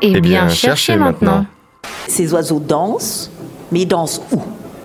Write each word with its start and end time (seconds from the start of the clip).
Eh, 0.00 0.12
eh 0.14 0.20
bien, 0.20 0.48
cherchez 0.48 0.96
maintenant. 0.96 1.44
Ces 2.06 2.32
oiseaux 2.32 2.60
dansent, 2.60 3.30
mais 3.72 3.80
ils 3.80 3.86
dansent 3.86 4.22
où? 4.32 4.40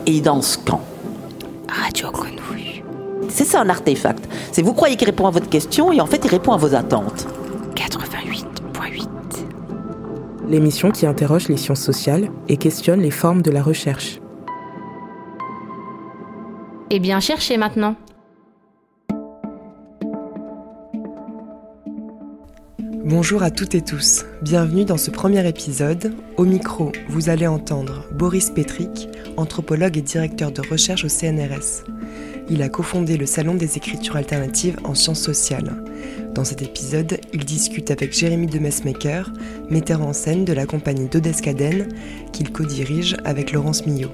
Et 0.05 0.12
ils 0.12 0.21
dansent 0.21 0.60
quand? 0.66 0.81
Radio 1.70 2.12
Grenouille. 2.12 2.84
C'est 3.29 3.46
ça 3.46 3.62
un 3.62 3.70
artefact. 3.70 4.27
C'est 4.52 4.61
vous 4.61 4.73
croyez 4.73 4.95
qu'il 4.95 5.07
répond 5.07 5.27
à 5.27 5.31
votre 5.31 5.50
question 5.50 5.91
et 5.91 6.02
en 6.02 6.05
fait 6.05 6.21
il 6.23 6.29
répond 6.29 6.51
à 6.51 6.57
vos 6.57 6.75
attentes. 6.75 7.27
88.8. 7.75 8.45
L'émission 10.49 10.91
qui 10.91 11.05
interroge 11.05 11.47
les 11.47 11.57
sciences 11.57 11.81
sociales 11.81 12.29
et 12.49 12.57
questionne 12.57 13.01
les 13.01 13.11
formes 13.11 13.41
de 13.41 13.51
la 13.51 13.63
recherche. 13.63 14.20
Eh 16.89 16.99
bien, 16.99 17.20
cherchez 17.20 17.57
maintenant. 17.57 17.95
Bonjour 23.16 23.44
à 23.44 23.52
toutes 23.52 23.76
et 23.76 23.84
tous, 23.84 24.26
bienvenue 24.41 24.85
dans 24.85 24.98
ce 24.98 25.12
premier 25.12 25.48
épisode. 25.48 26.16
Au 26.35 26.45
micro, 26.45 26.91
vous 27.09 27.30
allez 27.30 27.45
entendre 27.45 28.05
Boris 28.12 28.49
Petrick, 28.49 29.08
anthropologue 29.38 29.95
et 29.98 30.02
directeur 30.02 30.52
de 30.52 30.67
recherche 30.67 31.05
au 31.05 31.09
CNRS. 31.09 31.84
Il 32.49 32.63
a 32.63 32.70
cofondé 32.70 33.17
le 33.17 33.27
Salon 33.27 33.53
des 33.53 33.77
écritures 33.77 34.16
alternatives 34.16 34.80
en 34.84 34.95
sciences 34.95 35.22
sociales. 35.22 35.84
Dans 36.34 36.44
cet 36.44 36.63
épisode, 36.63 37.20
il 37.34 37.45
discute 37.45 37.91
avec 37.91 38.17
Jérémy 38.17 38.48
de 38.48 38.58
Messmaker, 38.58 39.31
metteur 39.70 40.02
en 40.02 40.11
scène 40.11 40.44
de 40.44 40.53
la 40.53 40.66
compagnie 40.66 41.08
d'Odescaden, 41.08 41.89
qu'il 42.31 42.52
co-dirige 42.52 43.16
avec 43.25 43.52
Laurence 43.52 43.86
Millot, 43.86 44.11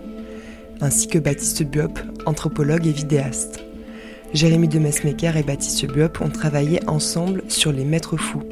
ainsi 0.81 1.07
que 1.07 1.19
Baptiste 1.19 1.63
Buop, 1.63 1.97
anthropologue 2.25 2.85
et 2.85 2.91
vidéaste. 2.91 3.61
Jérémy 4.33 4.67
de 4.67 4.77
Messmaker 4.77 5.37
et 5.37 5.43
Baptiste 5.43 5.87
Buop 5.87 6.19
ont 6.19 6.29
travaillé 6.29 6.81
ensemble 6.87 7.43
sur 7.47 7.71
Les 7.71 7.85
Maîtres 7.85 8.17
Fous, 8.17 8.43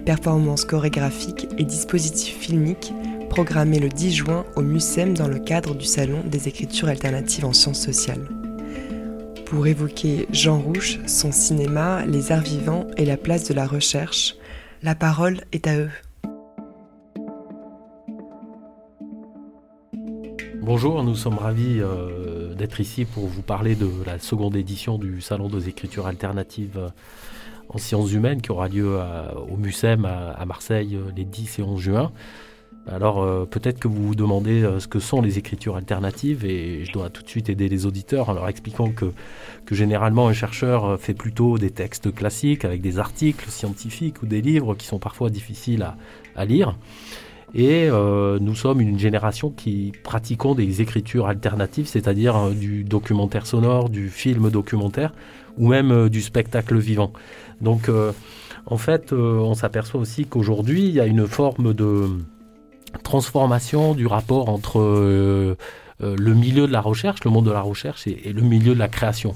performances 0.00 0.64
chorégraphiques 0.64 1.48
et 1.58 1.64
dispositifs 1.64 2.38
filmiques 2.38 2.92
programmés 3.30 3.78
le 3.78 3.88
10 3.88 4.12
juin 4.12 4.44
au 4.56 4.62
MUSEM 4.62 5.14
dans 5.14 5.28
le 5.28 5.38
cadre 5.38 5.74
du 5.74 5.86
Salon 5.86 6.22
des 6.26 6.48
écritures 6.48 6.88
alternatives 6.88 7.44
en 7.44 7.52
sciences 7.52 7.80
sociales. 7.80 8.28
Pour 9.46 9.66
évoquer 9.66 10.26
Jean 10.32 10.58
Rouche, 10.58 10.98
son 11.06 11.32
cinéma, 11.32 12.04
les 12.06 12.32
arts 12.32 12.42
vivants 12.42 12.86
et 12.96 13.04
la 13.04 13.16
place 13.16 13.44
de 13.48 13.54
la 13.54 13.66
recherche, 13.66 14.36
la 14.82 14.94
parole 14.94 15.40
est 15.52 15.66
à 15.66 15.78
eux. 15.78 15.90
Bonjour, 20.60 21.02
nous 21.02 21.16
sommes 21.16 21.38
ravis 21.38 21.80
euh, 21.80 22.54
d'être 22.54 22.80
ici 22.80 23.04
pour 23.04 23.26
vous 23.26 23.42
parler 23.42 23.74
de 23.74 23.88
la 24.06 24.18
seconde 24.18 24.56
édition 24.56 24.98
du 24.98 25.20
Salon 25.20 25.48
des 25.48 25.68
écritures 25.68 26.06
alternatives 26.06 26.92
en 27.72 27.78
sciences 27.78 28.12
humaines 28.12 28.42
qui 28.42 28.50
aura 28.50 28.68
lieu 28.68 28.98
au 29.48 29.56
MUSEM 29.56 30.04
à, 30.04 30.44
Marseille 30.44 30.96
euh, 30.96 31.10
les 31.16 31.24
10 31.24 31.60
et 31.60 31.62
11 31.62 31.80
juin. 31.80 32.12
Alors 32.88 33.22
euh, 33.22 33.44
peut-être 33.44 33.78
que 33.78 33.88
vous 33.88 34.08
vous 34.08 34.14
demandez 34.14 34.62
euh, 34.62 34.80
ce 34.80 34.88
que 34.88 34.98
sont 34.98 35.20
les 35.20 35.38
écritures 35.38 35.76
alternatives 35.76 36.44
et 36.44 36.84
je 36.84 36.92
dois 36.92 37.10
tout 37.10 37.22
de 37.22 37.28
suite 37.28 37.48
aider 37.48 37.68
les 37.68 37.86
auditeurs 37.86 38.30
en 38.30 38.32
leur 38.32 38.48
expliquant 38.48 38.90
que, 38.90 39.12
généralement 39.70 40.26
un 40.26 40.32
chercheur 40.32 40.98
fait 40.98 41.14
plutôt 41.14 41.56
des 41.56 41.70
textes 41.70 42.12
classiques 42.12 42.64
avec 42.64 42.80
des 42.80 42.98
articles 42.98 43.48
scientifiques 43.48 44.22
ou 44.22 44.26
des 44.26 44.40
livres 44.40 44.74
qui 44.74 44.86
sont 44.86 44.98
parfois 44.98 45.30
difficiles 45.30 45.86
à 46.34 46.44
lire. 46.44 46.76
Et 47.54 47.88
nous 47.88 48.54
sommes 48.56 48.80
une 48.80 48.98
génération 48.98 49.50
qui 49.50 49.92
pratiquons 50.02 50.56
des 50.56 50.82
écritures 50.82 51.28
alternatives, 51.28 51.86
c'est-à-dire 51.86 52.50
du 52.50 52.82
documentaire 52.82 53.46
sonore, 53.46 53.90
du 53.90 54.08
film 54.08 54.50
documentaire 54.50 55.12
ou 55.56 55.68
même 55.68 56.08
du 56.08 56.20
spectacle 56.20 56.76
vivant. 56.78 57.12
Donc, 57.60 57.88
euh, 57.88 58.12
en 58.66 58.76
fait, 58.76 59.12
euh, 59.12 59.38
on 59.38 59.54
s'aperçoit 59.54 60.00
aussi 60.00 60.26
qu'aujourd'hui, 60.26 60.84
il 60.84 60.92
y 60.92 61.00
a 61.00 61.06
une 61.06 61.26
forme 61.26 61.74
de 61.74 62.08
transformation 63.04 63.94
du 63.94 64.06
rapport 64.06 64.48
entre 64.48 64.80
euh, 64.80 65.56
le 66.00 66.34
milieu 66.34 66.66
de 66.66 66.72
la 66.72 66.80
recherche, 66.80 67.24
le 67.24 67.30
monde 67.30 67.46
de 67.46 67.52
la 67.52 67.60
recherche, 67.60 68.06
et, 68.06 68.32
le 68.32 68.42
milieu 68.42 68.74
de 68.74 68.78
la 68.78 68.88
création. 68.88 69.34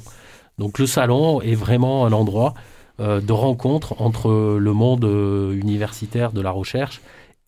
Donc, 0.58 0.78
le 0.78 0.86
salon 0.86 1.40
est 1.42 1.54
vraiment 1.54 2.06
un 2.06 2.12
endroit 2.12 2.54
de 3.00 3.32
rencontre 3.32 4.00
entre 4.00 4.56
le 4.56 4.72
monde 4.72 5.04
universitaire 5.52 6.30
de 6.30 6.40
la 6.40 6.52
recherche 6.52 7.00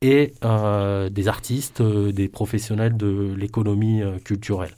et 0.03 0.34
des 0.42 1.28
artistes, 1.28 1.81
des 1.81 2.28
professionnels 2.28 2.97
de 2.97 3.32
l'économie 3.38 4.03
culturelle. 4.25 4.72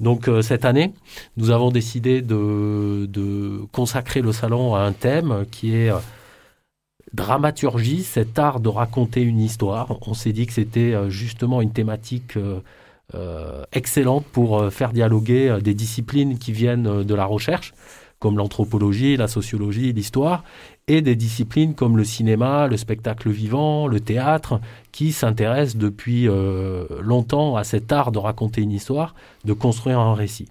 Donc 0.00 0.28
euh, 0.28 0.42
cette 0.42 0.64
année, 0.64 0.92
nous 1.36 1.50
avons 1.50 1.70
décidé 1.70 2.22
de, 2.22 3.66
consacrer 3.72 4.20
le 4.20 4.32
salon 4.32 4.74
à 4.74 4.80
un 4.80 4.92
thème 4.92 5.44
qui 5.50 5.74
est 5.74 5.90
euh, 5.90 5.98
dramaturgie, 7.12 8.02
cet 8.02 8.38
art 8.38 8.60
de 8.60 8.68
raconter 8.68 9.22
une 9.22 9.40
histoire. 9.40 9.98
On 10.06 10.14
s'est 10.14 10.32
dit 10.32 10.46
que 10.46 10.52
c'était 10.52 10.94
euh, 10.94 11.10
justement 11.10 11.60
une 11.60 11.72
thématique 11.72 12.38
excellente 13.72 14.26
pour 14.26 14.70
faire 14.70 14.92
dialoguer 14.92 15.60
des 15.62 15.72
disciplines 15.72 16.38
qui 16.38 16.52
viennent 16.52 17.04
de 17.04 17.14
la 17.14 17.24
recherche 17.24 17.72
comme 18.18 18.36
l'anthropologie, 18.36 19.16
la 19.16 19.28
sociologie, 19.28 19.92
l'histoire, 19.92 20.42
et 20.88 21.02
des 21.02 21.14
disciplines 21.16 21.74
comme 21.74 21.96
le 21.96 22.04
cinéma, 22.04 22.66
le 22.66 22.76
spectacle 22.76 23.30
vivant, 23.30 23.86
le 23.86 24.00
théâtre, 24.00 24.60
qui 24.90 25.12
s'intéressent 25.12 25.76
depuis 25.76 26.28
euh, 26.28 26.86
longtemps 27.00 27.56
à 27.56 27.64
cet 27.64 27.92
art 27.92 28.10
de 28.10 28.18
raconter 28.18 28.62
une 28.62 28.72
histoire, 28.72 29.14
de 29.44 29.52
construire 29.52 30.00
un 30.00 30.14
récit. 30.14 30.48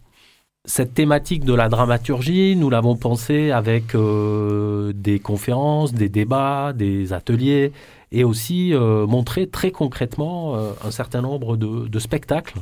Cette 0.65 0.93
thématique 0.93 1.45
de 1.45 1.53
la 1.53 1.69
dramaturgie, 1.69 2.55
nous 2.55 2.69
l'avons 2.69 2.95
pensée 2.95 3.51
avec 3.51 3.95
euh, 3.95 4.91
des 4.93 5.19
conférences, 5.19 5.93
des 5.93 6.09
débats, 6.09 6.73
des 6.73 7.13
ateliers, 7.13 7.71
et 8.11 8.23
aussi 8.23 8.73
euh, 8.73 9.07
montrer 9.07 9.47
très 9.47 9.71
concrètement 9.71 10.55
un 10.83 10.91
certain 10.91 11.21
nombre 11.21 11.57
de 11.57 11.99
spectacles, 11.99 12.59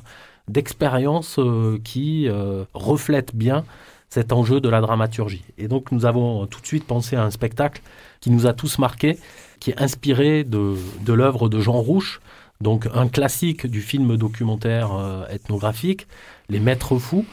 d'expériences 0.47 1.39
qui 1.83 2.27
reflètent 2.73 3.35
bien 3.35 3.63
cet 4.09 4.31
enjeu 4.31 4.61
de 4.61 4.69
la 4.69 4.81
dramaturgie. 4.81 5.43
Et 5.57 5.67
donc 5.67 5.91
nous 5.91 6.05
avons 6.05 6.45
tout 6.47 6.61
de 6.61 6.65
suite 6.65 6.85
pensé 6.85 7.15
à 7.15 7.23
un 7.23 7.31
spectacle 7.31 7.81
qui 8.21 8.31
nous 8.31 8.47
a 8.47 8.53
tous 8.53 8.79
marqués, 8.79 9.17
qui 9.59 9.71
est 9.71 9.81
inspiré 9.81 10.43
de, 10.43 10.75
l'œuvre 11.07 11.49
de 11.49 11.59
Jean 11.59 11.79
Rouche, 11.79 12.21
donc 12.61 12.87
un 12.93 13.07
classique 13.07 13.67
du 13.67 13.81
film 13.81 14.17
documentaire 14.17 14.93
euh, 14.93 15.27
ethnographique, 15.27 16.07
Les 16.49 16.59
Maîtres 16.59 16.97
Fous, 16.97 17.25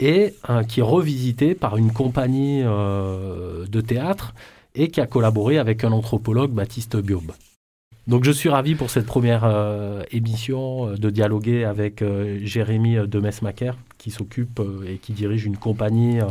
et 0.00 0.34
qui 0.68 0.80
est 0.80 0.82
revisité 0.82 1.54
par 1.54 1.76
une 1.76 1.92
compagnie 1.92 2.62
euh, 2.64 3.66
de 3.66 3.80
théâtre 3.80 4.34
et 4.74 4.88
qui 4.88 5.00
a 5.00 5.06
collaboré 5.06 5.58
avec 5.58 5.84
un 5.84 5.92
anthropologue, 5.92 6.50
Baptiste 6.50 6.96
Biob. 6.96 7.32
Donc 8.08 8.24
je 8.24 8.32
suis 8.32 8.48
ravi 8.48 8.74
pour 8.74 8.90
cette 8.90 9.06
première 9.06 9.44
euh, 9.44 10.02
émission 10.10 10.94
de 10.94 11.10
dialoguer 11.10 11.64
avec 11.64 12.02
Jérémy 12.42 13.06
Demesmaker, 13.06 13.76
qui 14.02 14.10
s'occupe 14.10 14.58
euh, 14.58 14.84
et 14.86 14.96
qui 14.98 15.12
dirige 15.12 15.46
une 15.46 15.56
compagnie 15.56 16.20
euh, 16.20 16.26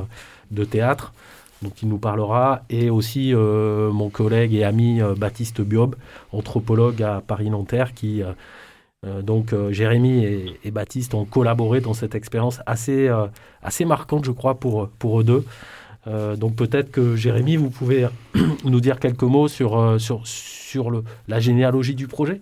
de 0.52 0.66
théâtre 0.66 1.14
dont 1.62 1.72
il 1.82 1.90
nous 1.90 2.00
parlera, 2.00 2.64
et 2.72 2.90
aussi 2.90 3.36
euh, 3.36 3.92
mon 3.92 4.10
collègue 4.10 4.56
et 4.56 4.64
ami 4.64 5.00
Baptiste 5.16 5.62
Biob, 5.62 5.96
anthropologue 6.32 7.04
à 7.04 7.22
Paris-Nanterre, 7.22 7.94
qui, 7.94 8.24
donc 9.22 9.54
Jérémy 9.70 10.26
et, 10.64 10.72
Baptiste 10.72 11.14
ont 11.14 11.24
collaboré 11.24 11.80
dans 11.80 11.94
cette 11.94 12.16
expérience 12.16 12.62
assez, 12.66 13.12
assez 13.62 13.86
marquante, 13.86 14.26
je 14.26 14.32
crois, 14.32 14.60
pour, 14.60 14.90
pour 14.90 15.22
eux 15.22 15.24
deux. 15.24 15.46
donc 16.36 16.56
peut-être 16.56 16.90
que 16.90 17.16
Jérémy, 17.16 17.58
vous 17.58 17.70
pouvez 17.70 18.08
nous 18.66 18.82
dire 18.82 19.00
quelques 19.00 19.22
mots 19.22 19.48
sur, 19.48 20.02
sur, 20.02 20.26
sur 20.26 20.90
le, 20.90 21.04
la 21.28 21.40
généalogie 21.40 21.94
du 21.94 22.08
projet? 22.08 22.42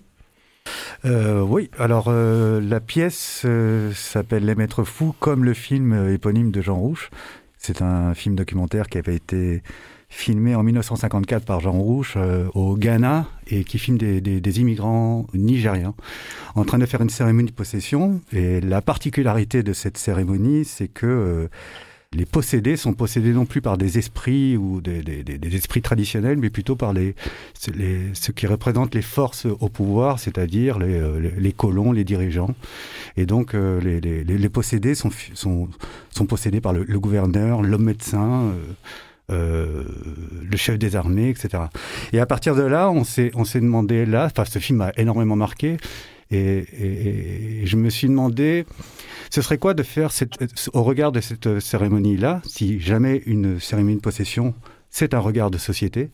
Euh, 1.05 1.41
oui, 1.41 1.69
alors 1.77 2.05
euh, 2.07 2.59
la 2.61 2.79
pièce 2.79 3.43
euh, 3.45 3.91
s'appelle 3.93 4.45
Les 4.45 4.55
Maîtres 4.55 4.83
Fous, 4.83 5.15
comme 5.19 5.45
le 5.45 5.53
film 5.53 6.11
éponyme 6.11 6.51
de 6.51 6.61
Jean 6.61 6.77
Rouche. 6.77 7.09
C'est 7.57 7.81
un 7.81 8.13
film 8.13 8.35
documentaire 8.35 8.88
qui 8.88 8.97
avait 8.97 9.15
été 9.15 9.63
filmé 10.09 10.56
en 10.56 10.63
1954 10.63 11.45
par 11.45 11.59
Jean 11.59 11.74
Rouche 11.74 12.18
au 12.56 12.75
Ghana 12.75 13.27
et 13.47 13.63
qui 13.63 13.77
filme 13.77 13.97
des, 13.97 14.21
des, 14.21 14.59
immigrants 14.59 15.27
nigériens 15.33 15.94
en 16.56 16.65
train 16.65 16.79
de 16.79 16.85
faire 16.88 17.01
une 17.01 17.09
cérémonie 17.09 17.50
de 17.50 17.56
possession. 17.56 18.21
Et 18.31 18.59
la 18.62 18.81
particularité 18.81 19.62
de 19.62 19.74
cette 19.74 19.97
cérémonie, 19.97 20.65
c'est 20.65 20.88
que 20.88 21.50
les 22.15 22.25
possédés 22.25 22.75
sont 22.75 22.94
possédés 22.94 23.33
non 23.33 23.45
plus 23.45 23.61
par 23.61 23.77
des 23.77 24.00
esprits 24.00 24.57
ou 24.57 24.81
des, 24.81 25.03
esprits 25.53 25.81
traditionnels, 25.81 26.38
mais 26.38 26.50
plutôt 26.50 26.75
par 26.75 26.91
les, 26.91 27.13
qui 28.35 28.47
représentent 28.47 28.95
les 28.95 29.03
forces 29.03 29.45
au 29.45 29.69
pouvoir, 29.69 30.19
c'est-à-dire 30.19 30.79
les, 30.79 30.95
euh, 30.95 31.51
colons, 31.56 31.91
les 31.91 32.03
dirigeants. 32.03 32.56
Et 33.15 33.27
donc 33.27 33.53
euh, 33.53 33.79
les, 33.79 34.50
possédés 34.50 34.95
sont, 34.95 35.11
sont, 35.35 35.69
sont 36.09 36.25
possédés 36.25 36.61
par 36.61 36.73
le, 36.73 37.00
gouverneur, 37.00 37.61
l'homme 37.61 37.85
médecin. 37.85 38.53
Euh, 39.31 39.83
le 40.50 40.57
chef 40.57 40.79
des 40.79 40.95
armées, 40.95 41.29
etc. 41.29 41.65
Et 42.13 42.19
à 42.19 42.25
partir 42.25 42.55
de 42.55 42.63
là, 42.63 42.89
on 42.89 43.03
s'est 43.03 43.29
on 43.35 43.45
s'est 43.45 43.59
demandé 43.62 44.07
là, 44.07 44.25
enfin 44.25 44.44
ce 44.44 44.57
film 44.57 44.81
a 44.81 44.91
énormément 44.97 45.35
marqué, 45.35 45.77
Et, 46.31 47.65
je 47.65 47.75
me 47.75 47.89
suis 47.89 48.07
demandé, 48.07 48.65
ce 49.31 49.41
serait 49.41 49.57
quoi 49.57 49.73
de 49.73 49.83
faire 49.83 50.11
au 50.73 50.83
regard 50.83 51.11
de 51.11 51.21
cette 51.21 51.59
cérémonie-là, 51.59 52.41
si 52.45 52.79
jamais 52.79 53.23
une 53.25 53.59
cérémonie 53.59 53.95
de 53.95 54.01
possession, 54.01 54.53
c'est 54.91 55.13
un 55.13 55.19
regard 55.19 55.51
de 55.51 55.57
société, 55.57 56.09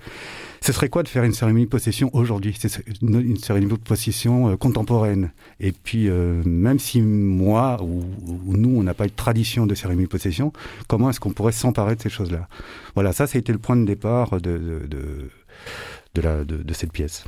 ce 0.61 0.73
serait 0.73 0.89
quoi 0.89 1.03
de 1.03 1.07
faire 1.07 1.23
une 1.23 1.33
cérémonie 1.33 1.65
de 1.65 1.69
possession 1.69 2.09
aujourd'hui? 2.13 2.55
C'est 2.57 2.83
une 3.01 3.37
cérémonie 3.37 3.71
de 3.71 3.77
possession 3.77 4.49
euh, 4.49 4.57
contemporaine. 4.57 5.31
Et 5.59 5.71
puis, 5.71 6.09
euh, 6.09 6.41
même 6.43 6.79
si 6.79 7.01
moi 7.01 7.81
ou, 7.81 8.03
nous, 8.45 8.77
on 8.77 8.83
n'a 8.83 8.93
pas 8.93 9.07
de 9.07 9.13
tradition 9.13 9.65
de 9.65 9.75
cérémonie 9.75 10.07
de 10.07 10.11
possession, 10.11 10.51
comment 10.87 11.09
est-ce 11.09 11.19
qu'on 11.19 11.31
pourrait 11.31 11.53
s'emparer 11.53 11.95
de 11.95 12.01
ces 12.01 12.09
choses-là? 12.09 12.49
Voilà, 12.95 13.13
ça, 13.13 13.27
ça 13.27 13.37
a 13.37 13.39
été 13.39 13.53
le 13.53 13.59
point 13.59 13.77
de 13.77 13.85
départ 13.85 14.41
de, 14.41 14.87
de, 14.89 16.43
de 16.43 16.73
cette 16.73 16.91
pièce. 16.91 17.25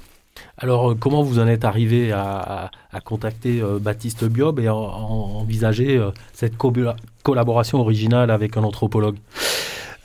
Alors, 0.57 0.91
euh, 0.91 0.95
comment 0.95 1.23
vous 1.23 1.39
en 1.39 1.47
êtes 1.47 1.65
arrivé 1.65 2.11
à, 2.11 2.71
contacter 3.05 3.61
Baptiste 3.79 4.25
Biob 4.25 4.59
et 4.59 4.67
à, 4.67 4.73
envisager 4.73 6.03
cette 6.33 6.55
collaboration 6.57 7.79
originale 7.79 8.31
avec 8.31 8.57
un 8.57 8.63
anthropologue? 8.63 9.17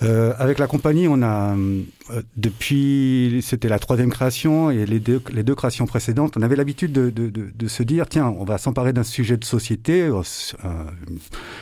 Euh, 0.03 0.33
avec 0.39 0.59
la 0.59 0.67
compagnie, 0.67 1.07
on 1.09 1.23
a 1.23 1.55
euh, 1.55 2.23
depuis, 2.37 3.41
c'était 3.43 3.69
la 3.69 3.79
troisième 3.79 4.11
création 4.11 4.71
et 4.71 4.85
les 4.85 4.99
deux, 4.99 5.23
les 5.33 5.45
deux 5.45 5.55
créations 5.55 5.87
précédentes, 5.87 6.37
on 6.37 6.43
avait 6.43 6.57
l'habitude 6.57 6.93
de, 6.93 7.11
de, 7.11 7.31
de, 7.31 7.69
se 7.69 7.83
dire, 7.83 8.09
tiens, 8.09 8.35
on 8.39 8.45
va 8.45 8.59
s'emparer 8.59 8.93
d'un 8.93 9.05
sujet 9.05 9.37
de 9.37 9.45
société, 9.45 10.03
euh, 10.03 10.23
une 10.65 11.19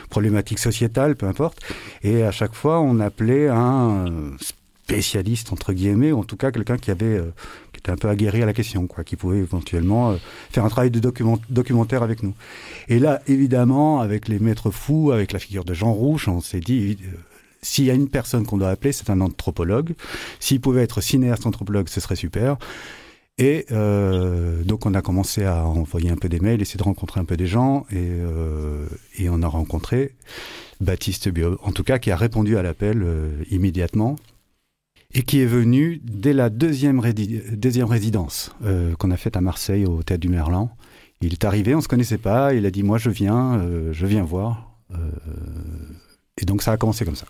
problématique 0.09 0.59
sociétale, 0.59 1.15
peu 1.15 1.27
importe, 1.27 1.59
et 2.01 2.23
à 2.23 2.31
chaque 2.31 2.55
fois, 2.55 2.79
on 2.79 2.99
appelait 2.99 3.47
un 3.47 4.05
spécialiste 4.39 5.53
entre 5.53 5.73
guillemets, 5.73 6.11
ou 6.11 6.19
en 6.19 6.23
tout 6.23 6.37
cas 6.37 6.51
quelqu'un 6.51 6.77
qui 6.77 6.89
avait 6.89 7.21
était 7.81 7.91
un 7.91 7.97
peu 7.97 8.09
aguerri 8.09 8.43
à 8.43 8.45
la 8.45 8.53
question, 8.53 8.87
quoi, 8.87 9.03
qui 9.03 9.15
pouvait 9.15 9.39
éventuellement 9.39 10.15
faire 10.51 10.63
un 10.63 10.69
travail 10.69 10.91
de 10.91 10.99
document, 10.99 11.39
documentaire 11.49 12.03
avec 12.03 12.23
nous. 12.23 12.33
Et 12.87 12.99
là, 12.99 13.21
évidemment, 13.27 14.01
avec 14.01 14.27
les 14.27 14.39
maîtres 14.39 14.71
fous, 14.71 15.11
avec 15.11 15.31
la 15.31 15.39
figure 15.39 15.65
de 15.65 15.73
Jean 15.73 15.91
Rouche, 15.91 16.27
on 16.27 16.41
s'est 16.41 16.59
dit 16.59 16.97
s'il 17.61 17.85
y 17.85 17.91
a 17.91 17.93
une 17.93 18.09
personne 18.09 18.45
qu'on 18.45 18.57
doit 18.57 18.69
appeler, 18.69 18.91
c'est 18.91 19.09
un 19.09 19.21
anthropologue. 19.21 19.93
S'il 20.39 20.61
pouvait 20.61 20.83
être 20.83 21.01
cinéaste 21.01 21.45
anthropologue, 21.45 21.89
ce 21.89 21.99
serait 21.99 22.15
super. 22.15 22.57
Et 23.37 23.65
euh, 23.71 24.63
donc 24.63 24.85
on 24.85 24.93
a 24.93 25.01
commencé 25.01 25.45
à 25.45 25.65
envoyer 25.65 26.09
un 26.09 26.15
peu 26.15 26.29
des 26.29 26.39
mails, 26.39 26.61
essayer 26.61 26.77
de 26.77 26.83
rencontrer 26.83 27.19
un 27.19 27.25
peu 27.25 27.37
des 27.37 27.47
gens, 27.47 27.85
et, 27.89 27.95
euh, 27.97 28.85
on 29.27 29.41
a 29.41 29.47
rencontré 29.47 30.13
Baptiste 30.79 31.29
Bio, 31.29 31.57
en 31.63 31.71
tout 31.71 31.83
cas 31.83 31.97
qui 31.97 32.11
a 32.11 32.15
répondu 32.15 32.57
à 32.57 32.61
l'appel 32.61 33.01
euh, 33.03 33.43
immédiatement, 33.49 34.15
et 35.13 35.23
qui 35.23 35.41
est 35.41 35.45
venu 35.45 36.01
dès 36.03 36.33
la 36.33 36.49
deuxième, 36.49 37.01
deuxième 37.53 37.87
résidence 37.87 38.55
euh, 38.63 38.95
qu'on 38.95 39.11
a 39.11 39.17
faite 39.17 39.37
à 39.37 39.41
Marseille 39.41 39.85
au 39.85 40.03
Théâtre 40.03 40.21
du 40.21 40.29
Merlan. 40.29 40.69
Il 41.21 41.33
est 41.33 41.45
arrivé, 41.45 41.75
on 41.75 41.81
se 41.81 41.87
connaissait 41.87 42.17
pas, 42.17 42.53
il 42.53 42.65
a 42.65 42.71
dit 42.71 42.83
moi 42.83 42.97
je 42.97 43.09
viens, 43.09 43.59
euh, 43.59 43.93
je 43.93 44.05
viens 44.05 44.23
voir. 44.23 44.77
et 46.37 46.45
donc 46.45 46.61
ça 46.61 46.71
a 46.71 46.77
commencé 46.77 47.05
comme 47.05 47.15
ça. 47.15 47.25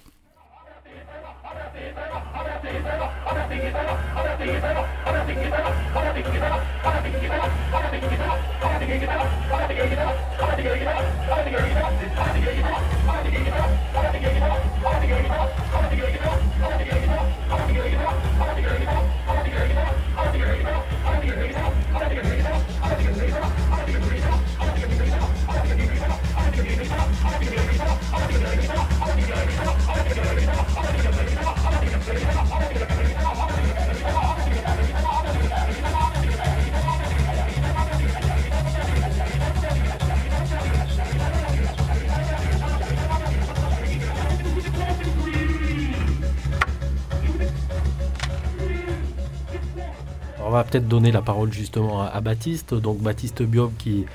On 50.51 50.55
va 50.55 50.65
peut-être 50.65 50.87
donner 50.87 51.13
la 51.13 51.21
parole 51.21 51.51
justement 51.53 52.01
à, 52.01 52.19
Baptiste. 52.19 52.73
Donc 52.73 52.99
Baptiste 52.99 53.41
Biob 53.41 53.71
qui, 53.77 54.05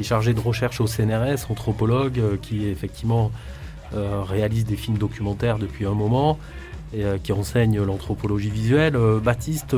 est 0.00 0.02
chargé 0.02 0.32
de 0.32 0.40
recherche 0.40 0.80
au 0.80 0.86
CNRS, 0.86 1.50
anthropologue, 1.50 2.18
euh, 2.18 2.36
qui 2.40 2.66
effectivement 2.66 3.30
euh, 3.94 4.22
réalise 4.22 4.64
des 4.64 4.76
films 4.76 4.96
documentaires 4.96 5.58
depuis 5.58 5.84
un 5.84 5.92
moment 5.92 6.38
et 6.94 7.04
euh, 7.04 7.18
qui 7.22 7.32
enseigne 7.32 7.82
l'anthropologie 7.82 8.48
visuelle. 8.48 8.96
Baptiste, 9.22 9.76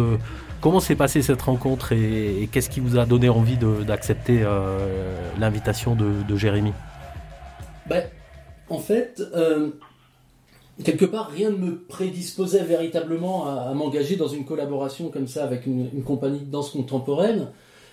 comment 0.60 0.78
s'est 0.78 0.94
passée 0.94 1.20
cette 1.20 1.42
rencontre 1.42 1.90
et, 1.90 2.48
qu'est-ce 2.52 2.70
qui 2.70 2.78
vous 2.78 2.96
a 2.96 3.06
donné 3.06 3.28
envie 3.28 3.58
d'accepter 3.84 4.46
l'invitation 5.40 5.96
de, 5.96 6.36
Jérémy? 6.36 6.72
Ben, 7.88 8.04
En 8.68 8.78
fait, 8.78 9.20
quelque 10.82 11.04
part, 11.04 11.30
rien 11.30 11.50
ne 11.50 11.56
me 11.56 11.78
prédisposait 11.78 12.64
véritablement 12.64 13.46
à, 13.46 13.72
m'engager 13.74 14.16
dans 14.16 14.28
une 14.28 14.44
collaboration 14.44 15.08
comme 15.08 15.28
ça 15.28 15.44
avec 15.44 15.66
une, 15.66 16.02
compagnie 16.02 16.40
de 16.40 16.50
danse 16.50 16.70
contemporaine, 16.70 17.48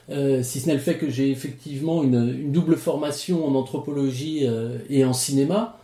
euh, 0.09 0.41
si 0.41 0.59
ce 0.59 0.67
n'est 0.67 0.73
le 0.73 0.79
fait 0.79 0.95
que 0.95 1.09
j'ai 1.09 1.29
effectivement 1.29 2.03
une, 2.03 2.51
double 2.51 2.75
formation 2.75 3.45
en 3.45 3.55
anthropologie 3.55 4.41
euh, 4.43 4.79
et 4.89 5.05
en 5.05 5.13
cinéma, 5.13 5.77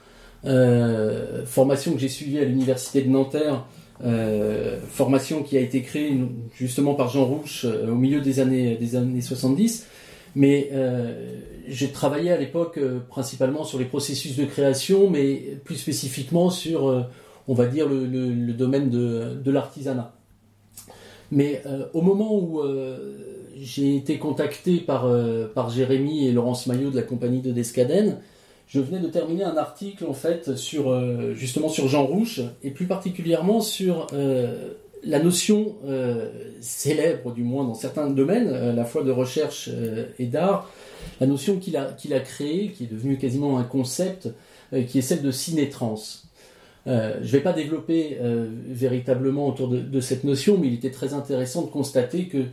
euh, 0.46 1.46
formation 1.46 1.94
que 1.94 2.00
j'ai 2.00 2.10
suivie 2.10 2.40
à 2.40 2.46
l'université 2.46 3.02
de 3.02 3.10
Nanterre, 3.10 3.66
formation 4.90 5.42
qui 5.42 5.58
a 5.58 5.60
été 5.60 5.82
créée 5.82 6.16
justement 6.54 6.94
par 6.94 7.10
Jean 7.10 7.26
Rouche 7.26 7.66
au 7.66 7.96
milieu 7.96 8.22
des 8.22 8.40
années, 8.40 8.76
des 8.76 8.96
années 8.96 9.22
70, 9.22 9.88
mais 10.36 10.72
j'ai 11.68 11.92
travaillé 11.92 12.32
à 12.32 12.38
l'époque 12.38 12.78
euh, 12.78 13.00
principalement 13.00 13.64
sur 13.64 13.78
les 13.78 13.86
processus 13.86 14.36
de 14.36 14.46
création, 14.46 15.10
mais 15.10 15.58
plus 15.64 15.76
spécifiquement 15.76 16.50
sur, 16.50 16.88
euh, 16.88 17.02
on 17.48 17.54
va 17.54 17.68
dire, 17.68 17.88
le, 17.88 18.54
domaine 18.54 18.90
de, 18.90 19.52
l'artisanat. 19.52 20.14
Mais 21.32 21.62
euh, 21.66 21.86
au 21.94 22.02
moment 22.02 22.36
où 22.36 22.62
j'ai 23.60 23.96
été 23.96 24.18
contacté 24.18 24.78
par, 24.78 25.10
par 25.54 25.70
Jérémy 25.70 26.28
et 26.28 26.32
Laurence 26.32 26.68
Maillot 26.68 26.92
de 26.92 26.96
la 26.96 27.02
compagnie 27.02 27.42
de 27.42 27.52
Descaden, 27.52 28.18
je 28.68 28.82
venais 28.82 29.00
de 29.00 29.08
terminer 29.08 29.44
un 29.44 29.58
article 29.58 30.06
en 30.06 30.14
fait 30.14 30.56
sur 30.58 30.94
justement 31.34 31.70
sur 31.70 31.88
Jean 31.88 32.06
Rouche 32.06 32.42
et 32.64 32.72
plus 32.72 32.86
particulièrement 32.86 33.62
sur 33.62 34.08
la 35.08 35.20
notion 35.20 35.76
célèbre, 36.60 37.34
du 37.34 37.44
moins 37.44 37.64
dans 37.64 37.74
certains 37.74 38.10
domaines, 38.10 38.50
à 38.50 38.74
la 38.74 38.86
fois 38.86 39.04
de 39.04 39.12
recherche 39.12 39.70
et 40.20 40.26
d'art, 40.26 40.70
la 41.20 41.28
notion 41.28 41.58
qu'il 41.58 41.76
a, 41.78 42.20
créée, 42.20 42.70
qui 42.70 42.84
est 42.84 42.92
devenue 42.92 43.18
quasiment 43.18 43.58
un 43.58 43.64
concept, 43.64 44.30
euh, 44.74 44.84
qui 44.84 45.00
est 45.00 45.02
celle 45.02 45.22
de 45.22 45.32
ciné-trans. 45.32 46.00
Euh, 46.86 47.16
je 47.22 47.26
ne 47.26 47.32
vais 47.32 47.42
pas 47.42 47.54
développer 47.54 48.18
euh, 48.22 48.48
véritablement 48.70 49.48
autour 49.48 49.68
de, 49.68 50.00
cette 50.00 50.24
notion, 50.24 50.58
mais 50.58 50.68
il 50.68 50.74
était 50.76 50.92
très 50.92 51.14
intéressant 51.14 51.64
de 51.64 51.70
constater 51.70 52.28
que 52.28 52.46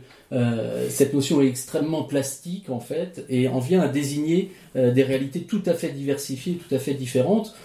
cette 0.89 1.13
notion 1.13 1.41
est 1.41 1.47
extrêmement 1.47 2.03
plastique 2.03 2.69
en 2.69 2.81
fait 2.81 3.23
et 3.29 3.47
en 3.47 3.59
vient 3.59 3.79
à 3.79 3.87
désigner 3.87 4.51
des 4.73 5.03
réalités 5.03 5.43
tout 5.43 5.61
à 5.65 5.73
fait 5.73 5.89
diversifiées, 5.89 6.55
tout 6.55 6.75
à 6.75 6.79
fait 6.79 6.93
différentes, 6.93 7.55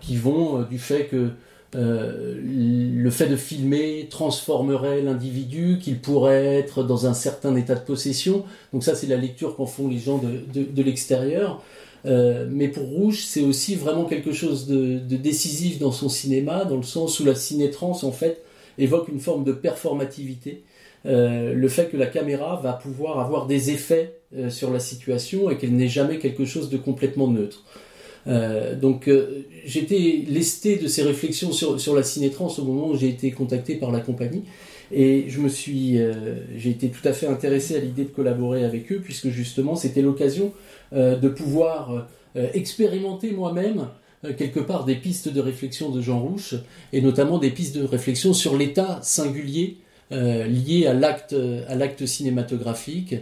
qui 0.00 0.16
vont 0.16 0.62
du 0.62 0.78
fait 0.78 1.04
que 1.06 1.32
euh, 1.74 2.40
le 2.42 3.10
fait 3.10 3.26
de 3.26 3.36
filmer 3.36 4.06
transformerait 4.10 5.02
l'individu, 5.02 5.78
qu'il 5.80 5.98
pourrait 5.98 6.56
être 6.56 6.82
dans 6.82 7.06
un 7.06 7.14
certain 7.14 7.54
état 7.56 7.74
de 7.74 7.80
possession. 7.80 8.44
Donc 8.72 8.84
ça, 8.84 8.94
c'est 8.94 9.06
la 9.06 9.16
lecture 9.16 9.54
qu'en 9.56 9.66
font 9.66 9.88
les 9.88 9.98
gens 9.98 10.18
de, 10.18 10.82
l'extérieur. 10.82 11.62
Euh, 12.06 12.46
mais 12.50 12.68
pour 12.68 12.84
Rouge, 12.84 13.24
c'est 13.26 13.42
aussi 13.42 13.74
vraiment 13.74 14.04
quelque 14.04 14.32
chose 14.32 14.66
de, 14.66 14.98
décisif 15.16 15.78
dans 15.78 15.92
son 15.92 16.08
cinéma, 16.08 16.64
dans 16.64 16.76
le 16.76 16.82
sens 16.82 17.20
où 17.20 17.24
la 17.24 17.34
cinétrance, 17.34 18.02
en 18.02 18.12
fait, 18.12 18.42
évoque 18.78 19.08
une 19.08 19.20
forme 19.20 19.44
de 19.44 19.52
performativité. 19.52 20.62
Euh, 21.06 21.52
le 21.54 21.68
fait 21.68 21.90
que 21.90 21.96
la 21.96 22.06
caméra 22.06 22.60
va 22.62 22.72
pouvoir 22.72 23.20
avoir 23.20 23.46
des 23.46 23.70
effets 23.70 24.14
sur 24.50 24.70
la 24.70 24.78
situation 24.78 25.48
et 25.48 25.56
qu'elle 25.56 25.74
n'est 25.74 25.88
jamais 25.88 26.18
quelque 26.18 26.44
chose 26.44 26.68
de 26.68 26.76
complètement 26.76 27.28
neutre. 27.28 27.64
Euh, 28.28 28.74
donc 28.74 29.08
euh, 29.08 29.44
j'étais 29.64 30.24
lesté 30.28 30.76
de 30.76 30.86
ces 30.86 31.02
réflexions 31.02 31.52
sur, 31.52 31.80
sur 31.80 31.94
la 31.94 32.02
cinétrance 32.02 32.58
au 32.58 32.64
moment 32.64 32.88
où 32.88 32.96
j'ai 32.96 33.08
été 33.08 33.30
contacté 33.30 33.76
par 33.76 33.90
la 33.90 34.00
compagnie. 34.00 34.44
Et 34.92 35.26
je 35.28 35.40
me 35.40 35.48
suis, 35.48 35.98
euh, 35.98 36.36
j'ai 36.56 36.70
été 36.70 36.88
tout 36.88 37.06
à 37.06 37.12
fait 37.12 37.26
intéressé 37.26 37.76
à 37.76 37.78
l'idée 37.78 38.04
de 38.04 38.10
collaborer 38.10 38.64
avec 38.64 38.90
eux, 38.92 39.00
puisque 39.02 39.28
justement 39.28 39.76
c'était 39.76 40.02
l'occasion 40.02 40.52
de 40.92 41.28
pouvoir 41.28 42.08
expérimenter 42.54 43.32
moi-même 43.32 43.88
quelque 44.38 44.58
part 44.58 44.86
des 44.86 44.94
pistes 44.94 45.28
de 45.28 45.40
réflexion 45.42 45.90
de 45.90 46.00
Jean 46.00 46.20
Rouche, 46.20 46.54
et 46.94 47.02
notamment 47.02 47.36
des 47.36 47.50
pistes 47.50 47.76
de 47.76 47.84
réflexion 47.84 48.32
sur 48.32 48.56
l'état 48.56 49.00
singulier 49.02 49.76
lié 50.10 50.86
à 50.86 50.94
l'acte 50.94 51.34
à 51.68 51.74
l'acte 51.74 52.06
cinématographique, 52.06 53.16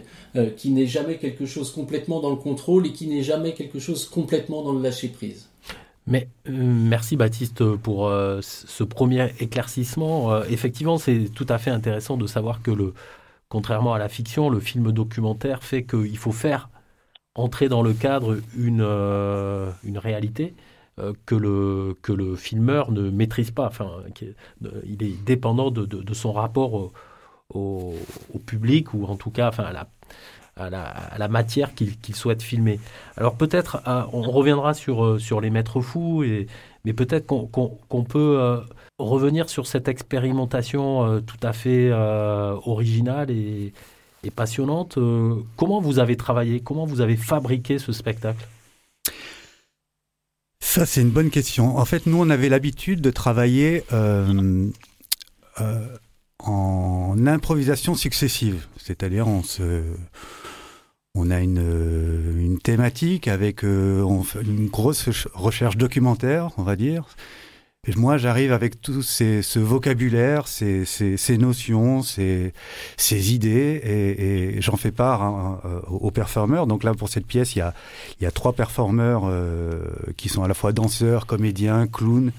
qui 0.55 0.69
n'est 0.71 0.85
jamais 0.85 1.17
quelque 1.17 1.45
chose 1.45 1.71
complètement 1.71 2.21
dans 2.21 2.29
le 2.29 2.35
contrôle 2.37 2.87
et 2.87 2.93
qui 2.93 3.07
n'est 3.07 3.23
jamais 3.23 3.53
quelque 3.53 3.79
chose 3.79 4.05
complètement 4.05 4.63
dans 4.63 4.73
le 4.73 4.81
lâcher 4.81 5.09
prise. 5.09 5.49
Mais 6.05 6.29
merci 6.47 7.17
Baptiste 7.17 7.75
pour 7.75 8.09
ce 8.41 8.83
premier 8.83 9.27
éclaircissement. 9.39 10.43
effectivement, 10.45 10.97
c'est 10.97 11.29
tout 11.35 11.47
à 11.49 11.57
fait 11.57 11.71
intéressant 11.71 12.15
de 12.15 12.27
savoir 12.27 12.61
que 12.61 12.71
le, 12.71 12.93
contrairement 13.49 13.93
à 13.93 13.99
la 13.99 14.09
fiction, 14.09 14.49
le 14.49 14.59
film 14.59 14.91
documentaire 14.91 15.63
fait 15.63 15.83
qu'il 15.83 16.17
faut 16.17 16.31
faire 16.31 16.69
entrer 17.35 17.69
dans 17.69 17.81
le 17.81 17.93
cadre 17.93 18.39
une, 18.57 18.81
euh, 18.81 19.71
une 19.83 19.97
réalité 19.97 20.55
euh, 20.55 20.76
que, 21.25 21.35
le, 21.35 21.95
que 22.01 22.11
le 22.11 22.35
filmeur 22.35 22.91
ne 22.91 23.09
maîtrise 23.09 23.51
pas. 23.51 23.67
Enfin, 23.67 23.89
il 24.85 25.03
est 25.03 25.23
dépendant 25.23 25.71
de, 25.71 25.85
de, 25.85 26.13
son 26.13 26.31
rapport 26.31 26.91
au, 27.53 27.93
public 28.45 28.93
ou 28.93 29.05
en 29.05 29.15
tout 29.15 29.29
cas 29.29 29.49
enfin, 29.49 29.63
à, 29.63 29.73
la, 29.73 30.79
à, 30.79 31.17
la, 31.17 31.27
matière 31.27 31.73
qu'il 31.75 32.15
souhaite 32.15 32.41
filmer. 32.41 32.79
Alors 33.15 33.35
peut-être, 33.35 33.81
on 34.13 34.21
reviendra 34.21 34.73
sur, 34.73 35.05
euh, 35.05 35.19
sur 35.19 35.41
les 35.41 35.49
maîtres 35.49 35.81
fous, 35.81 36.23
et, 36.23 36.47
mais 36.85 36.93
peut-être 36.93 37.27
qu'on 37.27 38.03
peut 38.03 38.61
revenir 38.97 39.49
sur 39.49 39.67
cette 39.67 39.87
expérimentation 39.87 41.21
tout 41.21 41.39
à 41.43 41.53
fait 41.53 41.91
originale 41.91 43.29
et, 43.29 43.73
passionnante. 44.31 44.97
Euh, 44.97 45.35
comment 45.55 45.79
vous 45.79 45.99
avez 45.99 46.17
travaillé 46.17 46.59
Comment 46.59 46.85
vous 46.85 47.01
avez 47.01 47.15
fabriqué 47.15 47.79
ce 47.79 47.91
spectacle? 47.91 48.45
Ça, 50.77 50.85
c'est 50.85 51.01
une 51.01 51.09
bonne 51.09 51.31
question. 51.31 51.79
En 51.79 51.85
fait, 51.85 52.05
nous, 52.05 52.21
on 52.21 52.29
avait 52.29 52.49
l'habitude 52.49 53.01
de 53.01 53.09
travailler 53.09 53.83
euh, 53.93 54.67
euh, 55.59 55.87
en 56.37 57.15
improvisation 57.25 57.95
successive. 57.95 58.67
C'est-à-dire, 58.77 59.27
on 59.27 59.41
a 61.31 61.39
une, 61.39 62.35
une 62.37 62.59
thématique 62.59 63.27
avec 63.27 63.63
une 63.63 64.69
grosse 64.71 65.09
recherche 65.33 65.77
documentaire, 65.77 66.51
on 66.57 66.63
va 66.63 66.75
dire 66.75 67.05
moi, 67.95 68.17
j'arrive 68.17 68.51
avec 68.51 68.81
tout 68.81 69.01
ces, 69.01 69.41
ce 69.41 69.59
vocabulaire, 69.59 70.47
ces, 70.47 70.83
ces, 70.83 71.15
ces 71.15 71.37
notions, 71.37 72.01
ces, 72.01 72.53
ces 72.97 73.33
idées, 73.33 73.79
et, 73.83 74.57
et 74.57 74.61
j'en 74.61 74.75
fais 74.75 74.91
part 74.91 75.21
hein, 75.21 75.61
euh, 75.65 75.79
aux 75.87 76.11
performeurs. 76.11 76.67
Donc 76.67 76.83
là, 76.83 76.93
pour 76.93 77.07
cette 77.07 77.25
pièce, 77.25 77.55
il 77.55 77.59
y 77.59 77.61
a, 77.61 77.73
il 78.19 78.23
y 78.23 78.27
a 78.27 78.31
trois 78.31 78.53
performeurs 78.53 79.23
euh, 79.25 79.79
qui 80.17 80.27
sont 80.27 80.43
à 80.43 80.47
la 80.47 80.53
fois 80.53 80.73
danseurs, 80.73 81.25
comédiens, 81.25 81.87
clowns. 81.87 82.31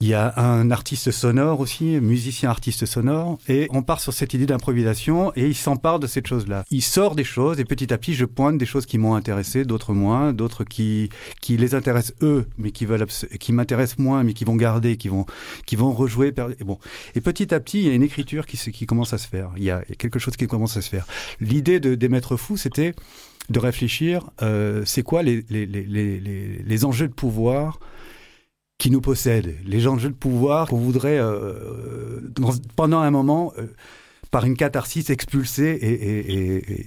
Il 0.00 0.06
y 0.06 0.14
a 0.14 0.32
un 0.38 0.70
artiste 0.70 1.10
sonore 1.10 1.58
aussi, 1.58 1.98
musicien 2.00 2.50
artiste 2.50 2.86
sonore, 2.86 3.36
et 3.48 3.66
on 3.70 3.82
part 3.82 4.00
sur 4.00 4.12
cette 4.12 4.32
idée 4.32 4.46
d'improvisation 4.46 5.32
et 5.34 5.48
il 5.48 5.56
s'empare 5.56 5.98
de 5.98 6.06
cette 6.06 6.28
chose-là. 6.28 6.64
Il 6.70 6.82
sort 6.82 7.16
des 7.16 7.24
choses 7.24 7.58
et 7.58 7.64
petit 7.64 7.92
à 7.92 7.98
petit 7.98 8.14
je 8.14 8.24
pointe 8.24 8.58
des 8.58 8.64
choses 8.64 8.86
qui 8.86 8.96
m'ont 8.96 9.16
intéressé, 9.16 9.64
d'autres 9.64 9.94
moins, 9.94 10.32
d'autres 10.32 10.62
qui 10.62 11.08
qui 11.40 11.56
les 11.56 11.74
intéressent 11.74 12.14
eux, 12.22 12.46
mais 12.58 12.70
qui 12.70 12.86
veulent 12.86 13.06
qui 13.40 13.52
m'intéressent 13.52 13.98
moins, 13.98 14.22
mais 14.22 14.34
qui 14.34 14.44
vont 14.44 14.54
garder, 14.54 14.96
qui 14.96 15.08
vont 15.08 15.26
qui 15.66 15.74
vont 15.74 15.90
rejouer. 15.92 16.32
Et 16.60 16.62
bon, 16.62 16.78
et 17.16 17.20
petit 17.20 17.52
à 17.52 17.58
petit 17.58 17.80
il 17.80 17.86
y 17.88 17.90
a 17.90 17.94
une 17.94 18.04
écriture 18.04 18.46
qui 18.46 18.56
qui 18.56 18.86
commence 18.86 19.12
à 19.14 19.18
se 19.18 19.26
faire. 19.26 19.50
Il 19.56 19.64
y 19.64 19.72
a 19.72 19.82
quelque 19.98 20.20
chose 20.20 20.36
qui 20.36 20.46
commence 20.46 20.76
à 20.76 20.80
se 20.80 20.90
faire. 20.90 21.08
L'idée 21.40 21.80
de 21.80 21.96
des 21.96 22.08
maîtres 22.08 22.36
fous, 22.36 22.56
c'était 22.56 22.94
de 23.50 23.58
réfléchir, 23.58 24.30
euh, 24.42 24.84
c'est 24.84 25.02
quoi 25.02 25.24
les 25.24 25.44
les, 25.50 25.66
les, 25.66 25.82
les, 25.82 26.62
les 26.64 26.84
enjeux 26.84 27.08
de 27.08 27.14
pouvoir 27.14 27.80
qui 28.78 28.90
nous 28.90 29.00
possèdent, 29.00 29.56
les 29.66 29.80
gens 29.80 29.96
de 29.96 30.08
pouvoir 30.08 30.68
qu'on 30.68 30.78
voudrait, 30.78 31.18
euh 31.18 32.20
pendant 32.76 33.00
un 33.00 33.10
moment, 33.10 33.52
euh, 33.58 33.66
par 34.30 34.44
une 34.44 34.56
catharsis 34.56 35.10
expulsée 35.10 35.78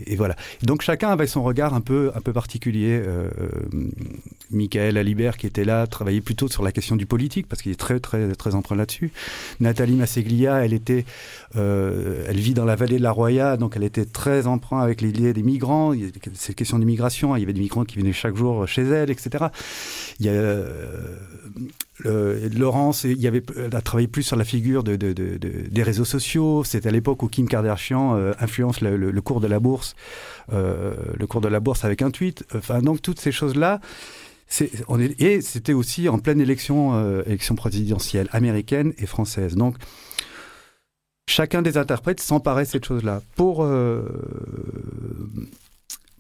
et, 0.07 0.15
voilà. 0.15 0.35
Donc 0.63 0.81
chacun 0.81 1.09
avait 1.09 1.27
son 1.27 1.43
regard 1.43 1.73
un 1.73 1.81
peu 1.81 2.11
un 2.15 2.21
peu 2.21 2.33
particulier. 2.33 3.01
Euh, 3.03 3.29
euh, 3.39 3.49
Michael 4.51 4.97
Alibert 4.97 5.37
qui 5.37 5.47
était 5.47 5.63
là 5.63 5.87
travaillait 5.87 6.21
plutôt 6.21 6.47
sur 6.47 6.61
la 6.61 6.71
question 6.71 6.95
du 6.95 7.05
politique 7.05 7.47
parce 7.47 7.61
qu'il 7.61 7.71
est 7.71 7.79
très 7.79 7.99
très 7.99 8.33
très 8.33 8.53
emprunt 8.53 8.75
là-dessus. 8.75 9.11
Nathalie 9.59 9.95
Masseglia, 9.95 10.63
elle 10.63 10.73
était, 10.73 11.05
euh, 11.55 12.25
elle 12.27 12.39
vit 12.39 12.53
dans 12.53 12.65
la 12.65 12.75
vallée 12.75 12.97
de 12.97 13.03
la 13.03 13.11
Roya, 13.11 13.57
donc 13.57 13.73
elle 13.75 13.83
était 13.83 14.05
très 14.05 14.47
emprunt 14.47 14.81
avec 14.81 15.01
l'idée 15.01 15.33
des 15.33 15.43
migrants. 15.43 15.93
Cette 16.33 16.55
question 16.55 16.79
d'immigration, 16.79 17.35
il 17.35 17.39
y 17.39 17.43
avait 17.43 17.53
des 17.53 17.61
migrants 17.61 17.85
qui 17.85 17.97
venaient 17.97 18.13
chaque 18.13 18.35
jour 18.35 18.67
chez 18.67 18.83
elle, 18.83 19.09
etc. 19.09 19.45
Euh, 22.05 22.49
Laurence, 22.55 23.03
il 23.03 23.19
y 23.19 23.27
avait, 23.27 23.43
a 23.71 23.81
travaillé 23.81 24.07
plus 24.07 24.23
sur 24.23 24.35
la 24.35 24.43
figure 24.43 24.83
de, 24.83 24.95
de, 24.95 25.13
de, 25.13 25.37
des 25.37 25.83
réseaux 25.83 26.05
sociaux. 26.05 26.63
C'est 26.63 26.85
à 26.85 26.91
l'époque 26.91 27.23
où 27.23 27.27
Kim 27.31 27.47
Kardashian 27.47 28.15
euh, 28.15 28.33
influence 28.39 28.81
le, 28.81 29.21
cours 29.21 29.41
de 29.41 29.47
la 29.47 29.59
bourse, 29.59 29.95
euh, 30.53 30.93
le 31.17 31.27
cours 31.27 31.41
de 31.41 31.47
la 31.47 31.59
bourse 31.59 31.83
avec 31.83 32.01
un 32.01 32.11
tweet. 32.11 32.45
Enfin, 32.55 32.81
donc 32.81 33.01
toutes 33.01 33.19
ces 33.19 33.31
choses-là. 33.31 33.79
On 34.89 34.99
est, 34.99 35.19
et 35.21 35.39
c'était 35.39 35.73
aussi 35.73 36.09
en 36.09 36.19
pleine 36.19 36.41
élection, 36.41 36.95
euh, 36.95 37.23
élection 37.25 37.55
présidentielle 37.55 38.27
américaine 38.33 38.93
et 38.97 39.05
française. 39.05 39.55
Donc, 39.55 39.77
chacun 41.29 41.61
des 41.61 41.77
interprètes 41.77 42.19
s'emparait 42.19 42.65
de 42.65 42.69
cette 42.69 42.85
chose-là. 42.85 43.21
Pour 43.35 43.65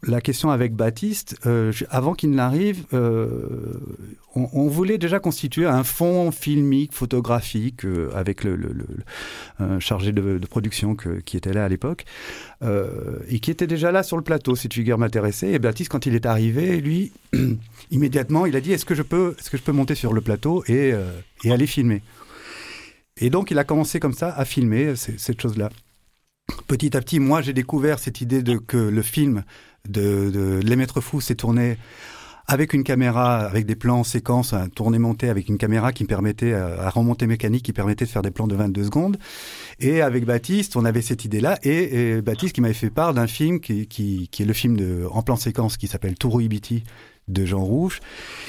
la 0.03 0.19
question 0.19 0.49
avec 0.49 0.73
Baptiste, 0.73 1.37
euh, 1.45 1.71
avant 1.89 2.13
qu'il 2.13 2.31
n'arrive, 2.31 2.85
euh, 2.93 3.79
on, 4.33 4.67
voulait 4.67 4.97
déjà 4.97 5.19
constituer 5.19 5.67
un 5.67 5.83
fond 5.83 6.31
filmique, 6.31 6.93
photographique, 6.93 7.85
euh, 7.85 8.09
avec 8.15 8.43
le, 8.43 8.57
chargé 9.79 10.11
de, 10.11 10.39
production 10.49 10.95
qui 10.95 11.37
était 11.37 11.53
là 11.53 11.65
à 11.65 11.69
l'époque, 11.69 12.05
euh, 12.63 13.19
et 13.29 13.39
qui 13.39 13.51
était 13.51 13.67
déjà 13.67 13.91
là 13.91 14.01
sur 14.01 14.17
le 14.17 14.23
plateau. 14.23 14.55
Cette 14.55 14.73
figure 14.73 14.97
m'intéressait. 14.97 15.51
Et 15.51 15.59
Baptiste, 15.59 15.91
quand 15.91 16.07
il 16.07 16.15
est 16.15 16.25
arrivé, 16.25 16.81
lui, 16.81 17.11
immédiatement, 17.91 18.47
il 18.47 18.55
a 18.55 18.61
dit 18.61 18.71
est-ce 18.71 18.85
que 18.85 18.95
je 18.95 19.03
peux, 19.03 19.35
est-ce 19.39 19.51
que 19.51 19.57
je 19.57 19.63
peux 19.63 19.71
monter 19.71 19.93
sur 19.93 20.13
le 20.13 20.21
plateau 20.21 20.63
et, 20.67 20.93
aller 21.45 21.67
filmer? 21.67 22.01
Et 23.17 23.29
donc, 23.29 23.51
il 23.51 23.59
a 23.59 23.63
commencé 23.63 23.99
comme 23.99 24.13
ça 24.13 24.33
à 24.33 24.45
filmer 24.45 24.95
cette 24.95 25.39
chose-là. 25.39 25.69
Petit 26.67 26.97
à 26.97 27.01
petit, 27.01 27.19
moi, 27.19 27.41
j'ai 27.41 27.53
découvert 27.53 27.99
cette 27.99 28.21
idée 28.21 28.43
que 28.65 28.77
le 28.77 29.01
film 29.01 29.43
de, 29.87 30.29
de 30.29 30.59
Les 30.63 30.75
Maîtres 30.75 31.01
Fous 31.01 31.21
s'est 31.21 31.35
tourné 31.35 31.77
avec 32.47 32.73
une 32.73 32.83
caméra, 32.83 33.37
avec 33.37 33.65
des 33.65 33.75
plans 33.75 34.03
séquences, 34.03 34.53
un 34.53 34.67
tourné 34.67 34.99
monté 34.99 35.29
avec 35.29 35.47
une 35.47 35.57
caméra 35.57 35.93
qui 35.93 36.03
permettait, 36.03 36.53
à 36.53 36.89
remonter 36.89 37.27
mécanique, 37.27 37.63
qui 37.63 37.71
permettait 37.71 38.05
de 38.05 38.09
faire 38.09 38.21
des 38.21 38.31
plans 38.31 38.47
de 38.47 38.55
22 38.55 38.83
secondes. 38.83 39.17
Et 39.79 40.01
avec 40.01 40.25
Baptiste, 40.25 40.75
on 40.75 40.83
avait 40.83 41.01
cette 41.01 41.23
idée-là. 41.23 41.59
Et, 41.63 42.21
Baptiste 42.21 42.53
qui 42.53 42.61
m'avait 42.61 42.73
fait 42.73 42.89
part 42.89 43.13
d'un 43.13 43.27
film 43.27 43.59
qui, 43.59 43.87
qui, 43.87 44.27
qui, 44.29 44.43
est 44.43 44.45
le 44.45 44.53
film 44.53 44.75
de, 44.75 45.05
en 45.11 45.21
plan 45.21 45.35
séquence 45.37 45.77
qui 45.77 45.87
s'appelle 45.87 46.15
Touro 46.15 46.41
Ibiti 46.41 46.83
de 47.27 47.45
Jean 47.45 47.63
Rouge, 47.63 47.99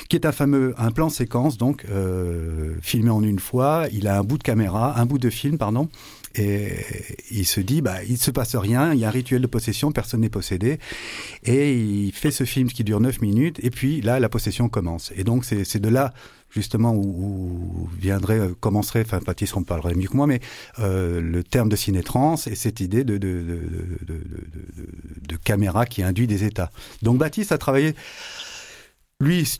qui 0.08 0.16
est 0.16 0.26
un 0.26 0.32
fameux 0.32 0.74
un 0.78 0.90
plan 0.90 1.08
séquence 1.08 1.56
donc 1.56 1.84
euh, 1.90 2.74
filmé 2.80 3.10
en 3.10 3.22
une 3.22 3.38
fois. 3.38 3.86
Il 3.92 4.08
a 4.08 4.18
un 4.18 4.22
bout 4.22 4.38
de 4.38 4.42
caméra, 4.42 4.98
un 4.98 5.06
bout 5.06 5.18
de 5.18 5.30
film, 5.30 5.58
pardon, 5.58 5.88
et 6.34 6.84
il 7.30 7.46
se 7.46 7.60
dit, 7.60 7.82
bah, 7.82 8.02
il 8.08 8.18
se 8.18 8.30
passe 8.30 8.56
rien, 8.56 8.92
il 8.92 9.00
y 9.00 9.04
a 9.04 9.08
un 9.08 9.10
rituel 9.10 9.42
de 9.42 9.46
possession, 9.46 9.92
personne 9.92 10.20
n'est 10.20 10.28
possédé. 10.28 10.78
Et 11.44 11.74
il 11.74 12.12
fait 12.12 12.30
ce 12.30 12.44
film 12.44 12.68
qui 12.68 12.84
dure 12.84 13.00
9 13.00 13.20
minutes, 13.20 13.58
et 13.62 13.70
puis 13.70 14.00
là, 14.00 14.20
la 14.20 14.28
possession 14.28 14.68
commence. 14.68 15.12
Et 15.16 15.24
donc, 15.24 15.44
c'est 15.44 15.80
de 15.80 15.88
là, 15.88 16.14
justement, 16.50 16.94
où, 16.94 17.88
viendrait, 17.98 18.38
euh, 18.38 18.54
commencerait, 18.58 19.02
enfin, 19.02 19.20
Baptiste 19.24 19.56
en 19.56 19.62
parlerait 19.62 19.94
mieux 19.94 20.08
que 20.08 20.16
moi, 20.16 20.26
mais 20.26 20.40
euh, 20.78 21.20
le 21.20 21.42
terme 21.44 21.68
de 21.68 21.76
cinétrans 21.76 22.36
et 22.46 22.54
cette 22.54 22.80
idée 22.80 23.04
de 23.04 23.20
caméra 25.44 25.86
qui 25.86 26.02
induit 26.02 26.26
des 26.26 26.44
états. 26.44 26.70
Donc, 27.02 27.18
Baptiste 27.18 27.52
a 27.52 27.58
travaillé, 27.58 27.94
lui, 29.20 29.58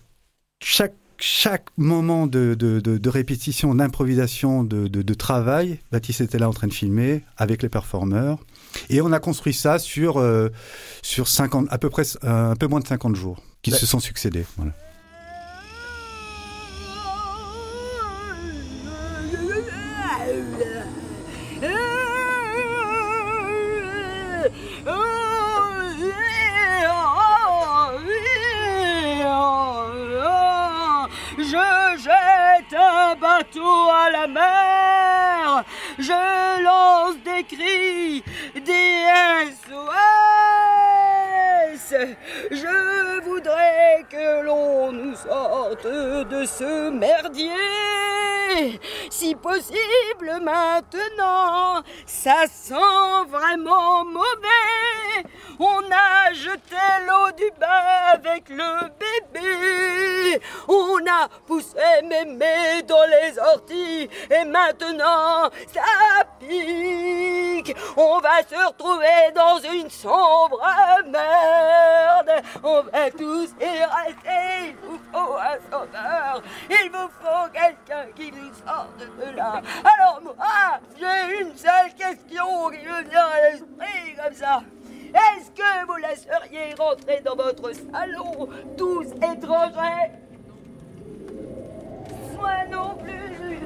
chaque 0.61 0.95
chaque 1.23 1.67
moment 1.77 2.27
de, 2.27 2.55
de, 2.59 2.81
de, 2.81 2.99
de 2.99 3.09
répétition, 3.09 3.77
d'improvisation, 3.77 4.65
de, 4.65 4.89
de, 4.89 5.15
travail, 5.15 5.79
Baptiste 5.93 6.21
était 6.21 6.39
là 6.39 6.49
en 6.49 6.53
train 6.53 6.67
de 6.67 6.73
filmer 6.73 7.23
avec 7.37 7.63
les 7.63 7.69
performeurs. 7.69 8.41
Et 8.91 9.01
on 9.01 9.13
a 9.13 9.21
construit 9.21 9.55
ça 9.55 9.79
sur, 9.79 10.19
euh, 10.19 10.49
sur 11.03 11.29
50, 11.29 11.69
à 11.71 11.79
peu 11.79 11.91
près 11.91 12.03
un 12.23 12.57
peu 12.57 12.67
moins 12.67 12.81
de 12.81 12.89
50 12.89 13.15
jours 13.15 13.41
qui 13.63 13.71
se 13.71 13.87
sont 13.87 14.01
succédés. 14.01 14.45
Voilà. 14.57 14.73
Ce 46.47 46.91
merdier. 46.91 47.51
si 49.11 49.35
possible 49.35 50.41
maintenant. 50.43 51.83
Ça 52.07 52.45
sent 52.51 52.75
vraiment 53.29 54.05
mauvais. 54.05 55.25
On 55.59 55.81
a 55.91 56.33
jeté 56.33 56.77
l'eau 57.07 57.31
du 57.37 57.51
bain 57.61 58.13
avec 58.13 58.49
le 58.49 58.89
bébé. 58.99 59.12
On 60.69 60.99
a 61.07 61.29
poussé 61.47 62.03
mémé 62.05 62.83
dans 62.87 63.05
les 63.05 63.39
orties 63.39 64.09
et 64.31 64.45
maintenant 64.45 65.51
ça 65.73 66.25
pique. 66.39 67.77
On 67.97 68.19
va 68.21 68.43
se 68.43 68.67
retrouver 68.67 69.33
dans 69.35 69.59
une 69.59 69.91
sombre 69.91 70.61
merde. 71.07 72.43
On 72.63 72.83
va 72.83 73.11
tous 73.11 73.51
y 73.61 73.85
rester. 73.85 74.69
Il 74.69 74.77
vous 74.83 75.01
faut 75.13 75.37
un 75.37 75.59
sauveur. 75.71 76.43
Il 76.71 76.91
vous 76.91 77.11
faut 77.21 77.49
quelqu'un 77.53 78.07
qui 78.15 78.33
nous 78.33 78.53
sorte 78.55 78.99
de 78.99 79.37
là. 79.37 79.61
Alors 79.85 80.21
moi, 80.23 80.81
j'ai 80.99 81.41
une 81.41 81.57
seule 81.57 81.95
question 81.97 82.71
qui 82.71 82.87
me 82.87 83.03
vient 83.11 83.27
à 83.27 83.51
l'esprit 83.51 84.17
comme 84.17 84.35
ça. 84.35 84.63
Est-ce 85.15 85.51
que 85.51 85.87
vous 85.87 85.97
laisseriez 85.97 86.75
rentrer 86.79 87.23
dans 87.25 87.37
votre 87.37 87.73
salon 87.75 88.49
tous 88.77 89.07
étrangers? 89.17 90.13
Moi 92.37 92.51
non 92.71 92.97
plus. 93.03 93.59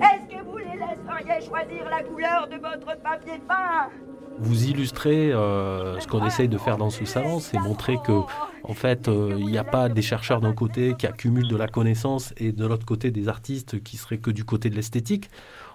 Est-ce 0.00 0.34
que 0.34 0.44
vous 0.44 0.56
les 0.58 0.76
laisseriez 0.76 1.46
choisir 1.46 1.88
la 1.90 2.02
couleur 2.02 2.48
de 2.48 2.56
votre 2.56 2.98
papier 3.00 3.38
peint? 3.46 3.90
Vous 4.38 4.64
illustrez 4.64 5.32
euh, 5.32 6.00
ce 6.00 6.08
qu'on 6.08 6.26
essaye 6.26 6.48
de 6.48 6.58
faire 6.58 6.76
dans 6.76 6.90
ce 6.90 7.04
salon, 7.04 7.38
c'est 7.38 7.58
montrer 7.58 7.98
que 8.04 8.22
en 8.64 8.72
fait, 8.72 9.08
euh, 9.08 9.36
il 9.38 9.46
n'y 9.46 9.58
a 9.58 9.64
pas 9.64 9.88
des 9.88 10.02
chercheurs 10.02 10.40
d'un 10.40 10.54
côté 10.54 10.94
qui 10.98 11.06
accumulent 11.06 11.48
de 11.48 11.56
la 11.56 11.68
connaissance 11.68 12.32
et 12.38 12.50
de 12.50 12.66
l'autre 12.66 12.86
côté 12.86 13.10
des 13.10 13.28
artistes 13.28 13.82
qui 13.82 13.96
seraient 13.98 14.18
que 14.18 14.30
du 14.30 14.44
côté 14.44 14.70
de 14.70 14.74
l'esthétique. 14.74 15.28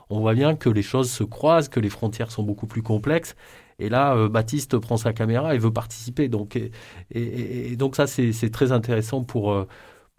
On 0.09 0.19
voit 0.19 0.33
bien 0.33 0.55
que 0.55 0.69
les 0.69 0.81
choses 0.81 1.11
se 1.11 1.23
croisent, 1.23 1.69
que 1.69 1.79
les 1.79 1.89
frontières 1.89 2.31
sont 2.31 2.41
beaucoup 2.41 2.65
plus 2.65 2.81
complexes. 2.81 3.35
Et 3.79 3.89
là, 3.89 4.15
euh, 4.15 4.29
Baptiste 4.29 4.77
prend 4.77 4.97
sa 4.97 5.13
caméra 5.13 5.55
et 5.55 5.57
veut 5.57 5.71
participer. 5.71 6.27
Donc, 6.27 6.59
et, 7.11 7.75
donc 7.75 7.95
ça, 7.95 8.07
c'est 8.07 8.51
très 8.51 8.71
intéressant 8.71 9.23
pour 9.23 9.65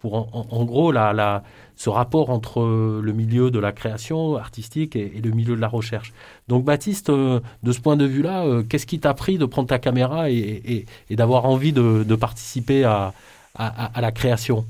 pour 0.01 0.15
en, 0.15 0.65
gros 0.65 0.91
la, 0.91 1.43
ce 1.75 1.89
rapport 1.89 2.31
entre 2.31 2.61
le 3.01 3.13
milieu 3.13 3.51
de 3.51 3.59
la 3.59 3.71
création 3.71 4.35
artistique 4.35 4.95
et, 4.95 5.21
le 5.23 5.29
milieu 5.29 5.55
de 5.55 5.61
la 5.61 5.67
recherche. 5.67 6.11
Donc 6.47 6.65
Baptiste, 6.65 7.11
euh, 7.11 7.39
de 7.61 7.71
ce 7.71 7.79
point 7.79 7.95
de 7.95 8.05
vue-là, 8.05 8.43
euh, 8.45 8.63
qu'est-ce 8.63 8.87
qui 8.87 8.99
t'a 8.99 9.13
pris 9.13 9.37
de 9.37 9.45
prendre 9.45 9.67
ta 9.67 9.77
caméra 9.77 10.31
et, 10.31 10.85
d'avoir 11.11 11.45
envie 11.45 11.71
de, 11.71 12.15
participer 12.15 12.83
à, 12.83 13.13
la 13.55 14.11
création? 14.11 14.65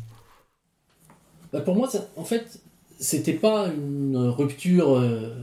Bah, 1.53 1.61
Pour 1.61 1.75
moi, 1.75 1.89
en 2.17 2.25
fait, 2.25 2.59
c'était 2.99 3.33
pas 3.33 3.67
une 3.67 4.17
rupture 4.17 4.97
euh, 4.97 5.33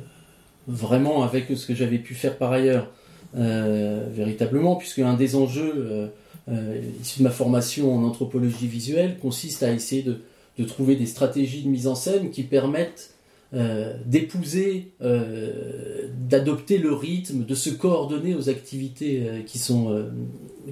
vraiment 0.66 1.22
avec 1.22 1.46
ce 1.56 1.66
que 1.66 1.74
j'avais 1.74 1.98
pu 1.98 2.14
faire 2.14 2.36
par 2.36 2.52
ailleurs, 2.52 2.88
véritablement, 3.34 4.76
puisque 4.76 5.00
un 5.00 5.14
des 5.14 5.36
enjeux 5.36 6.10
euh, 6.50 6.80
issu 7.02 7.18
de 7.18 7.24
ma 7.24 7.30
formation 7.30 7.94
en 7.94 8.02
anthropologie 8.04 8.68
visuelle, 8.68 9.18
consiste 9.18 9.62
à 9.62 9.70
essayer 9.70 10.02
de, 10.02 10.64
trouver 10.64 10.96
des 10.96 11.06
stratégies 11.06 11.62
de 11.62 11.68
mise 11.68 11.86
en 11.86 11.94
scène 11.94 12.30
qui 12.30 12.42
permettent 12.42 13.14
euh, 13.54 13.94
d'épouser, 14.06 14.92
euh, 15.02 16.08
d'adopter 16.18 16.78
le 16.78 16.92
rythme, 16.94 17.44
de 17.44 17.54
se 17.54 17.70
coordonner 17.70 18.34
aux 18.34 18.48
activités 18.48 19.22
qui, 19.46 19.58
sont, 19.58 20.06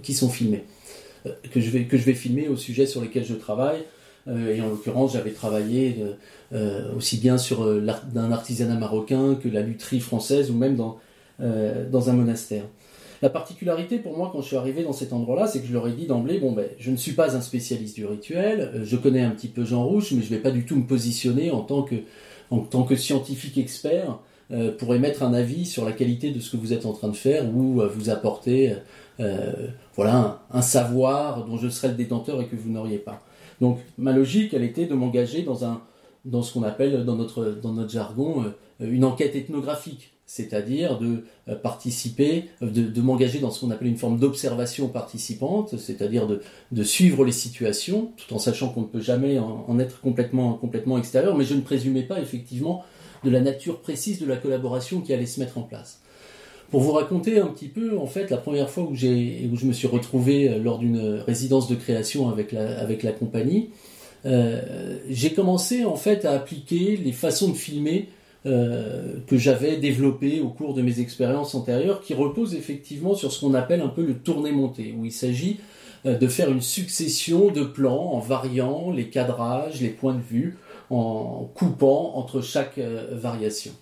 qui 0.03 0.15
sont 0.15 0.31
filmées, 0.31 0.65
que, 1.53 1.61
je 1.61 1.71
vais, 1.71 1.85
que 1.85 1.99
je 1.99 2.05
vais 2.05 2.15
filmer 2.15 2.49
au 2.49 2.57
sujet 2.57 2.87
sur 2.87 3.03
lesquels 3.03 3.25
je 3.25 3.35
travaille. 3.35 3.83
et 4.29 4.61
en 4.61 4.69
l'occurrence, 4.69 5.13
j'avais 5.13 5.31
travaillé 5.31 5.97
aussi 6.97 7.19
bien 7.19 7.39
sur 7.39 7.63
un 7.63 8.33
artisanat 8.33 8.77
marocain 8.77 9.37
que 9.41 9.49
la 9.49 9.61
lutherie 9.61 10.01
française 10.01 10.51
ou 10.51 10.55
même 10.55 10.75
dans, 10.75 10.99
dans 11.39 12.11
un 12.11 12.13
monastère. 12.13 12.65
La 13.23 13.31
particularité 13.31 13.99
pour 13.99 14.17
moi 14.17 14.31
quand 14.31 14.43
je 14.43 14.47
suis 14.47 14.57
arrivé 14.57 14.83
dans 14.83 14.93
cet 14.93 15.13
endroit-là, 15.13 15.47
c'est 15.47 15.61
que 15.61 15.67
je 15.67 15.73
leur 15.73 15.89
ai 15.89 15.93
dit 15.93 16.07
d'emblée, 16.07 16.39
bon 16.39 16.53
ben, 16.53 16.67
je 16.79 16.91
ne 16.91 16.97
suis 16.97 17.13
pas 17.13 17.35
un 17.35 17.41
spécialiste 17.41 17.97
du 17.97 18.05
rituel, 18.05 18.73
euh, 18.75 18.85
je 18.85 18.97
connais 18.97 19.23
un 19.23 19.31
petit 19.31 19.49
peu 19.49 19.65
Jean 19.65 19.85
Rouge, 19.85 20.13
mais 20.13 20.23
je 20.23 20.31
ne 20.31 20.37
vais 20.37 20.43
pas 20.43 20.51
du 20.51 20.67
tout 20.67 20.77
me 20.77 20.87
positionner 20.87 21.51
en 21.51 21.63
tant 21.63 21.83
que, 21.83 21.95
en 22.51 22.61
tant 22.61 22.83
que 22.83 22.95
scientifique 22.95 23.57
expert 23.57 24.19
euh, 24.51 24.71
pour 24.71 24.95
émettre 24.95 25.23
un 25.23 25.33
avis 25.33 25.65
sur 25.65 25.85
la 25.87 25.93
qualité 25.93 26.31
de 26.31 26.41
ce 26.41 26.51
que 26.51 26.57
vous 26.59 26.75
êtes 26.75 26.85
en 26.85 26.93
train 26.93 27.09
de 27.09 27.17
faire 27.17 27.45
ou 27.55 27.81
euh, 27.81 27.89
vous 27.89 28.11
apporter 28.11 28.75
voilà, 29.95 30.43
un, 30.51 30.61
savoir 30.61 31.47
dont 31.47 31.57
je 31.57 31.71
serais 31.71 31.89
le 31.89 31.95
détenteur 31.95 32.43
et 32.43 32.47
que 32.49 32.55
vous 32.55 32.69
n'auriez 32.69 32.99
pas. 32.99 33.23
Donc 33.63 33.79
ma 33.97 34.13
logique, 34.13 34.53
elle 34.53 34.63
était 34.63 34.85
de 34.85 34.93
m'engager 34.93 35.41
dans, 35.41 35.65
un, 35.65 35.81
dans 36.27 36.43
ce 36.43 36.53
qu'on 36.53 36.63
appelle 36.63 37.03
dans 37.07 37.17
notre, 37.17 37.47
dans 37.63 37.73
notre 37.73 37.89
jargon 37.89 38.53
une 38.79 39.05
enquête 39.07 39.35
ethnographique 39.35 40.16
c'est-à-dire 40.27 40.99
de 40.99 41.25
euh, 41.49 41.55
participer, 41.55 42.47
euh, 42.61 42.67
de, 42.69 43.01
m'engager 43.01 43.39
dans 43.39 43.53
ce 43.53 43.61
qu'on 43.61 43.71
appelle 43.71 43.87
une 43.87 43.97
forme 43.97 44.19
d'observation 44.19 44.89
participante, 44.89 45.79
c'est-à-dire 45.79 46.27
de, 46.27 46.83
suivre 46.83 47.25
les 47.25 47.33
situations, 47.33 48.11
tout 48.17 48.35
en 48.35 48.39
sachant 48.39 48.69
qu'on 48.69 48.83
ne 48.83 48.87
peut 48.87 49.01
jamais 49.01 49.39
en, 49.39 49.79
être 49.79 50.01
complètement, 50.01 50.55
complètement 50.55 50.99
extérieur, 50.99 51.37
mais 51.37 51.45
je 51.45 51.55
ne 51.55 51.61
présumais 51.61 52.03
pas 52.03 52.21
effectivement 52.21 52.85
de 53.25 53.31
la 53.31 53.41
nature 53.41 53.81
précise 53.81 54.21
de 54.21 54.27
la 54.27 54.37
collaboration 54.37 55.01
qui 55.01 55.13
allait 55.15 55.27
se 55.27 55.41
mettre 55.41 55.59
en 55.59 55.63
place. 55.63 56.01
Pour 56.71 56.81
vous 56.81 56.93
raconter 56.93 57.39
un 57.39 57.47
petit 57.47 57.69
peu, 57.69 57.97
en 57.97 58.07
fait, 58.07 58.29
la 58.29 58.37
première 58.37 58.69
fois 58.69 58.83
où, 58.83 58.97
je 58.97 59.67
me 59.67 59.73
suis 59.73 59.87
retrouvé 59.87 60.49
euh, 60.49 60.59
lors 60.59 60.79
d'une 60.79 61.21
résidence 61.25 61.69
de 61.69 61.77
création 61.77 62.29
avec 62.29 62.51
la, 62.51 62.81
avec 62.81 63.05
la 63.05 63.13
compagnie, 63.13 63.71
j'ai 65.09 65.33
commencé 65.35 65.85
en 65.85 65.95
fait 65.95 66.25
à 66.25 66.33
appliquer 66.33 66.97
les 66.97 67.13
façons 67.13 67.49
de 67.49 67.55
filmer 67.55 68.09
euh, 68.47 69.17
que 69.27 69.37
j'avais 69.37 69.77
développé 69.77 70.41
au 70.41 70.51
cours 70.51 70.73
de 70.73 70.81
mes 70.81 71.01
expériences 71.01 71.57
antérieures, 71.57 72.01
qui 72.01 72.15
repose 72.15 72.55
effectivement 72.55 73.17
sur 73.17 73.33
ce 73.33 73.41
qu'on 73.41 73.55
appelle 73.55 73.81
un 73.81 73.89
peu 73.89 74.05
le 74.07 74.15
tourné-monté, 74.15 74.95
où 74.97 75.05
il 75.05 75.11
s'agit 75.11 75.59
euh, 76.05 76.17
de 76.17 76.29
faire 76.29 76.53
une 76.53 76.61
succession 76.61 77.51
de 77.51 77.65
plans 77.65 78.13
en 78.13 78.21
variant 78.21 78.93
les 78.93 79.09
cadrages, 79.09 79.81
les 79.81 79.89
points 79.89 80.15
de 80.15 80.23
vue, 80.23 80.59
en 80.91 81.51
coupant 81.55 82.13
entre 82.15 82.41
chaque 82.41 82.79
euh, 82.79 83.09
variation. 83.13 83.73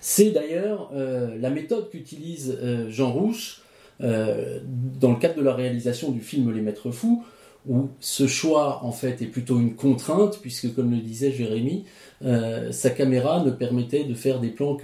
C'est 0.00 0.30
d'ailleurs 0.30 0.92
la 0.92 1.50
méthode 1.50 1.90
qu'utilise 1.90 2.56
Jean 2.90 3.12
Rouche 3.12 3.62
dans 3.98 5.10
le 5.10 5.16
cadre 5.16 5.34
de 5.34 5.42
la 5.42 5.52
réalisation 5.52 6.12
du 6.12 6.20
film 6.20 6.54
Les 6.54 6.60
Maîtres 6.60 6.92
Fous, 6.92 7.24
où 7.68 7.88
ce 8.00 8.26
choix 8.26 8.84
en 8.84 8.92
fait 8.92 9.22
est 9.22 9.26
plutôt 9.26 9.58
une 9.58 9.74
contrainte, 9.74 10.38
puisque 10.40 10.74
comme 10.74 10.90
le 10.90 10.98
disait 10.98 11.32
Jérémy, 11.32 11.84
euh, 12.24 12.72
sa 12.72 12.90
caméra 12.90 13.42
ne 13.44 13.50
permettait 13.50 14.04
de 14.04 14.14
faire 14.14 14.40
des 14.40 14.48
plans 14.48 14.76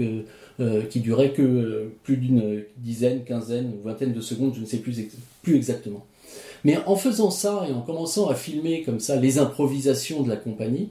euh, 0.60 0.82
qui 0.82 1.00
duraient 1.00 1.32
que 1.32 1.42
euh, 1.42 1.92
plus 2.02 2.16
d'une 2.16 2.64
dizaine, 2.78 3.24
quinzaine 3.24 3.72
ou 3.74 3.86
vingtaine 3.86 4.12
de 4.12 4.20
secondes, 4.20 4.54
je 4.54 4.60
ne 4.60 4.66
sais 4.66 4.78
plus, 4.78 5.08
plus 5.42 5.56
exactement. 5.56 6.04
Mais 6.64 6.78
en 6.86 6.96
faisant 6.96 7.30
ça 7.30 7.66
et 7.68 7.72
en 7.72 7.80
commençant 7.80 8.28
à 8.28 8.34
filmer 8.34 8.82
comme 8.82 9.00
ça 9.00 9.16
les 9.16 9.38
improvisations 9.38 10.22
de 10.22 10.28
la 10.28 10.36
compagnie, 10.36 10.90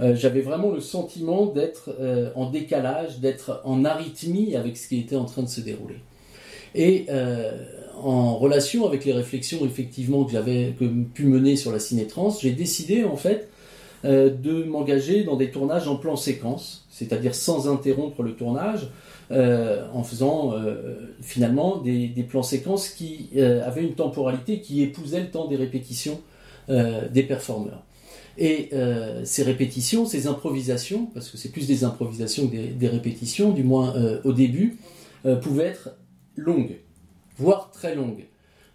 j'avais 0.00 0.40
vraiment 0.40 0.72
le 0.72 0.80
sentiment 0.80 1.46
d'être 1.46 1.96
en 2.34 2.50
décalage, 2.50 3.20
d'être 3.20 3.60
en 3.62 3.84
arythmie 3.84 4.56
avec 4.56 4.76
ce 4.76 4.88
qui 4.88 4.98
était 4.98 5.14
en 5.14 5.24
train 5.24 5.44
de 5.44 5.48
se 5.48 5.60
dérouler. 5.60 6.00
Et 6.74 7.06
en 8.02 8.36
relation 8.36 8.86
avec 8.86 9.04
les 9.04 9.12
réflexions 9.12 9.64
effectivement 9.64 10.24
que 10.24 10.32
j'avais 10.32 10.74
pu 11.14 11.24
mener 11.24 11.56
sur 11.56 11.72
la 11.72 11.78
cinétrance, 11.78 12.42
j'ai 12.42 12.52
décidé 12.52 13.04
en 13.04 13.16
fait 13.16 13.48
euh, 14.04 14.28
de 14.28 14.64
m'engager 14.64 15.24
dans 15.24 15.36
des 15.36 15.50
tournages 15.50 15.88
en 15.88 15.96
plan 15.96 16.14
séquence, 16.14 16.84
c'est-à-dire 16.90 17.34
sans 17.34 17.72
interrompre 17.72 18.22
le 18.22 18.34
tournage, 18.34 18.88
euh, 19.30 19.86
en 19.94 20.02
faisant 20.02 20.52
euh, 20.52 21.14
finalement 21.22 21.78
des, 21.78 22.26
plans 22.28 22.42
séquences 22.42 22.90
qui 22.90 23.30
avaient 23.40 23.82
une 23.82 23.94
temporalité 23.94 24.60
qui 24.60 24.82
épousait 24.82 25.20
le 25.20 25.30
temps 25.30 25.48
des 25.48 25.56
répétitions 25.56 26.20
des 26.68 27.22
performeurs. 27.22 27.82
Et 28.38 28.70
ces 29.24 29.42
répétitions, 29.42 30.06
ces 30.06 30.26
improvisations, 30.26 31.06
parce 31.12 31.30
que 31.30 31.36
c'est 31.36 31.50
plus 31.50 31.66
des 31.66 31.84
improvisations 31.84 32.48
que 32.48 32.56
des 32.56 32.88
répétitions, 32.88 33.50
du 33.50 33.62
moins 33.62 33.94
au 34.24 34.32
début, 34.32 34.78
pouvaient 35.42 35.66
être 35.66 35.90
longues, 36.36 36.78
voire 37.36 37.70
très 37.70 37.94
longues. 37.94 38.26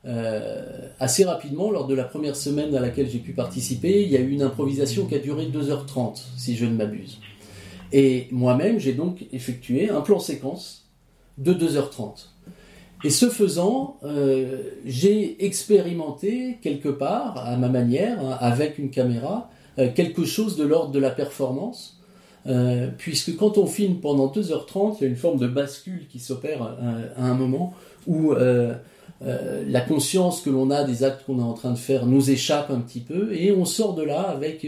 Euh, 0.05 0.87
assez 0.99 1.25
rapidement, 1.25 1.71
lors 1.71 1.85
de 1.85 1.93
la 1.93 2.05
première 2.05 2.35
semaine 2.35 2.73
à 2.75 2.79
laquelle 2.79 3.09
j'ai 3.09 3.19
pu 3.19 3.33
participer, 3.33 4.03
il 4.03 4.09
y 4.09 4.17
a 4.17 4.21
eu 4.21 4.31
une 4.31 4.41
improvisation 4.41 5.05
qui 5.05 5.15
a 5.15 5.19
duré 5.19 5.47
2h30, 5.47 6.21
si 6.37 6.55
je 6.55 6.65
ne 6.65 6.73
m'abuse. 6.73 7.19
Et 7.91 8.27
moi-même, 8.31 8.79
j'ai 8.79 8.93
donc 8.93 9.25
effectué 9.33 9.89
un 9.89 10.01
plan 10.01 10.19
séquence 10.19 10.85
de 11.37 11.53
2h30. 11.53 12.27
Et 13.03 13.09
ce 13.09 13.29
faisant, 13.29 13.97
euh, 14.03 14.61
j'ai 14.85 15.43
expérimenté 15.45 16.57
quelque 16.61 16.89
part, 16.89 17.37
à 17.37 17.57
ma 17.57 17.69
manière, 17.69 18.19
hein, 18.19 18.37
avec 18.39 18.77
une 18.77 18.91
caméra, 18.91 19.49
euh, 19.79 19.89
quelque 19.93 20.25
chose 20.25 20.55
de 20.55 20.63
l'ordre 20.63 20.91
de 20.91 20.99
la 20.99 21.09
performance, 21.09 21.95
puisque 22.97 23.35
quand 23.35 23.59
on 23.59 23.67
filme 23.67 23.97
pendant 23.97 24.27
2h30, 24.27 24.95
il 24.97 25.03
y 25.03 25.05
a 25.05 25.09
une 25.09 25.17
forme 25.17 25.37
de 25.37 25.45
bascule 25.45 26.07
qui 26.07 26.19
s'opère 26.19 26.63
à, 26.63 27.23
un 27.23 27.35
moment 27.35 27.75
où 28.07 28.33
euh, 28.33 28.73
la 29.21 29.81
conscience 29.81 30.41
que 30.41 30.49
l'on 30.49 30.71
a 30.71 30.83
des 30.83 31.03
actes 31.03 31.25
qu'on 31.25 31.39
est 31.39 31.43
en 31.43 31.53
train 31.53 31.71
de 31.71 31.77
faire 31.77 32.05
nous 32.05 32.31
échappe 32.31 32.69
un 32.69 32.79
petit 32.79 33.01
peu 33.01 33.33
et 33.33 33.51
on 33.51 33.65
sort 33.65 33.95
de 33.95 34.03
là 34.03 34.21
avec 34.21 34.65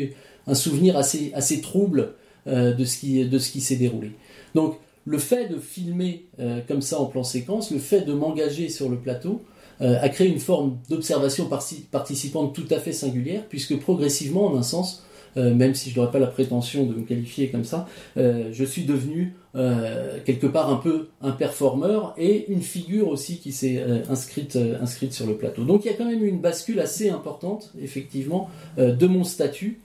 un 0.47 0.55
souvenir 0.55 0.97
assez, 0.97 1.31
assez 1.33 1.61
trouble 1.61 2.13
de 2.47 2.83
ce 2.83 2.97
qui, 2.97 3.23
de 3.23 3.37
ce 3.37 3.51
qui 3.51 3.61
s'est 3.61 3.75
déroulé. 3.75 4.11
Donc, 4.55 4.77
le 5.05 5.19
fait 5.19 5.47
de 5.47 5.57
filmer 5.57 6.25
comme 6.67 6.81
ça 6.81 6.99
en 6.99 7.05
plan 7.05 7.23
séquence, 7.23 7.71
le 7.71 7.79
fait 7.79 8.01
de 8.01 8.13
m'engager 8.13 8.67
sur 8.67 8.89
le 8.89 8.97
plateau, 8.97 9.41
a 9.79 10.09
créé 10.09 10.27
une 10.27 10.39
forme 10.39 10.79
d'observation 10.89 11.47
participante 11.91 12.53
tout 12.53 12.67
à 12.71 12.79
fait 12.79 12.93
singulière, 12.93 13.43
puisque 13.47 13.79
progressivement, 13.79 14.47
en 14.47 14.57
un 14.57 14.63
sens, 14.63 15.03
euh, 15.37 15.53
même 15.53 15.75
si 15.75 15.89
je 15.89 15.99
n'aurais 15.99 16.11
pas 16.11 16.19
la 16.19 16.27
prétention 16.27 16.85
de 16.85 16.93
me 16.93 17.03
qualifier 17.03 17.49
comme 17.49 17.63
ça, 17.63 17.87
euh, 18.17 18.49
je 18.51 18.65
suis 18.65 18.83
devenu 18.83 19.35
euh, 19.55 20.19
quelque 20.25 20.47
part 20.47 20.69
un 20.69 20.77
peu 20.77 21.09
un 21.21 21.31
performeur 21.31 22.13
et 22.17 22.51
une 22.51 22.61
figure 22.61 23.09
aussi 23.09 23.39
qui 23.39 23.51
s'est 23.51 23.83
inscrite, 24.09 24.57
inscrite 24.81 25.13
sur 25.13 25.27
le 25.27 25.35
plateau. 25.35 25.63
Donc 25.63 25.85
il 25.85 25.91
y 25.91 25.93
a 25.93 25.97
quand 25.97 26.05
même 26.05 26.23
une 26.23 26.39
bascule 26.39 26.79
assez 26.79 27.09
importante, 27.09 27.71
effectivement, 27.81 28.49
de 28.77 29.07
mon 29.07 29.23
statut. 29.23 29.79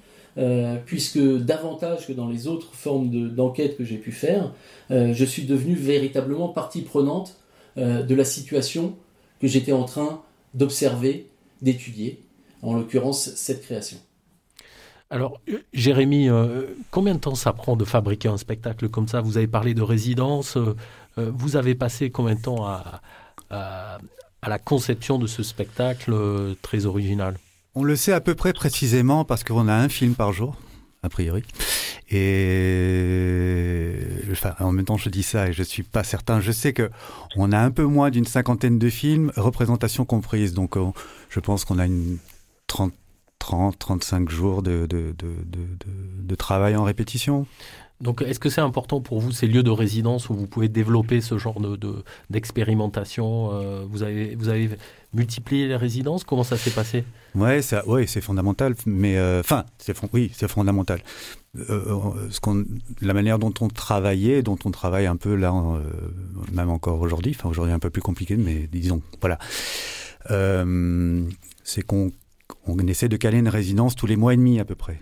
puisque 0.85 1.19
davantage 1.19 2.07
que 2.07 2.13
dans 2.13 2.29
les 2.29 2.47
autres 2.47 2.75
formes 2.75 3.35
d'enquête 3.35 3.77
que 3.79 3.85
j'ai 3.85 3.97
pu 3.97 4.13
faire, 4.13 4.53
je 4.91 5.25
suis 5.25 5.45
devenu 5.45 5.75
véritablement 5.75 6.49
partie 6.49 6.83
prenante 6.83 7.39
de 7.77 8.15
la 8.15 8.25
situation 8.25 8.95
que 9.41 9.47
j'étais 9.47 9.73
en 9.73 9.85
train 9.85 10.23
d'observer, 10.55 11.27
d'étudier, 11.63 12.23
en 12.63 12.75
l'occurrence 12.75 13.31
cette 13.35 13.63
création. 13.63 13.99
Alors, 15.11 15.41
euh, 15.49 15.59
Jérémy, 15.73 16.29
euh, 16.29 16.63
combien 16.91 17.15
de 17.15 17.21
temps 17.21 17.37
ça 17.37 17.53
prend 17.53 17.77
de 17.77 17.85
fabriquer 17.85 18.29
un 18.29 18.37
spectacle 18.37 18.89
comme 18.89 19.07
ça? 19.07 19.21
Vous 19.21 19.37
avez 19.37 19.47
parlé 19.47 19.75
de 19.75 19.83
résidence. 19.83 20.57
Euh, 20.57 20.75
vous 21.17 21.57
avez 21.57 21.75
passé 21.75 22.11
combien 22.11 22.35
de 22.35 22.43
temps 22.43 22.67
à, 22.67 23.01
la 24.47 24.59
conception 24.59 25.19
de 25.19 25.27
ce 25.27 25.43
spectacle 25.43 26.15
très 26.63 26.87
original? 26.87 27.37
On 27.75 27.83
le 27.83 27.97
sait 27.97 28.13
à 28.13 28.21
peu 28.21 28.35
près 28.35 28.53
précisément 28.53 29.25
parce 29.25 29.43
qu'on 29.43 29.67
a 29.67 29.75
un 29.75 29.89
film 29.89 30.15
par 30.15 30.33
jour, 30.33 30.57
a 31.03 31.09
priori. 31.09 31.43
Et 32.11 33.95
en 34.61 34.71
même 34.73 34.85
temps, 34.85 34.97
je 34.97 35.09
dis 35.09 35.25
ça 35.25 35.49
et 35.49 35.53
je 35.53 35.63
suis 35.63 35.83
pas 35.83 36.05
certain. 36.05 36.41
Je 36.41 36.53
sais 36.53 36.73
que 36.73 36.91
on 37.35 37.51
a 37.51 37.59
un 37.59 37.71
peu 37.71 37.83
moins 37.85 38.11
d'une 38.11 38.27
cinquantaine 38.27 38.79
de 38.79 38.89
films, 38.89 39.33
représentation 39.37 40.05
comprise. 40.05 40.53
Donc, 40.53 40.77
je 41.31 41.41
pense 41.41 41.65
qu'on 41.65 41.79
a 41.79 41.87
une 41.87 42.19
trente 42.69 42.93
30, 43.47 43.79
35 43.79 44.29
jours 44.29 44.63
de, 44.63 44.87
de, 44.87 45.15
de, 45.17 46.35
travail 46.35 46.75
en 46.75 46.83
répétition. 46.83 47.47
Donc, 48.01 48.21
est-ce 48.23 48.41
que 48.41 48.51
c'est 48.51 48.61
important 48.61 49.01
pour 49.01 49.21
vous 49.21 49.31
ces 49.31 49.47
lieux 49.47 49.63
de 49.63 49.71
résidence 49.71 50.29
où 50.29 50.35
vous 50.35 50.49
pouvez 50.49 50.69
développer 50.69 51.21
ce 51.21 51.39
genre 51.39 51.61
de, 51.61 52.05
d'expérimentation 52.29 53.51
euh, 53.53 53.87
vous, 53.89 54.03
avez, 54.03 54.35
vous 54.35 54.49
avez 54.49 54.71
multiplié 55.15 55.69
les 55.69 55.77
résidences? 55.77 56.25
Comment 56.25 56.43
ça 56.43 56.57
s'est 56.57 56.73
passé? 56.73 57.05
Ouais, 57.37 57.63
ça, 57.63 57.87
ouais, 57.89 58.09
c'est 58.09 58.21
fondamental. 58.21 58.75
Mais 58.85 59.17
euh, 59.17 59.41
enfin, 59.41 59.65
c'est 59.79 59.95
oui, 60.13 60.33
c'est 60.35 60.49
fondamental. 60.49 61.01
Euh, 61.71 62.13
ce 62.31 62.41
qu'on, 62.41 62.65
la 63.01 63.15
manière 63.15 63.39
dont 63.39 63.55
on 63.61 63.69
travaillait, 63.69 64.43
dont 64.43 64.59
on 64.65 64.73
travaille 64.73 65.07
un 65.07 65.17
peu 65.17 65.37
là, 65.37 65.55
même 66.53 66.71
encore 66.71 67.01
aujourd'hui. 67.01 67.35
Enfin, 67.39 67.49
aujourd'hui 67.49 67.73
un 67.73 67.79
peu 67.79 67.91
plus 67.91 68.03
compliqué, 68.03 68.37
mais 68.37 68.69
disons, 68.73 69.03
voilà. 69.21 69.39
c'est 71.63 71.83
qu'on 71.83 72.11
on 72.67 72.79
essaie 72.87 73.09
de 73.09 73.17
caler 73.17 73.39
une 73.39 73.49
résidence 73.49 73.95
tous 73.95 74.07
les 74.07 74.17
mois 74.17 74.35
et 74.35 74.37
demi 74.37 74.61
à 74.61 74.65
peu 74.65 74.75
près. 74.75 75.01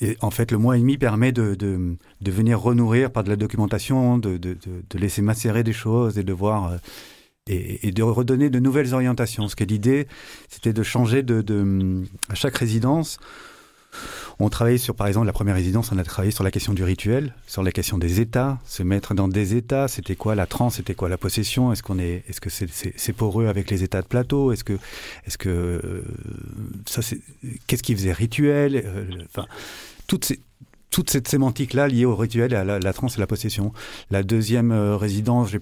Et 0.00 0.16
en 0.20 0.30
fait, 0.30 0.50
le 0.50 0.58
mois 0.58 0.76
et 0.76 0.80
demi 0.80 0.96
permet 0.96 1.32
de, 1.32 1.54
de, 1.54 2.30
venir 2.30 2.58
renourrir 2.58 3.10
par 3.10 3.22
de 3.22 3.28
la 3.28 3.36
documentation, 3.36 4.18
de, 4.18 4.38
de, 4.38 4.58
laisser 4.94 5.22
macérer 5.22 5.62
des 5.62 5.72
choses 5.72 6.18
et 6.18 6.24
de 6.24 6.32
voir 6.32 6.68
euh, 6.68 6.76
et, 7.46 7.90
de 7.92 8.02
redonner 8.02 8.48
de 8.48 8.58
nouvelles 8.58 8.94
orientations. 8.94 9.48
Ce 9.48 9.56
que 9.56 9.64
l'idée, 9.64 10.06
c'était 10.48 10.72
de 10.72 10.82
changer 10.82 11.22
de, 11.22 12.02
à 12.28 12.34
chaque 12.34 12.56
résidence. 12.56 13.18
On 14.38 14.48
travaillait 14.48 14.78
sur, 14.78 14.94
par 14.94 15.06
exemple, 15.06 15.26
la 15.26 15.32
première 15.32 15.54
résidence, 15.54 15.92
on 15.92 15.98
a 15.98 16.04
travaillé 16.04 16.30
sur 16.30 16.44
la 16.44 16.50
question 16.50 16.72
du 16.72 16.82
rituel, 16.82 17.34
sur 17.46 17.62
la 17.62 17.72
question 17.72 17.98
des 17.98 18.20
états, 18.20 18.58
se 18.64 18.82
mettre 18.82 19.14
dans 19.14 19.28
des 19.28 19.54
états. 19.54 19.88
C'était 19.88 20.16
quoi 20.16 20.34
la 20.34 20.46
transe 20.46 20.76
C'était 20.76 20.94
quoi 20.94 21.08
la 21.08 21.18
possession 21.18 21.72
Est-ce 21.72 21.82
qu'on 21.82 21.98
est, 21.98 22.24
est-ce 22.28 22.40
que 22.40 22.50
c'est, 22.50 23.12
poreux 23.12 23.48
avec 23.48 23.70
les 23.70 23.82
états 23.82 24.00
de 24.00 24.06
plateau 24.06 24.52
Est-ce 24.52 24.64
que, 24.64 24.78
est-ce 25.26 25.36
que 25.36 25.48
euh, 25.48 26.02
ça, 26.86 27.02
qu'est-ce 27.66 27.82
qui 27.82 27.94
faisait 27.94 28.12
rituel 28.12 28.82
euh, 28.84 29.04
toute 30.06 31.10
cette 31.10 31.28
sémantique-là 31.28 31.88
liée 31.88 32.04
au 32.04 32.16
rituel, 32.16 32.54
à 32.54 32.64
la, 32.64 32.78
la 32.78 32.92
transe 32.92 33.16
et 33.16 33.20
la 33.20 33.26
possession. 33.26 33.72
La 34.10 34.22
deuxième 34.22 34.72
euh, 34.72 34.96
résidence, 34.96 35.50
j'ai 35.50 35.60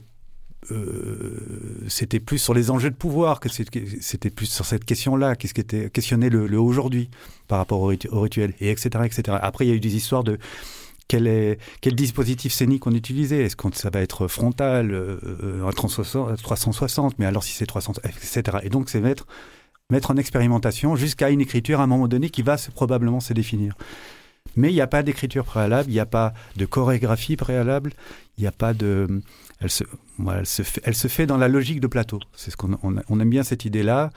euh, 0.70 1.84
c'était 1.86 2.20
plus 2.20 2.38
sur 2.38 2.52
les 2.52 2.70
enjeux 2.70 2.90
de 2.90 2.96
pouvoir 2.96 3.40
que 3.40 3.48
c'était 3.48 4.30
plus 4.30 4.46
sur 4.46 4.64
cette 4.66 4.84
question-là, 4.84 5.36
qu'est-ce 5.36 5.54
qui 5.54 5.60
était 5.60 5.88
questionné 5.88 6.28
le, 6.28 6.60
aujourd'hui 6.60 7.10
par 7.46 7.58
rapport 7.58 7.80
au, 7.80 7.86
rituel, 7.86 8.54
et 8.60 8.70
etc., 8.70 9.04
etc. 9.04 9.38
Après, 9.40 9.66
il 9.66 9.68
y 9.68 9.72
a 9.72 9.74
eu 9.74 9.80
des 9.80 9.96
histoires 9.96 10.24
de 10.24 10.38
quel, 11.06 11.56
dispositif 11.94 12.52
scénique 12.52 12.86
on 12.86 12.92
utilisait. 12.92 13.44
Est-ce 13.44 13.56
que 13.56 13.74
ça 13.74 13.88
va 13.90 14.00
être 14.00 14.28
frontal, 14.28 14.90
euh, 14.92 15.64
un 15.66 15.70
360, 15.70 17.18
mais 17.18 17.24
alors 17.24 17.44
si 17.44 17.52
c'est 17.52 17.66
300, 17.66 17.94
etc. 18.04 18.58
Et 18.62 18.68
donc, 18.68 18.90
c'est 18.90 19.00
mettre 19.00 20.10
en 20.10 20.16
expérimentation 20.16 20.96
jusqu'à 20.96 21.30
une 21.30 21.40
écriture 21.40 21.80
à 21.80 21.84
un 21.84 21.86
moment 21.86 22.08
donné 22.08 22.28
qui 22.28 22.42
va 22.42 22.56
probablement 22.74 23.20
se 23.20 23.32
définir. 23.32 23.74
Mais 24.56 24.70
il 24.70 24.74
n'y 24.74 24.80
a 24.80 24.86
pas 24.86 25.02
d'écriture 25.02 25.44
préalable, 25.44 25.88
il 25.88 25.94
n'y 25.94 26.00
a 26.00 26.06
pas 26.06 26.34
de 26.56 26.66
chorégraphie 26.66 27.36
préalable, 27.36 27.92
il 28.36 28.42
n'y 28.42 28.46
a 28.46 28.52
pas 28.52 28.74
de 28.74 29.22
elle 29.60 29.70
se, 29.70 29.84
elle, 30.36 30.46
se 30.46 30.62
fait, 30.62 30.80
elle 30.84 30.94
se 30.94 31.08
fait 31.08 31.26
dans 31.26 31.36
la 31.36 31.48
logique 31.48 31.80
de 31.80 31.86
plateau. 31.86 32.20
C'est 32.34 32.50
ce 32.50 32.56
qu'on 32.56 32.78
on, 32.82 33.20
aime 33.20 33.30
bien 33.30 33.42
cette 33.42 33.64
idée-là. 33.64 34.10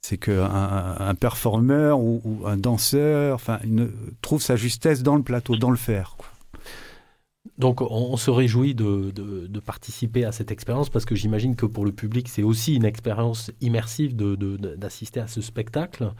C'est 0.00 0.18
qu'un 0.18 0.96
un 1.00 1.14
performeur 1.16 1.98
ou, 2.00 2.42
un 2.46 2.56
danseur 2.56 3.34
enfin, 3.34 3.58
trouve 4.22 4.40
sa 4.40 4.54
justesse 4.54 5.02
dans 5.02 5.16
le 5.16 5.22
plateau, 5.22 5.56
dans 5.56 5.70
le 5.70 5.76
faire. 5.76 6.16
Donc 7.56 7.80
on, 7.80 8.16
se 8.16 8.30
réjouit 8.30 8.74
de, 8.74 9.10
de, 9.10 9.60
participer 9.60 10.24
à 10.24 10.30
cette 10.30 10.52
expérience 10.52 10.90
parce 10.90 11.04
que 11.04 11.16
j'imagine 11.16 11.56
que 11.56 11.66
pour 11.66 11.84
le 11.84 11.90
public 11.90 12.28
c'est 12.28 12.44
aussi 12.44 12.76
une 12.76 12.84
expérience 12.84 13.50
immersive 13.60 14.14
d'assister 14.14 15.18
à 15.18 15.26
ce 15.26 15.40
spectacle. 15.40 16.12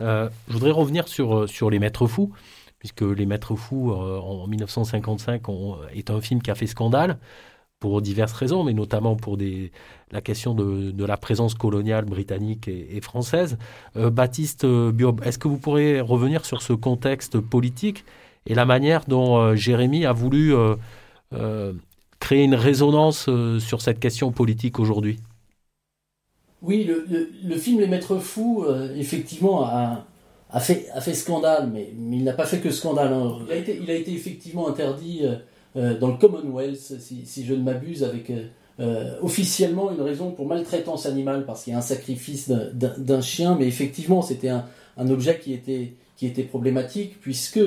Euh, 0.00 0.30
je 0.46 0.52
voudrais 0.54 0.70
revenir 0.70 1.08
sur, 1.08 1.48
sur 1.48 1.68
Les 1.68 1.78
Maîtres 1.78 2.06
Fous, 2.06 2.32
puisque 2.78 3.02
Les 3.02 3.26
Maîtres 3.26 3.56
Fous 3.56 3.90
euh, 3.92 4.18
en 4.18 4.46
1955 4.46 5.42
est 5.92 6.10
un 6.10 6.20
film 6.22 6.40
qui 6.40 6.50
a 6.50 6.54
fait 6.54 6.68
scandale 6.68 7.18
pour 7.80 8.02
diverses 8.02 8.32
raisons, 8.32 8.64
mais 8.64 8.72
notamment 8.72 9.16
pour 9.16 9.36
des, 9.36 9.70
la 10.10 10.20
question 10.20 10.54
de, 10.54 10.90
de 10.90 11.04
la 11.04 11.16
présence 11.16 11.54
coloniale 11.54 12.04
britannique 12.04 12.68
et, 12.68 13.00
française. 13.00 13.56
Euh, 13.96 14.10
Baptiste 14.10 14.64
euh, 14.64 14.90
Biob, 14.92 15.22
est-ce 15.24 15.38
que 15.38 15.48
vous 15.48 15.58
pourrez 15.58 16.00
revenir 16.00 16.44
sur 16.44 16.62
ce 16.62 16.72
contexte 16.72 17.38
politique 17.38 18.04
et 18.46 18.54
la 18.54 18.64
manière 18.64 19.04
dont 19.06 19.36
euh, 19.38 19.54
Jérémy 19.54 20.06
a 20.06 20.12
voulu 20.12 20.54
créer 22.20 22.44
une 22.44 22.54
résonance 22.54 23.28
sur 23.58 23.80
cette 23.80 24.00
question 24.00 24.32
politique 24.32 24.78
aujourd'hui? 24.80 25.18
Oui, 26.62 26.84
le, 26.84 27.06
le, 27.44 27.56
film 27.56 27.78
Les 27.78 27.86
Maîtres 27.86 28.18
Fous, 28.18 28.66
effectivement, 28.96 29.62
a, 29.64 30.04
a, 30.50 30.60
fait, 30.60 30.88
a 30.92 31.00
fait 31.00 31.14
scandale, 31.14 31.70
mais, 31.72 31.92
mais 31.96 32.16
il 32.16 32.24
n'a 32.24 32.32
pas 32.32 32.46
fait 32.46 32.58
que 32.60 32.70
scandale. 32.70 33.12
Hein. 33.12 33.38
Il, 33.46 33.52
a 33.52 33.56
été, 33.56 33.78
il, 33.82 33.90
a 33.90 33.94
été, 33.94 34.12
effectivement 34.12 34.68
interdit 34.68 35.20
euh, 35.22 35.36
dans 35.74 36.08
le 36.08 36.16
Commonwealth, 36.16 36.94
si, 37.00 37.44
je 37.44 37.54
ne 37.54 37.62
m'abuse, 37.62 38.02
avec 38.04 38.30
euh, 38.30 38.46
euh, 38.80 39.16
officiellement 39.20 39.90
une 39.92 40.00
raison 40.00 40.30
pour 40.30 40.46
maltraitance 40.46 41.06
animale, 41.06 41.44
parce 41.46 41.64
qu'il 41.64 41.72
y 41.72 41.76
a 41.76 41.78
un 41.78 41.82
sacrifice 41.82 42.50
d'un 42.50 43.20
chien, 43.20 43.56
mais 43.58 43.66
effectivement 43.66 44.22
c'était 44.22 44.48
un, 44.48 44.64
objet 45.10 45.38
qui 45.38 45.52
était, 45.52 45.94
qui 46.16 46.26
était 46.26 46.42
problématique, 46.42 47.20
puisque 47.20 47.60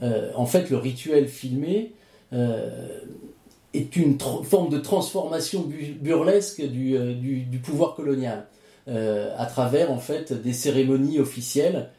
en 0.00 0.46
fait 0.46 0.70
le 0.70 0.76
rituel 0.76 1.28
filmé 1.28 1.92
est 3.74 3.96
une 3.96 4.18
forme 4.44 4.70
de 4.70 4.78
transformation 4.78 5.66
burlesque 6.00 6.62
du, 6.66 7.42
du 7.42 7.58
pouvoir 7.58 7.94
colonial, 7.94 8.46
à 8.86 9.46
travers 9.46 9.90
en 9.90 9.98
fait 9.98 10.32
des 10.32 10.52
cérémonies 10.52 11.18
officielles 11.18 11.76
euh, 11.76 11.97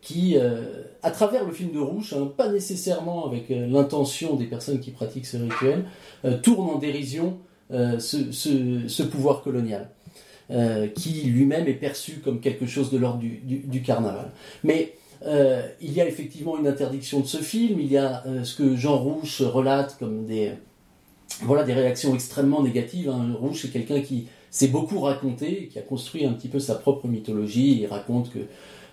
qui, 0.00 0.36
euh, 0.36 0.82
à 1.02 1.10
travers 1.10 1.44
le 1.44 1.52
film 1.52 1.72
de 1.72 1.78
Rouge, 1.78 2.14
hein, 2.16 2.32
pas 2.36 2.48
nécessairement 2.48 3.26
avec 3.26 3.50
euh, 3.50 3.66
l'intention 3.66 4.36
des 4.36 4.46
personnes 4.46 4.80
qui 4.80 4.90
pratiquent 4.90 5.26
ce 5.26 5.36
rituel, 5.36 5.84
tourne 6.42 6.68
en 6.70 6.78
dérision 6.78 7.38
ce, 7.70 9.02
pouvoir 9.02 9.42
colonial, 9.42 9.90
qui 10.94 11.22
lui-même 11.22 11.68
est 11.68 11.74
perçu 11.74 12.20
comme 12.24 12.40
quelque 12.40 12.66
chose 12.66 12.90
de 12.90 12.98
l'ordre 12.98 13.20
du, 13.20 13.82
carnaval. 13.82 14.32
Mais 14.64 14.94
il 15.24 15.92
y 15.92 16.00
a 16.00 16.08
effectivement 16.08 16.58
une 16.58 16.66
interdiction 16.66 17.20
de 17.20 17.26
ce 17.26 17.36
film, 17.38 17.78
il 17.78 17.92
y 17.92 17.98
a 17.98 18.24
ce 18.42 18.56
que 18.56 18.74
Jean 18.74 18.96
Rouge 18.96 19.42
relate 19.42 19.96
comme 19.98 20.24
des, 20.24 20.52
voilà, 21.42 21.62
des 21.62 21.74
réactions 21.74 22.14
extrêmement 22.14 22.62
négatives. 22.62 23.10
Hein. 23.10 23.36
Rouge 23.38 23.64
est 23.66 23.68
quelqu'un 23.68 24.00
qui 24.00 24.26
s'est 24.50 24.68
beaucoup 24.68 25.00
raconté, 25.00 25.68
qui 25.72 25.78
a 25.78 25.82
construit 25.82 26.24
un 26.24 26.32
petit 26.32 26.48
peu 26.48 26.58
sa 26.58 26.74
propre 26.74 27.06
mythologie, 27.06 27.80
il 27.80 27.86
raconte 27.86 28.32
que 28.32 28.38
euh, 28.38 28.44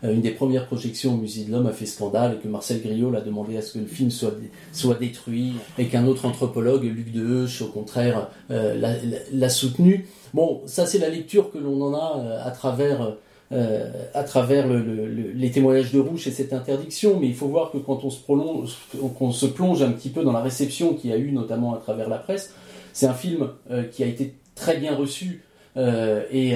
une 0.03 0.21
des 0.21 0.31
premières 0.31 0.65
projections 0.65 1.13
au 1.13 1.17
Musée 1.17 1.45
de 1.45 1.51
l'Homme 1.51 1.67
a 1.67 1.71
fait 1.71 1.85
scandale 1.85 2.35
et 2.35 2.37
que 2.37 2.47
Marcel 2.47 2.81
Griot 2.81 3.13
a 3.15 3.21
demandé 3.21 3.57
à 3.57 3.61
ce 3.61 3.73
que 3.73 3.79
le 3.79 3.85
film 3.85 4.11
soit, 4.11 4.33
soit 4.71 4.95
détruit 4.95 5.53
et 5.77 5.85
qu'un 5.85 6.05
autre 6.05 6.25
anthropologue, 6.25 6.83
Luc 6.83 7.11
Deheusch, 7.11 7.61
au 7.61 7.67
contraire, 7.67 8.29
euh, 8.51 8.97
l'a 9.31 9.49
soutenu. 9.49 10.07
Bon, 10.33 10.61
ça 10.65 10.85
c'est 10.85 10.99
la 10.99 11.09
lecture 11.09 11.51
que 11.51 11.57
l'on 11.57 11.81
en 11.81 11.93
a 11.93 12.19
euh, 12.19 12.45
à 12.45 12.51
travers 12.51 13.15
à 13.51 14.23
travers 14.23 14.67
les 14.67 15.51
témoignages 15.51 15.93
de 15.93 15.99
Rouge 15.99 16.27
et 16.27 16.31
cette 16.31 16.51
interdiction, 16.51 17.19
mais 17.19 17.27
il 17.27 17.35
faut 17.35 17.47
voir 17.47 17.71
que 17.71 17.77
quand 17.77 18.03
on 18.03 18.09
se 18.09 19.45
plonge 19.45 19.81
un 19.81 19.91
petit 19.91 20.09
peu 20.09 20.23
dans 20.23 20.33
la 20.33 20.41
réception 20.41 20.95
qu'il 20.95 21.11
y 21.11 21.13
a 21.13 21.17
eu, 21.17 21.31
notamment 21.31 21.73
à 21.73 21.77
travers 21.77 22.09
la 22.09 22.17
presse, 22.17 22.53
c'est 22.91 23.05
un 23.05 23.13
film 23.13 23.49
qui 23.91 24.03
a 24.03 24.07
été 24.07 24.33
très 24.55 24.77
bien 24.77 24.95
reçu 24.95 25.43
et 25.77 26.55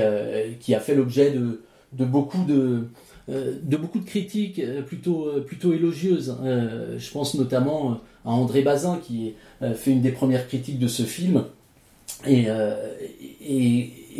qui 0.59 0.75
a 0.75 0.79
fait 0.79 0.95
l'objet 0.95 1.29
de, 1.31 1.61
de 1.93 2.05
beaucoup 2.05 2.43
de, 2.43 2.87
de 3.29 3.77
beaucoup 3.77 3.99
de 3.99 4.05
critiques 4.05 4.61
plutôt, 4.87 5.41
plutôt 5.45 5.73
élogieuses. 5.73 6.35
je 6.43 7.11
pense 7.11 7.35
notamment 7.35 7.99
à 8.25 8.31
André 8.31 8.61
Bazin 8.61 8.99
qui 9.05 9.33
fait 9.61 9.91
une 9.91 10.01
des 10.01 10.11
premières 10.11 10.47
critiques 10.47 10.79
de 10.79 10.87
ce 10.87 11.03
film 11.03 11.45
et, 12.27 12.47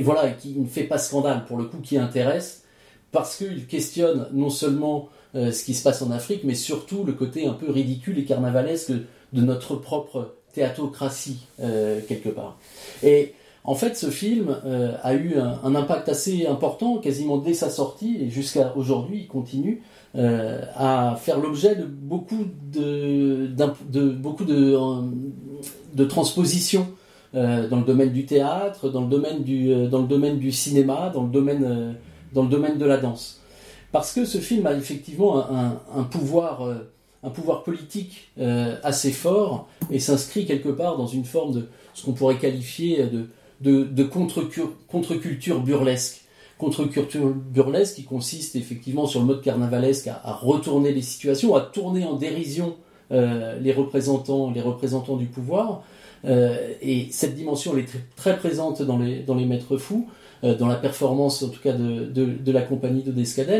voilà, 0.02 0.30
qui 0.32 0.50
ne 0.50 0.68
fait 0.68 0.84
pas 0.84 0.98
scandale 0.98 1.46
pour 1.46 1.58
le 1.58 1.66
coup, 1.66 1.78
qui 1.78 1.98
intéresse 1.98 2.64
parce 3.12 3.38
qu'il 3.38 3.66
questionne 3.66 4.28
non 4.32 4.50
seulement 4.50 5.10
ce 5.34 5.64
qui 5.64 5.74
se 5.74 5.84
passe 5.84 6.02
en 6.02 6.12
Afrique, 6.12 6.44
mais 6.44 6.56
surtout 6.56 7.04
le 7.04 7.14
côté 7.14 7.48
un 7.48 7.54
peu 7.54 7.72
ridicule 7.72 8.20
et 8.20 8.26
carnavalesque 8.26 8.92
de 8.92 9.42
notre 9.42 9.76
propre 9.76 10.36
théatocratie 10.54 11.48
quelque 11.58 12.30
part. 12.30 12.58
Et 13.02 13.34
en 13.64 13.76
fait, 13.76 13.98
ce 13.98 14.10
film 14.10 14.56
euh, 14.66 14.94
a 15.04 15.14
eu 15.14 15.36
un, 15.38 15.76
impact 15.76 16.10
assez 16.10 16.48
important, 16.48 16.98
quasiment 16.98 17.38
dès 17.38 17.54
sa 17.54 17.70
sortie, 17.70 18.18
et 18.22 18.30
jusqu'à 18.30 18.74
aujourd'hui, 18.76 19.22
il 19.22 19.28
continue 19.28 19.84
euh, 20.16 20.62
à 20.76 21.18
faire 21.20 21.40
l'objet 21.40 21.76
de 21.76 21.84
beaucoup 21.84 22.46
de, 22.72 23.50
beaucoup 24.14 24.46
de, 24.46 24.78
de 25.94 26.06
transpositions 26.06 26.88
euh, 27.36 27.68
dans 27.68 27.78
le 27.78 27.86
domaine 27.86 28.12
du 28.12 28.26
théâtre, 28.26 28.90
dans 28.90 29.02
le 29.02 29.08
domaine 29.08 29.44
du, 29.44 29.88
dans 29.88 30.02
le 30.02 30.08
domaine 30.08 30.40
du 30.40 30.52
cinéma, 30.52 31.12
dans 31.14 31.24
le 31.24 31.30
domaine, 31.30 31.96
dans 32.34 32.44
le 32.44 32.50
domaine 32.50 32.78
de 32.78 32.86
la 32.86 32.98
danse. 32.98 33.42
Parce 33.92 34.14
que 34.14 34.24
ce 34.24 34.38
film 34.38 34.68
a 34.68 34.74
effectivement 34.74 35.44
un, 35.96 36.04
pouvoir, 36.04 36.62
un 37.24 37.30
pouvoir 37.30 37.64
politique 37.64 38.32
assez 38.84 39.12
fort 39.12 39.68
et 39.90 40.00
s'inscrit 40.00 40.46
quelque 40.46 40.70
part 40.70 40.96
dans 40.96 41.08
une 41.08 41.26
forme 41.26 41.54
de 41.54 41.68
ce 41.96 42.06
qu'on 42.06 42.14
pourrait 42.14 42.38
qualifier 42.38 43.04
de 43.08 43.30
de, 43.62 44.04
contre-culture 44.04 45.60
burlesque. 45.62 46.22
Contre-culture 46.58 47.30
burlesque 47.30 47.96
qui 47.96 48.04
consiste 48.04 48.56
effectivement 48.56 49.08
sur 49.08 49.22
le 49.22 49.26
mode 49.26 49.42
carnavalesque 49.42 50.08
à, 50.08 50.34
retourner 50.34 50.92
les 50.92 51.02
situations, 51.02 51.56
à 51.56 51.62
tourner 51.62 52.06
en 52.06 52.16
dérision 52.16 52.76
euh, 53.12 53.58
les, 53.60 53.72
représentants, 53.72 54.52
les 54.52 54.62
représentants 54.62 55.16
du 55.16 55.26
pouvoir. 55.26 55.84
Euh, 56.26 56.74
et 56.82 57.08
cette 57.12 57.36
dimension 57.36 57.72
elle 57.74 57.84
est 57.84 57.90
très, 58.18 58.38
présente 58.38 58.82
dans 58.82 58.98
les, 58.98 59.22
dans 59.22 59.36
les 59.36 59.46
Maîtres 59.46 59.78
Fous, 59.78 60.10
euh, 60.44 60.54
dans 60.54 60.68
la 60.68 60.76
performance 60.76 61.42
en 61.44 61.48
tout 61.48 61.62
cas 61.62 61.72
de, 61.72 62.06
de, 62.06 62.52
la 62.52 62.62
compagnie 62.62 63.04
de. 63.04 63.14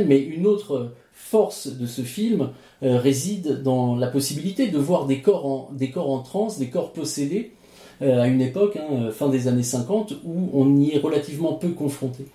Mais 0.06 0.20
une 0.20 0.46
autre 0.46 0.92
force 1.14 1.68
de 1.68 1.86
ce 1.86 2.02
film 2.02 2.50
réside 2.82 3.62
dans 3.64 3.96
la 3.96 4.08
possibilité 4.08 4.68
de 4.68 4.78
voir 4.78 5.06
des 5.06 5.22
corps 5.22 5.46
en, 5.46 5.70
des 5.74 5.90
corps 5.90 6.10
en 6.10 6.20
transe, 6.20 6.60
des 6.60 6.70
corps 6.70 6.92
possédés, 6.92 7.54
à 8.02 8.28
une 8.28 8.42
époque, 8.42 8.78
hein, 8.78 8.88
euh, 8.94 9.12
fin 9.12 9.30
des 9.30 9.48
années 9.48 9.64
50, 9.64 10.14
où 10.24 10.50
on 10.54 10.78
y 10.78 10.92
est 10.92 11.00
relativement 11.00 11.54
peu 11.54 11.70
confronté. 11.70 12.26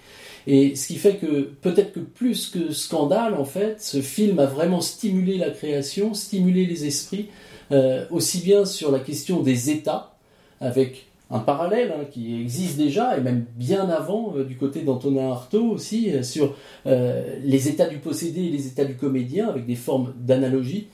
Et 0.47 0.77
ce 0.77 0.89
qui 0.89 0.97
fait 0.97 1.17
que 1.17 1.43
peut-être 1.43 1.93
que 1.93 2.01
plus 2.01 2.51
que 2.51 2.73
scandale, 2.73 3.35
en 3.35 3.47
fait, 3.47 3.81
ce 3.81 4.03
film 4.03 4.39
a 4.39 4.47
vraiment 4.47 4.83
stimulé 4.83 5.39
la 5.39 5.51
création, 5.51 6.13
stimulé 6.13 6.67
les 6.67 6.85
esprits, 6.85 7.29
euh, 7.73 8.05
aussi 8.11 8.41
bien 8.41 8.67
sur 8.67 8.93
la 8.93 8.99
question 8.99 9.41
des 9.41 9.71
États, 9.71 10.15
avec 10.61 11.07
un 11.31 11.39
parallèle 11.39 11.95
hein, 11.97 12.05
qui 12.11 12.39
existe 12.43 12.77
déjà, 12.77 13.17
et 13.17 13.23
même 13.23 13.47
bien 13.57 13.89
avant, 13.89 14.35
du 14.47 14.57
côté 14.57 14.83
d'Antonin 14.83 15.31
Artaud 15.31 15.71
aussi, 15.71 16.13
sur 16.23 16.55
les 16.85 17.69
états 17.69 17.87
du 17.87 17.97
possédé 17.97 18.43
et 18.43 18.51
les 18.51 18.67
états 18.67 18.85
du 18.85 18.95
comédien, 18.95 19.49
avec 19.49 19.65
des 19.65 19.75
formes 19.75 20.13
d'analogie 20.19 20.89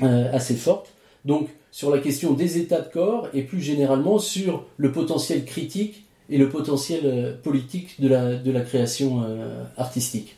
assez 0.00 0.56
fortes. 0.56 0.92
Donc, 1.24 1.48
sur 1.72 1.90
la 1.90 1.98
question 1.98 2.34
des 2.34 2.58
états 2.58 2.82
de 2.82 2.92
corps 2.92 3.28
et 3.32 3.42
plus 3.42 3.60
généralement 3.60 4.18
sur 4.18 4.64
le 4.76 4.92
potentiel 4.92 5.44
critique 5.44 6.04
et 6.28 6.36
le 6.36 6.48
potentiel 6.48 7.00
euh, 7.04 7.34
politique 7.42 8.00
de 8.00 8.08
la, 8.08 8.34
de 8.34 8.52
la 8.52 8.60
création 8.60 9.24
euh, 9.24 9.64
artistique. 9.78 10.36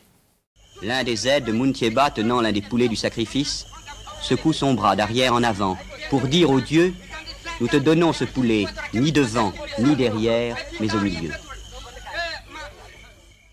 L'un 0.81 1.03
des 1.03 1.27
aides 1.27 1.43
de 1.43 1.51
Muntieba 1.51 2.09
tenant 2.09 2.39
l'un 2.41 2.53
des 2.53 2.61
poulets 2.61 2.87
du 2.87 2.95
sacrifice 2.95 3.65
secoue 4.21 4.53
son 4.53 4.73
bras 4.73 4.95
d'arrière 4.95 5.33
en 5.33 5.43
avant 5.43 5.77
pour 6.09 6.21
dire 6.21 6.49
au 6.49 6.61
Dieu 6.61 6.93
Nous 7.59 7.67
te 7.67 7.77
donnons 7.77 8.13
ce 8.13 8.23
poulet, 8.23 8.65
ni 8.93 9.11
devant, 9.11 9.51
ni 9.79 9.95
derrière, 9.95 10.57
mais 10.79 10.93
au 10.95 10.99
milieu. 11.01 11.31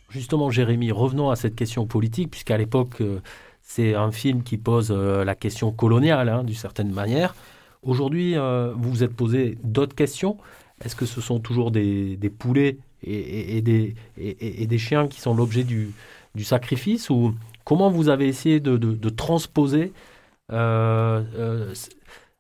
Justement, 0.08 0.50
Jérémy, 0.50 0.92
revenons 0.92 1.30
à 1.30 1.36
cette 1.36 1.56
question 1.56 1.86
politique, 1.86 2.30
puisqu'à 2.30 2.58
l'époque, 2.58 3.00
euh, 3.00 3.20
c'est 3.60 3.94
un 3.94 4.12
film 4.12 4.44
qui 4.44 4.56
pose 4.56 4.90
la 4.90 5.34
question 5.34 5.72
coloniale, 5.72 6.28
hein, 6.28 6.44
d'une 6.44 6.54
certaine 6.54 6.92
manière. 6.92 7.34
Aujourd'hui, 7.82 8.36
euh, 8.36 8.72
vous 8.76 8.90
vous 8.90 9.04
êtes 9.04 9.14
posé 9.14 9.58
d'autres 9.64 9.96
questions. 9.96 10.38
Est-ce 10.84 10.94
que 10.94 11.06
ce 11.06 11.20
sont 11.20 11.40
toujours 11.40 11.72
des, 11.72 12.16
poulets 12.38 12.78
et, 13.02 13.60
des, 13.60 14.78
chiens 14.78 15.08
qui 15.08 15.20
sont 15.20 15.34
l'objet 15.34 15.64
du, 15.64 15.92
sacrifice 16.42 17.10
ou 17.10 17.34
comment 17.64 17.90
vous 17.90 18.08
avez 18.08 18.28
essayé 18.28 18.60
de, 18.60 19.08
transposer 19.10 19.92
euh, 20.52 21.22
euh, 21.36 21.74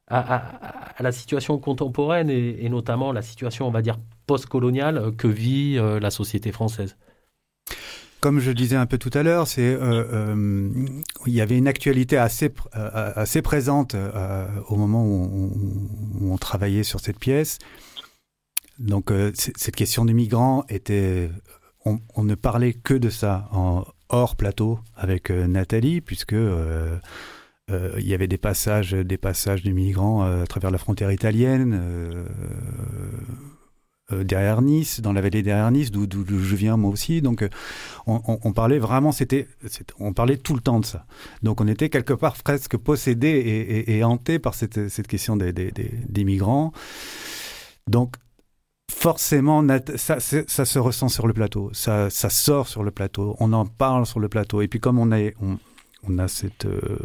à, 0.08 0.94
la 1.00 1.12
situation 1.12 1.58
contemporaine 1.58 2.30
et, 2.30 2.68
notamment 2.68 3.12
la 3.12 3.22
situation, 3.22 3.66
on 3.66 3.72
va 3.72 3.82
dire, 3.82 3.98
post-coloniale 4.26 5.12
que 5.16 5.26
vit 5.26 5.74
la 5.74 6.10
société 6.10 6.52
française? 6.52 6.96
Comme 8.22 8.38
je 8.38 8.52
disais 8.52 8.76
un 8.76 8.86
peu 8.86 8.98
tout 8.98 9.10
à 9.14 9.24
l'heure, 9.24 9.48
c'est 9.48 9.74
euh, 9.74 10.04
euh, 10.12 11.00
il 11.26 11.32
y 11.32 11.40
avait 11.40 11.58
une 11.58 11.66
actualité 11.66 12.16
assez 12.16 12.54
euh, 12.76 13.12
assez 13.16 13.42
présente 13.42 13.96
au 14.68 14.76
moment 14.76 15.04
où 15.04 15.52
on, 16.22 16.38
travaillait 16.38 16.84
sur 16.84 17.00
cette 17.00 17.18
pièce. 17.18 17.58
Donc 18.78 19.12
cette 19.34 19.74
question 19.74 20.04
des 20.04 20.12
migrants 20.12 20.64
était, 20.68 21.30
on, 21.84 21.98
ne 22.22 22.34
parlait 22.36 22.74
que 22.74 22.94
de 22.94 23.10
ça 23.10 23.50
hors 24.08 24.36
plateau 24.36 24.78
avec 24.94 25.30
Nathalie, 25.30 26.00
puisque 26.00 26.36
il 27.68 28.06
y 28.06 28.14
avait 28.14 28.28
des 28.28 28.38
passages, 28.38 28.92
des 28.92 29.18
passages 29.18 29.62
de 29.62 29.72
migrants 29.72 30.22
à 30.22 30.46
travers 30.46 30.70
la 30.70 30.78
frontière 30.78 31.10
italienne 31.10 32.24
derrière 34.24 34.62
Nice, 34.62 35.00
dans 35.00 35.12
la 35.12 35.20
vallée 35.20 35.42
derrière 35.42 35.70
Nice, 35.70 35.90
d'où 35.90 36.06
je 36.26 36.56
viens 36.56 36.76
moi 36.76 36.90
aussi. 36.90 37.22
Donc, 37.22 37.42
euh, 37.42 37.48
on, 38.06 38.52
parlait 38.52 38.78
vraiment, 38.78 39.12
c'était, 39.12 39.48
on 39.98 40.12
parlait 40.12 40.36
tout 40.36 40.54
le 40.54 40.60
temps 40.60 40.80
de 40.80 40.86
ça. 40.86 41.06
Donc, 41.42 41.60
on 41.60 41.68
était 41.68 41.88
quelque 41.88 42.12
part 42.12 42.34
presque 42.42 42.76
possédé 42.76 43.28
et, 43.28 43.96
et, 43.96 44.04
hanté 44.04 44.38
par 44.38 44.54
cette, 44.54 45.06
question 45.06 45.36
des, 45.36 46.24
migrants. 46.24 46.72
Donc, 47.88 48.16
forcément, 48.90 49.64
ça, 49.96 50.20
se 50.20 50.78
ressent 50.78 51.08
sur 51.08 51.26
le 51.26 51.32
plateau, 51.32 51.70
ça, 51.72 52.10
ça, 52.10 52.30
sort 52.30 52.68
sur 52.68 52.82
le 52.82 52.90
plateau, 52.90 53.36
on 53.40 53.52
en 53.52 53.66
parle 53.66 54.06
sur 54.06 54.20
le 54.20 54.28
plateau. 54.28 54.62
Et 54.62 54.68
puis, 54.68 54.80
comme 54.80 54.98
on 54.98 55.12
a, 55.12 55.30
on, 55.40 56.18
a 56.18 56.28
cette, 56.28 56.66
euh, 56.66 56.98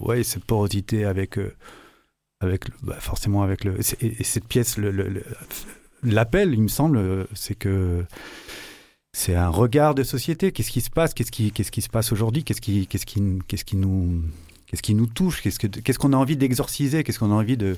ouais, 0.00 0.22
cette 0.22 0.44
porosité 0.44 1.04
avec. 1.04 1.38
avec 2.40 2.64
bah, 2.82 2.96
forcément 3.00 3.42
avec 3.42 3.64
le 3.64 3.78
et, 3.80 4.24
cette 4.24 4.46
pièce 4.46 4.76
le 4.76 4.90
l'appel, 6.12 6.52
il 6.54 6.62
me 6.62 6.68
semble, 6.68 7.26
c'est 7.34 7.54
que 7.54 8.04
c'est 9.12 9.34
un 9.34 9.48
regard 9.48 9.94
de 9.94 10.02
société. 10.02 10.52
Qu'est-ce 10.52 10.70
qui 10.70 10.80
se 10.80 10.90
passe? 10.90 11.14
Qu'est-ce 11.14 11.32
qui, 11.32 11.50
qu'est-ce 11.50 11.70
qui 11.70 11.82
se 11.82 11.88
passe 11.88 12.12
aujourd'hui? 12.12 12.44
Qu'est-ce 12.44 12.60
qui, 12.60 12.86
qu'est-ce 12.86 13.06
qui, 13.06 13.22
qu'est-ce 13.48 13.64
qui 13.64 13.76
nous, 13.76 14.22
qu'est-ce 14.66 14.82
qui 14.82 14.94
nous 14.94 15.06
touche? 15.06 15.42
Qu'est-ce 15.42 15.58
que, 15.58 15.66
qu'est-ce 15.66 15.98
qu'on 15.98 16.12
a 16.12 16.16
envie 16.16 16.36
d'exorciser? 16.36 17.02
Qu'est-ce 17.02 17.18
qu'on 17.18 17.30
a 17.30 17.34
envie 17.34 17.56
de 17.56 17.76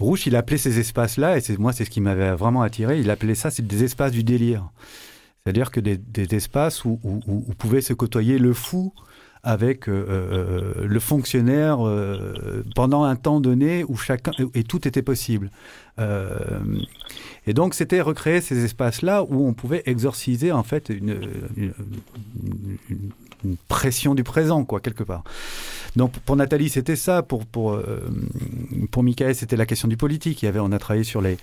Rouge, 0.00 0.26
il 0.26 0.34
appelait 0.34 0.56
ces 0.56 0.78
espaces-là, 0.78 1.36
et 1.36 1.40
c'est 1.42 1.58
moi, 1.58 1.72
c'est 1.74 1.84
ce 1.84 1.90
qui 1.90 2.00
m'avait 2.00 2.34
vraiment 2.34 2.62
attiré. 2.62 3.00
Il 3.00 3.10
appelait 3.10 3.34
ça, 3.34 3.50
c'est 3.50 3.66
des 3.66 3.84
espaces 3.84 4.12
du 4.12 4.24
délire. 4.24 4.70
C'est-à-dire 5.42 5.70
que 5.70 5.78
des, 5.78 5.98
des 5.98 6.34
espaces 6.34 6.84
où, 6.84 6.98
où, 7.02 7.20
où, 7.26 7.54
pouvait 7.54 7.82
se 7.82 7.92
côtoyer 7.92 8.38
le 8.38 8.54
fou 8.54 8.94
avec 9.42 9.88
euh, 9.88 10.04
euh, 10.08 10.86
le 10.86 11.00
fonctionnaire 11.00 11.86
euh, 11.86 12.62
pendant 12.74 13.04
un 13.04 13.16
temps 13.16 13.40
donné 13.40 13.84
où 13.84 13.96
chacun 13.96 14.32
et 14.54 14.64
tout 14.64 14.86
était 14.86 15.02
possible. 15.02 15.50
et 17.46 17.52
donc 17.52 17.74
c'était 17.74 18.00
recréer 18.00 18.40
ces 18.40 18.64
espaces-là 18.64 19.22
où 19.28 19.46
on 19.46 19.52
pouvait 19.52 19.82
exorciser 19.84 20.50
en 20.50 20.62
fait 20.62 20.88
une, 20.88 21.20
pression 23.68 24.14
du 24.14 24.24
présent 24.24 24.64
quoi 24.64 24.80
quelque 24.80 25.04
part. 25.04 25.24
Donc 25.96 26.12
pour 26.20 26.36
Nathalie 26.36 26.70
c'était 26.70 26.96
ça, 26.96 27.22
pour 27.22 27.44
pour 27.44 27.78
pour 28.90 29.02
Michael 29.02 29.34
c'était 29.34 29.56
la 29.56 29.66
question 29.66 29.88
du 29.88 29.96
politique. 29.96 30.42
Il 30.42 30.46
y 30.46 30.48
avait 30.48 30.60
on 30.60 30.72
a 30.72 30.78
travaillé 30.78 31.04
sur 31.04 31.20
les 31.20 31.36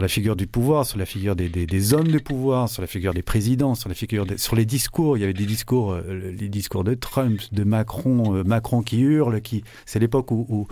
sur 0.00 0.04
la 0.04 0.08
figure 0.08 0.36
du 0.36 0.46
pouvoir, 0.46 0.86
sur 0.86 0.98
la 0.98 1.04
figure 1.04 1.36
des, 1.36 1.94
hommes 1.94 2.08
de 2.08 2.18
pouvoir, 2.18 2.70
sur 2.70 2.80
la 2.80 2.86
figure 2.86 3.12
des 3.12 3.22
présidents, 3.22 3.74
sur 3.74 3.90
la 3.90 3.94
figure 3.94 4.24
sur 4.38 4.56
les 4.56 4.64
discours. 4.64 5.18
Il 5.18 5.20
y 5.20 5.24
avait 5.24 5.34
des 5.34 5.44
discours, 5.44 5.92
euh, 5.92 6.32
les 6.32 6.48
discours 6.48 6.84
de 6.84 6.94
Trump, 6.94 7.38
de 7.52 7.64
Macron, 7.64 8.34
euh, 8.34 8.42
Macron 8.42 8.80
qui 8.80 9.00
hurle, 9.00 9.42
c'est 9.84 9.98
l'époque 9.98 10.30
où, 10.30 10.66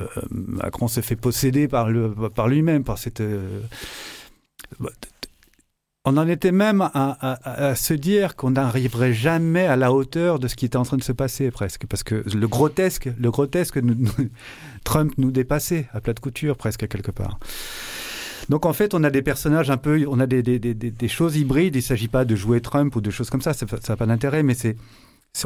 euh, 0.00 0.06
Macron 0.30 0.88
se 0.88 1.00
fait 1.00 1.16
posséder 1.16 1.66
par 1.66 1.88
lui-même, 1.88 2.84
par 2.84 2.98
cette 2.98 3.22
on 6.06 6.18
en 6.18 6.28
était 6.28 6.52
même 6.52 6.82
à, 6.82 7.74
se 7.74 7.94
dire 7.94 8.36
qu'on 8.36 8.50
n'arriverait 8.50 9.14
jamais 9.14 9.64
à 9.64 9.76
la 9.76 9.90
hauteur 9.90 10.38
de 10.38 10.48
ce 10.48 10.56
qui 10.56 10.66
était 10.66 10.76
en 10.76 10.82
train 10.82 10.98
de 10.98 11.02
se 11.02 11.12
passer 11.12 11.50
presque, 11.50 11.86
parce 11.86 12.02
que 12.02 12.16
le 12.16 12.46
grotesque, 12.46 13.08
le 13.18 13.30
grotesque, 13.30 13.78
Trump 14.84 15.14
nous 15.16 15.30
dépassait 15.30 15.88
à 15.94 16.02
plat 16.02 16.12
de 16.12 16.20
couture 16.20 16.58
presque 16.58 16.86
quelque 16.88 17.10
part. 17.10 17.38
Donc 18.48 18.66
en 18.66 18.72
fait, 18.72 18.94
on 18.94 19.04
a 19.04 19.10
des 19.10 19.22
personnages 19.22 19.70
un 19.70 19.76
peu, 19.76 20.04
on 20.08 20.20
a 20.20 20.26
des, 20.26 20.42
des, 20.42 21.08
choses 21.08 21.36
hybrides. 21.36 21.74
Il 21.74 21.78
ne 21.78 21.82
s'agit 21.82 22.08
pas 22.08 22.24
de 22.24 22.36
jouer 22.36 22.60
Trump 22.60 22.94
ou 22.96 23.00
de 23.00 23.10
choses 23.10 23.30
comme 23.30 23.42
ça, 23.42 23.52
ça 23.54 23.66
n'a 23.66 23.96
pas 23.96 24.06
d'intérêt, 24.06 24.42
mais 24.42 24.54
c'est 24.54 24.76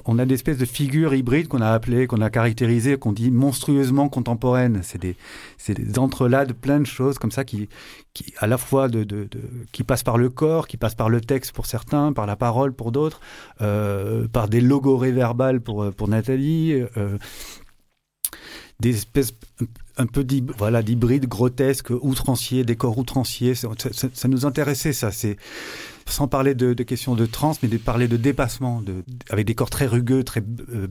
on 0.05 0.19
a 0.19 0.27
des 0.27 0.35
espèces 0.35 0.59
de 0.59 0.67
figures 0.67 1.15
hybrides 1.15 1.49
qu'on 1.49 1.63
a 1.63 1.71
appelées, 1.71 2.07
qu'on 2.07 2.21
a 2.21 2.29
caractérisées, 2.29 2.99
qu'on 2.99 3.13
dit 3.13 3.31
monstrueusement 3.31 4.09
contemporaines. 4.09 4.81
C'est 4.83 5.01
des, 5.01 5.17
des 5.67 5.99
entrelacs 5.99 6.53
plein 6.53 6.81
de 6.81 6.87
choses 6.87 7.19
comme 7.19 7.31
ça 7.31 7.45
qui, 7.45 7.69
qui 8.13 8.35
à 8.39 8.47
la 8.47 8.59
fois 8.59 8.89
de, 8.89 9.05
de, 9.05 9.29
qui 9.73 9.85
passent 9.85 10.03
par 10.03 10.19
le 10.19 10.29
corps, 10.29 10.69
qui 10.69 10.77
passent 10.77 10.95
par 10.95 11.09
le 11.09 11.21
texte 11.21 11.53
pour 11.53 11.67
certains, 11.67 12.13
par 12.13 12.27
la 12.27 12.37
parole 12.37 12.75
pour 12.75 12.93
d'autres, 12.93 13.21
euh, 13.63 14.29
par 14.29 14.49
des 14.49 14.61
logos 14.61 14.99
verbales 14.99 15.61
pour 15.61 15.91
pour 15.93 16.09
Nathalie. 16.09 16.85
Euh, 16.97 17.17
des 18.81 18.95
espèces 18.95 19.33
un 19.99 20.07
peu 20.07 20.25
voilà 20.57 20.83
d'hybrides 20.83 21.27
grotesques, 21.27 21.91
outranciers, 21.91 22.65
des 22.65 22.77
corps 22.77 22.97
outranciers. 22.99 23.55
Ça, 23.55 23.69
ça 24.13 24.29
nous 24.29 24.47
intéressait, 24.47 24.93
ça. 24.93 25.11
C'est 25.11 25.37
sans 26.11 26.29
parler 26.29 26.55
de, 26.55 26.73
questions 26.83 27.15
de 27.15 27.27
trans, 27.27 27.53
mais 27.63 27.69
de 27.69 27.77
parler 27.77 28.09
de 28.09 28.17
dépassement, 28.17 28.81
de, 28.81 29.05
avec 29.31 29.47
des 29.47 29.55
corps 29.55 29.71
très 29.71 29.87
rugueux, 29.87 30.25
très 30.25 30.43
euh, 30.71 30.87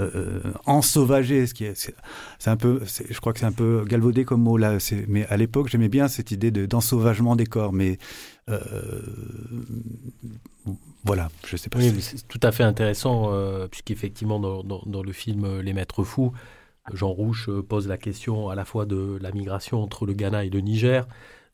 euh, 0.00 0.40
ensauvagés. 0.66 1.46
Ce 1.46 1.54
qui 1.54 1.64
est, 1.64 1.92
c'est 2.38 2.50
un 2.50 2.56
peu, 2.56 2.82
je 2.84 3.18
crois 3.20 3.32
que 3.32 3.40
c'est 3.40 3.46
un 3.46 3.52
peu 3.52 3.84
galvaudé 3.86 4.24
comme 4.24 4.42
mot 4.42 4.56
là. 4.56 4.78
Mais 5.08 5.26
à 5.26 5.36
l'époque, 5.36 5.68
j'aimais 5.68 5.88
bien 5.88 6.08
cette 6.08 6.30
idée 6.30 6.50
de, 6.50 6.66
d'ensauvagement 6.66 7.36
des 7.36 7.46
corps. 7.46 7.72
Mais 7.72 7.98
euh, 8.48 8.60
voilà, 11.04 11.30
je 11.46 11.56
sais 11.56 11.70
pas. 11.70 11.78
Oui, 11.78 11.94
c'est 12.00 12.26
tout 12.28 12.40
à 12.42 12.52
fait 12.52 12.64
intéressant, 12.64 13.32
puisqu'effectivement, 13.68 14.40
dans, 14.40 14.62
dans, 14.62 15.02
le 15.02 15.12
film 15.12 15.60
Les 15.60 15.72
Maîtres 15.72 16.04
Fous, 16.04 16.32
Jean 16.92 17.10
Rouche 17.10 17.50
pose 17.68 17.88
la 17.88 17.98
question 17.98 18.48
à 18.48 18.54
la 18.54 18.64
fois 18.64 18.86
de 18.86 19.18
la 19.20 19.32
migration 19.32 19.82
entre 19.82 20.06
le 20.06 20.12
Ghana 20.12 20.44
et 20.44 20.50
le 20.50 20.60
Niger 20.60 21.06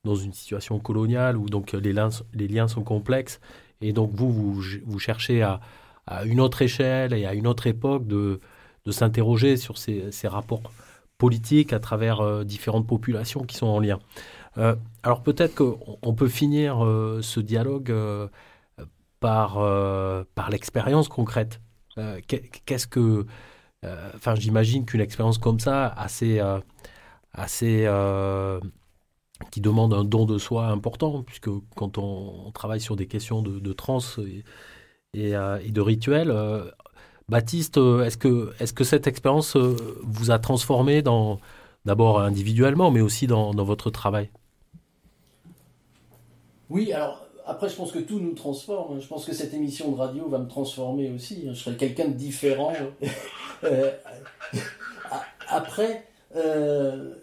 dans 0.04 0.16
une 0.16 0.32
situation 0.32 0.78
coloniale 0.78 1.36
où 1.36 1.46
donc 1.46 1.72
les 1.72 1.92
liens, 1.92 2.10
les 2.34 2.48
liens 2.48 2.68
sont 2.68 2.82
complexes 2.82 3.40
et 3.80 3.92
donc 3.92 4.10
vous, 4.14 4.32
vous, 4.32 4.98
cherchez 4.98 5.42
à, 5.42 5.60
une 6.24 6.40
autre 6.40 6.62
échelle 6.62 7.12
et 7.12 7.26
à 7.26 7.34
une 7.34 7.46
autre 7.46 7.66
époque 7.66 8.06
de, 8.06 8.40
de 8.84 8.92
s'interroger 8.92 9.56
sur 9.56 9.78
ces, 9.78 10.10
rapports 10.24 10.72
politiques 11.18 11.72
à 11.72 11.78
travers 11.78 12.20
euh, 12.20 12.44
différentes 12.44 12.86
populations 12.86 13.44
qui 13.44 13.56
sont 13.56 13.66
en 13.66 13.78
lien. 13.78 13.98
Euh, 14.58 14.74
alors 15.02 15.22
peut-être 15.22 15.54
qu'on 15.54 16.14
peut 16.14 16.28
finir 16.28 16.84
euh, 16.84 17.20
ce 17.22 17.40
dialogue 17.40 17.94
par, 19.20 19.54
par 20.34 20.50
l'expérience 20.50 21.08
concrète. 21.08 21.60
Qu'est-ce 22.26 22.86
que... 22.86 23.26
Enfin, 24.14 24.34
j'imagine 24.36 24.84
qu'une 24.84 25.00
expérience 25.00 25.38
comme 25.38 25.60
ça, 25.60 25.86
assez... 25.88 26.40
assez 27.32 27.86
qui 29.50 29.60
demande 29.60 29.94
un 29.94 30.04
don 30.04 30.24
de 30.24 30.38
soi 30.38 30.66
important, 30.66 31.22
puisque 31.22 31.50
quand 31.74 31.98
on, 31.98 32.50
travaille 32.52 32.80
sur 32.80 32.96
des 32.96 33.06
questions 33.06 33.42
de, 33.42 33.72
trans 33.72 33.98
et, 35.14 35.36
euh, 35.36 35.58
de 35.58 35.80
rituels, 35.80 36.30
euh, 36.30 36.70
Baptiste, 37.28 37.78
euh, 37.78 38.04
est-ce 38.04 38.18
que, 38.18 38.52
est 38.60 38.74
que 38.74 38.84
cette 38.84 39.06
expérience 39.06 39.56
vous 39.56 40.30
a 40.30 40.38
transformé 40.38 41.02
d'abord 41.84 42.20
individuellement, 42.20 42.90
mais 42.90 43.00
aussi 43.00 43.26
dans, 43.26 43.52
votre 43.52 43.90
travail? 43.90 44.30
Oui, 46.68 46.92
alors 46.92 47.26
après, 47.46 47.68
je 47.68 47.76
pense 47.76 47.92
que 47.92 47.98
tout 47.98 48.20
nous 48.20 48.34
transforme. 48.34 49.00
Je 49.00 49.06
pense 49.06 49.24
que 49.24 49.32
cette 49.32 49.54
émission 49.54 49.90
de 49.92 49.96
radio 49.96 50.28
va 50.28 50.38
me 50.38 50.48
transformer 50.48 51.10
aussi. 51.10 51.44
Je 51.48 51.54
serai 51.54 51.76
quelqu'un 51.76 52.08
de 52.08 52.14
différent. 52.14 52.72
après, 55.48 56.04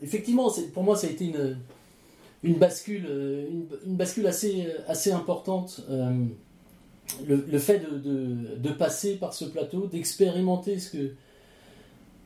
effectivement, 0.02 0.52
pour 0.74 0.84
moi, 0.84 0.96
ça 0.96 1.08
a 1.08 1.10
été 1.10 1.26
une 1.26 1.58
une 2.44 2.56
bascule, 2.56 3.06
euh, 3.10 3.48
une, 3.86 3.96
bascule 3.96 4.28
assez, 4.28 4.68
assez 4.88 5.12
importante. 5.12 5.82
Euh, 5.90 6.26
le, 7.28 7.60
fait 7.60 7.80
de, 7.80 8.56
de, 8.58 8.70
passer 8.70 9.16
par 9.16 9.34
ce 9.34 9.46
plateau, 9.46 9.88
d'expérimenter 9.88 10.78
ce 10.78 10.92
que, 10.92 11.12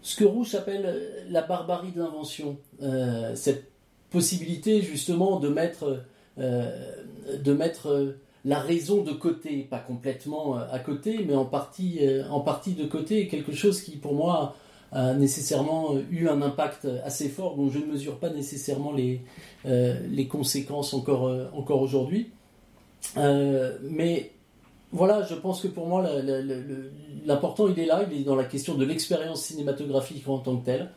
ce 0.02 0.18
que 0.18 0.26
Rouge 0.26 0.56
appelle 0.56 1.26
la 1.30 1.42
barbarie 1.42 1.92
de 1.92 2.02
l'invention. 2.02 2.58
Euh, 2.82 3.34
cette 3.36 3.72
possibilité 4.10 4.82
justement 4.82 5.40
de 5.40 5.48
mettre, 5.48 6.04
de 6.38 7.54
mettre 7.54 8.16
la 8.46 8.60
raison 8.60 9.04
de 9.04 9.12
côté, 9.12 9.68
pas 9.70 9.80
complètement 9.80 10.56
à 10.56 10.80
côté, 10.80 11.24
mais 11.28 11.36
en 11.36 11.46
partie, 11.46 12.00
en 12.30 12.42
partie 12.42 12.74
de 12.74 12.86
côté, 12.86 13.28
quelque 13.28 13.54
chose 13.54 13.82
qui 13.82 13.98
pour 13.98 14.14
moi 14.14 14.56
a 14.94 15.14
nécessairement 15.14 15.96
eu 16.12 16.28
un 16.28 16.42
impact 16.42 16.88
assez 17.04 17.28
fort 17.28 17.56
dont 17.56 17.70
je 17.70 17.80
ne 17.80 17.86
mesure 17.86 18.18
pas 18.20 18.30
nécessairement 18.30 18.92
les, 18.94 19.22
euh, 19.66 19.98
les 20.10 20.28
conséquences 20.28 20.94
encore, 20.94 21.28
euh, 21.28 21.46
encore 21.54 21.82
aujourd'hui. 21.82 22.30
Euh, 23.18 23.78
mais 23.82 24.32
voilà, 24.92 25.24
je 25.24 25.34
pense 25.34 25.62
que 25.62 25.68
pour 25.68 25.88
moi, 25.88 26.08
l'important, 27.26 27.68
il 27.68 27.80
est 27.80 27.88
là, 27.88 28.06
il 28.12 28.22
est 28.22 28.24
dans 28.24 28.36
la 28.36 28.44
question 28.44 28.76
de 28.76 28.86
l'expérience 28.86 29.42
cinématographique 29.42 30.28
en 30.28 30.38
tant 30.38 30.58
que 30.58 30.66
telle, 30.66 30.92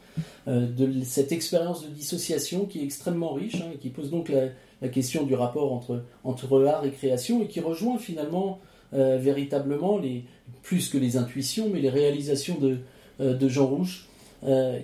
de 0.47 1.03
cette 1.03 1.33
expérience 1.33 1.83
de 1.83 1.89
dissociation 1.89 2.67
qui 2.67 2.81
est 2.81 2.85
extrêmement 2.85 3.33
riche, 3.33 3.55
hein, 3.63 3.71
et 3.73 3.79
qui 3.79 3.89
pose 3.89 4.11
donc 4.11 4.29
la, 4.29 4.49
question 4.89 5.25
du 5.25 5.35
rapport 5.35 5.73
entre, 5.73 6.03
entre 6.25 6.65
art 6.67 6.85
et 6.85 6.91
création, 6.91 7.43
et 7.43 7.47
qui 7.47 7.61
rejoint 7.61 7.99
finalement 7.99 8.61
véritablement, 8.93 9.99
les, 9.99 10.25
plus 10.63 10.89
que 10.89 10.97
les 10.97 11.17
intuitions, 11.17 11.69
mais 11.71 11.81
les 11.81 11.91
réalisations 11.91 12.57
de, 12.59 12.79
de 13.19 13.49
Jean 13.49 13.67
Rouge, 13.67 14.07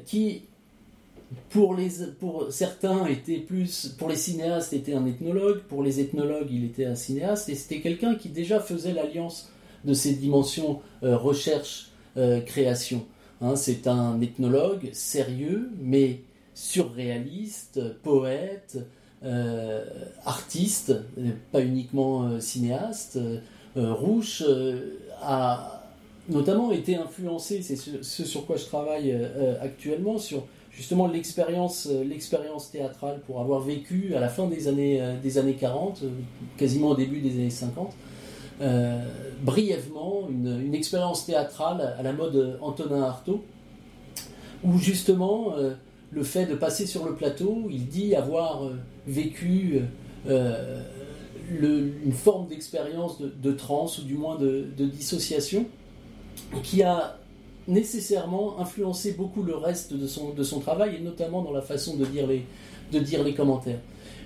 qui 0.05 0.43
pour, 1.51 1.75
les, 1.75 1.91
pour 2.19 2.47
certains 2.51 3.07
était 3.07 3.38
plus, 3.38 3.95
pour 3.99 4.09
les 4.09 4.17
cinéastes 4.17 4.73
était 4.73 4.95
un 4.95 5.07
ethnologue, 5.07 5.61
pour 5.69 5.83
les 5.83 6.01
ethnologues 6.01 6.49
il 6.51 6.65
était 6.65 6.85
un 6.85 6.95
cinéaste, 6.95 7.49
et 7.49 7.55
c'était 7.55 7.81
quelqu'un 7.81 8.15
qui 8.15 8.29
déjà 8.29 8.61
faisait 8.61 8.93
l'alliance 8.93 9.51
de 9.85 9.95
ces 9.95 10.15
dimensions 10.15 10.81
euh, 11.03 11.17
recherche-création. 11.17 13.05
Euh, 13.43 13.47
hein, 13.47 13.57
c'est 13.57 13.87
un 13.87 14.21
ethnologue 14.21 14.91
sérieux, 14.93 15.71
mais 15.81 16.21
surréaliste, 16.55 17.81
poète, 18.03 18.79
euh, 19.25 19.85
artiste, 20.25 20.95
pas 21.51 21.63
uniquement 21.63 22.41
cinéaste. 22.41 23.19
Rouge 23.77 24.45
a 25.23 25.83
notamment 26.29 26.73
été 26.73 26.97
influencé, 26.97 27.63
c'est 27.63 27.77
ce, 27.77 28.25
sur 28.25 28.47
quoi 28.47 28.57
je 28.57 28.65
travaille 28.65 29.17
actuellement, 29.61 30.19
sur 30.19 30.45
justement 30.73 31.07
l'expérience 31.07 31.89
euh, 31.91 32.03
l'expérience 32.03 32.71
théâtrale 32.71 33.21
pour 33.27 33.41
avoir 33.41 33.61
vécu 33.61 34.15
à 34.15 34.21
la 34.21 34.29
fin 34.29 34.47
des 34.47 34.69
années 34.69 35.01
euh, 35.01 35.15
des 35.21 35.39
années 35.39 35.55
40 35.55 36.03
euh, 36.03 36.09
quasiment 36.57 36.91
au 36.91 36.97
début 36.97 37.21
des 37.21 37.33
années 37.33 37.51
50 37.51 37.95
brièvement 39.43 40.29
une, 40.31 40.73
expérience 40.73 41.27
théâtrale 41.27 41.97
à 41.99 42.03
la 42.03 42.13
mode 42.13 42.59
Antonin 42.61 43.03
Artaud 43.03 43.43
où 44.63 44.79
justement 44.79 45.55
le 46.13 46.23
fait 46.23 46.47
de 46.47 46.55
passer 46.55 46.87
sur 46.87 47.05
le 47.05 47.17
plateau 47.17 47.67
il 47.71 47.89
dit 47.89 48.15
avoir 48.15 48.71
vécu 49.07 49.81
une 50.29 52.12
forme 52.12 52.49
d'expérience 52.49 53.21
de, 53.21 53.33
de 53.43 53.53
transe 53.53 53.99
ou 53.99 54.03
du 54.03 54.15
moins 54.15 54.37
de, 54.37 54.67
dissociation 54.79 55.67
qui 56.62 56.83
a 56.83 57.19
nécessairement 57.69 58.59
influencé 58.59 59.12
beaucoup 59.12 59.43
le 59.43 59.55
reste 59.55 59.93
de 59.95 60.07
son, 60.07 60.31
de 60.31 60.43
son 60.43 60.61
travail, 60.61 60.97
et 60.97 61.01
notamment 61.01 61.43
dans 61.43 61.53
la 61.53 61.62
façon 61.62 61.97
de 61.97 62.05
dire 62.05 62.27
les, 62.27 62.45
de 62.93 62.99
dire 62.99 63.23
les 63.23 63.35
commentaires. 63.35 63.79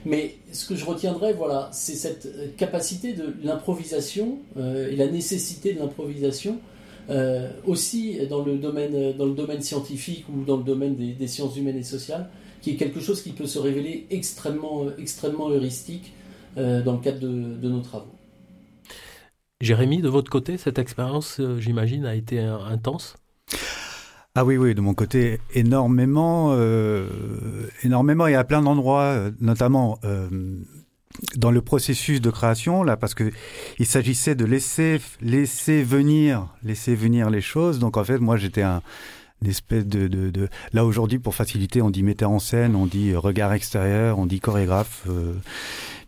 Mais 0.05 0.37
ce 0.53 0.67
que 0.67 0.75
je 0.75 0.85
retiendrai, 0.85 1.33
voilà, 1.33 1.69
c'est 1.73 1.95
cette 1.95 2.57
capacité 2.57 3.12
de 3.12 3.35
l'improvisation 3.43 4.39
euh, 4.57 4.91
et 4.91 4.97
la 4.97 5.09
nécessité 5.09 5.75
de 5.75 5.81
l'improvisation, 5.81 6.59
euh, 7.11 7.51
aussi 7.67 8.19
dans 8.29 8.45
le, 8.45 8.57
domaine, 8.57 9.12
dans 9.17 9.27
le 9.27 9.35
domaine 9.35 9.61
scientifique 9.61 10.25
ou 10.29 10.45
dans 10.45 10.57
le 10.57 10.65
domaine 10.65 10.97
des, 10.97 11.27
sciences 11.27 11.57
humaines 11.57 11.77
et 11.77 11.83
sociales, 11.83 12.29
qui 12.66 12.72
est 12.72 12.76
quelque 12.76 12.98
chose 12.98 13.22
qui 13.22 13.31
peut 13.31 13.46
se 13.46 13.61
révéler 13.61 14.09
extrêmement, 14.11 14.87
extrêmement 14.98 15.50
heuristique 15.50 16.12
euh, 16.57 16.83
dans 16.83 16.94
le 16.94 16.98
cadre 16.98 17.20
de, 17.20 17.29
de 17.29 17.68
nos 17.68 17.81
travaux. 17.81 18.17
Jérémy, 19.60 20.02
de 20.02 20.08
votre 20.08 20.33
côté, 20.33 20.56
cette 20.56 20.81
expérience, 20.81 21.40
j'imagine, 21.60 22.04
a 22.04 22.17
été 22.17 22.40
intense? 22.40 23.14
Ah 24.35 24.44
oui, 24.44 24.56
oui, 24.56 24.75
de 24.75 24.81
mon 24.81 24.94
côté, 24.94 25.38
énormément, 25.54 26.54
euh, 26.54 27.06
énormément 27.85 28.27
et 28.27 28.35
à 28.35 28.42
plein 28.42 28.62
d'endroits, 28.62 29.12
euh, 29.14 29.31
notamment 29.40 30.00
euh, 30.02 30.29
dans 31.37 31.52
le 31.52 31.62
processus 31.62 32.21
de 32.21 32.31
création, 32.31 32.83
là, 32.83 32.96
parce 32.96 33.14
que 33.14 33.31
il 33.79 33.87
s'agissait 33.87 34.35
de 34.35 34.44
laisser, 34.44 35.00
laisser 35.21 35.85
venir, 35.85 36.48
laisser 36.64 36.96
venir 36.96 37.31
les 37.31 37.42
choses. 37.42 37.79
Donc 37.79 37.96
en 37.96 38.02
fait, 38.02 38.19
moi, 38.19 38.37
j'étais 38.37 38.62
un, 38.62 38.83
une 39.43 39.49
espèce 39.49 39.87
de, 39.87 40.09
de, 40.09 40.31
de... 40.31 40.49
là 40.73 40.85
aujourd'hui, 40.85 41.19
pour 41.19 41.35
faciliter, 41.35 41.83
on 41.83 41.91
dit 41.91 42.03
metteur 42.03 42.31
en 42.31 42.39
scène, 42.39 42.75
on 42.75 42.87
dit 42.87 43.15
regard 43.15 43.53
extérieur, 43.53 44.19
on 44.19 44.27
dit 44.27 44.41
chorégraphe. 44.41 45.07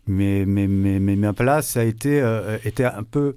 mais, 0.06 0.44
mais, 0.46 0.66
mais, 0.66 0.98
mais 0.98 1.16
ma 1.16 1.32
place 1.32 1.76
a 1.76 1.84
été, 1.84 2.22
était 2.64 2.84
un 2.84 3.02
peu 3.02 3.36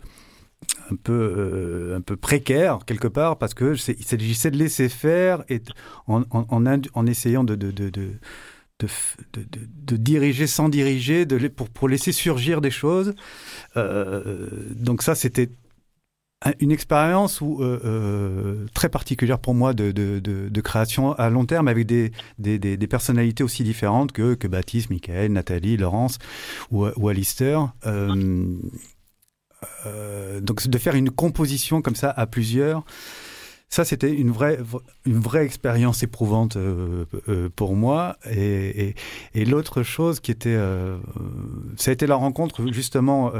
un 0.91 0.95
peu, 0.95 1.93
un 1.97 2.01
peu 2.01 2.15
précaire 2.15 2.79
quelque 2.85 3.07
part 3.07 3.37
parce 3.37 3.53
que 3.53 3.75
il 3.89 4.05
s'agissait 4.05 4.51
de 4.51 4.57
laisser 4.57 4.89
faire 4.89 5.43
et 5.49 5.61
en, 6.07 6.23
en, 6.31 7.05
essayant 7.07 7.43
de, 7.43 7.55
de, 7.55 7.71
de, 7.71 7.89
de 7.89 8.11
de, 9.33 9.97
diriger 9.97 10.47
sans 10.47 10.69
diriger, 10.69 11.25
de, 11.25 11.47
pour, 11.47 11.69
pour 11.69 11.87
laisser 11.87 12.11
surgir 12.11 12.61
des 12.61 12.71
choses. 12.71 13.13
Euh, 13.77 14.49
donc 14.75 15.03
ça, 15.03 15.15
c'était 15.15 15.49
une 16.59 16.71
expérience 16.71 17.41
où, 17.41 17.61
euh, 17.61 17.79
euh, 17.85 18.65
très 18.73 18.89
particulière 18.89 19.39
pour 19.39 19.53
moi 19.53 19.73
de, 19.73 19.91
de, 19.91 20.19
de, 20.19 20.61
création 20.61 21.13
à 21.13 21.29
long 21.29 21.45
terme 21.45 21.67
avec 21.67 21.85
des, 21.85 22.11
des, 22.39 22.57
des, 22.57 22.87
personnalités 22.87 23.43
aussi 23.43 23.63
différentes 23.63 24.11
que, 24.11 24.33
que 24.33 24.47
Baptiste, 24.47 24.89
Michael, 24.89 25.33
Nathalie, 25.33 25.77
Laurence 25.77 26.17
ou, 26.71 26.87
ou 26.95 27.09
Alistair. 27.09 27.73
Euh, 27.85 28.55
donc 30.41 30.67
de 30.67 30.77
faire 30.79 30.95
une 30.95 31.11
composition 31.11 31.83
comme 31.83 31.95
ça 31.95 32.09
à 32.09 32.25
plusieurs, 32.25 32.83
ça, 33.71 33.85
c'était 33.85 34.11
une 34.11 34.31
vraie, 34.31 34.59
une 35.05 35.19
vraie 35.19 35.45
expérience 35.45 36.03
éprouvante 36.03 36.57
euh, 36.57 37.05
euh, 37.29 37.47
pour 37.55 37.77
moi. 37.77 38.17
Et, 38.29 38.89
et, 38.89 38.95
et 39.33 39.45
l'autre 39.45 39.81
chose 39.81 40.19
qui 40.19 40.29
était, 40.29 40.49
euh, 40.49 40.97
ça 41.77 41.91
a 41.91 41.93
été 41.93 42.05
la 42.05 42.15
rencontre 42.15 42.69
justement 42.73 43.31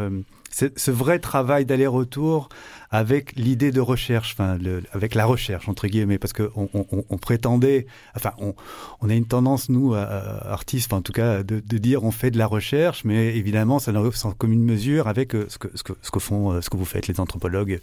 ce 0.52 0.92
vrai 0.92 1.20
travail 1.20 1.66
d'aller-retour 1.66 2.48
avec 2.92 3.34
l'idée 3.36 3.72
de 3.72 3.82
recherche, 3.82 4.34
enfin, 4.34 4.58
avec 4.94 5.16
la 5.16 5.26
recherche 5.26 5.68
entre 5.70 5.88
guillemets, 5.88 6.18
parce 6.18 6.34
que 6.34 6.52
on, 6.56 7.18
prétendait, 7.18 7.86
enfin, 8.16 8.34
on, 8.40 9.10
a 9.10 9.14
une 9.14 9.26
tendance 9.26 9.70
nous, 9.70 9.94
artistes, 9.94 10.94
en 10.94 11.02
tout 11.02 11.14
cas, 11.14 11.44
de, 11.44 11.78
dire 11.78 12.04
on 12.04 12.12
fait 12.12 12.32
de 12.32 12.38
la 12.38 12.48
recherche, 12.48 13.04
mais 13.04 13.36
évidemment, 13.36 13.80
ça 13.80 13.92
n'arrive 13.92 14.16
sans 14.16 14.32
commune 14.32 14.64
mesure 14.64 15.08
avec 15.08 15.36
euh, 15.36 15.46
ce 15.50 15.58
que, 15.58 15.70
ce 15.76 15.84
que, 15.84 15.94
ce 16.02 16.12
que 16.12 16.20
font, 16.20 16.52
euh, 16.52 16.62
ce 16.62 16.70
que 16.70 16.78
vous 16.78 16.86
faites 16.86 17.08
les 17.08 17.20
anthropologues 17.20 17.80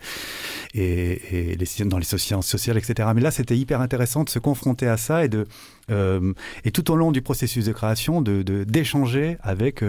et, 0.75 1.53
et 1.53 1.57
les 1.57 1.85
dans 1.85 1.99
les 1.99 2.05
sciences 2.05 2.47
sociales, 2.47 2.79
etc. 2.79 3.09
Mais 3.15 3.21
là, 3.21 3.31
c'était 3.31 3.57
hyper 3.57 3.81
intéressant 3.81 4.25
de 4.25 4.29
se 4.29 4.39
confronter 4.39 4.87
à 4.87 4.97
ça 4.97 5.25
et 5.25 5.29
de 5.29 5.47
euh, 5.91 6.35
et 6.65 6.71
tout 6.71 6.91
au 6.91 6.97
long 6.97 7.13
du 7.13 7.23
processus 7.23 7.65
de 7.65 7.73
création, 7.73 8.21
de 8.21 8.43
d'échanger 8.65 9.39
avec 9.41 9.83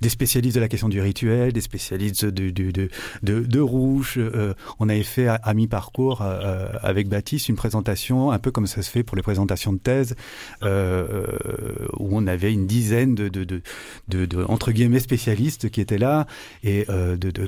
des 0.00 0.08
spécialistes 0.08 0.56
de 0.56 0.60
la 0.60 0.68
question 0.68 0.88
du 0.88 1.00
rituel, 1.00 1.52
des 1.52 1.60
spécialistes 1.60 2.24
de, 2.24 2.50
de, 2.50 2.90
de 3.22 3.60
rouge. 3.60 4.18
Euh, 4.34 4.54
on 4.78 4.88
avait 4.88 5.02
fait 5.02 5.28
à, 5.28 5.54
mi-parcours 5.54 6.22
avec 6.22 7.08
Baptiste 7.08 7.48
une 7.48 7.56
présentation, 7.56 8.30
un 8.30 8.38
peu 8.38 8.50
comme 8.50 8.66
ça 8.66 8.82
se 8.82 8.90
fait 8.90 9.02
pour 9.02 9.16
les 9.16 9.22
présentations 9.22 9.72
de 9.72 9.78
thèse, 9.78 10.14
où 10.62 12.08
on 12.10 12.26
avait 12.26 12.52
une 12.52 12.66
dizaine 12.66 13.14
de, 13.14 13.62
entre 14.48 14.72
guillemets 14.72 15.00
spécialistes 15.00 15.70
qui 15.70 15.80
étaient 15.80 15.98
là 15.98 16.26
et 16.62 16.86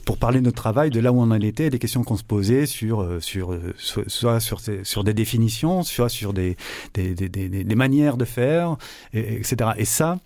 pour 0.06 0.18
parler 0.18 0.40
de 0.40 0.44
notre 0.44 0.56
travail, 0.56 0.90
de 0.90 1.00
là 1.00 1.12
où 1.12 1.20
on 1.20 1.30
en 1.30 1.40
était, 1.40 1.70
des 1.70 1.78
questions 1.78 2.04
qu'on 2.04 2.16
se 2.16 2.24
posait 2.24 2.66
sur 2.66 3.06
sur 3.20 3.58
soit 3.76 4.40
sur 4.40 4.60
sur 4.82 5.04
des 5.04 5.14
définitions, 5.14 5.82
soit 5.82 6.08
sur 6.08 6.32
des, 6.32 6.56
des, 6.94 7.74
manières 7.74 8.16
de 8.16 8.24
faire, 8.24 8.76
et, 9.12 9.36
etc. 9.36 9.70
Et 9.76 9.84
ça, 9.84 10.18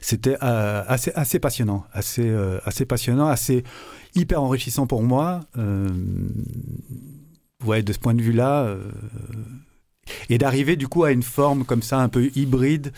c'était 0.00 0.36
euh, 0.42 0.82
assez, 0.86 1.12
assez 1.14 1.38
passionnant, 1.38 1.84
assez, 1.92 2.28
euh, 2.28 2.58
assez 2.64 2.84
passionnant, 2.84 3.28
assez 3.28 3.64
hyper 4.14 4.42
enrichissant 4.42 4.86
pour 4.86 5.02
moi. 5.02 5.40
Euh, 5.56 5.88
ouais, 7.64 7.82
de 7.82 7.92
ce 7.92 7.98
point 7.98 8.14
de 8.14 8.22
vue-là. 8.22 8.76
et 10.28 10.38
d'arriver 10.38 10.76
du 10.76 10.88
coup 10.88 11.04
à 11.04 11.12
une 11.12 11.22
forme 11.22 11.64
comme 11.64 11.82
ça, 11.82 12.00
un 12.00 12.08
peu 12.08 12.30
hybride, 12.34 12.92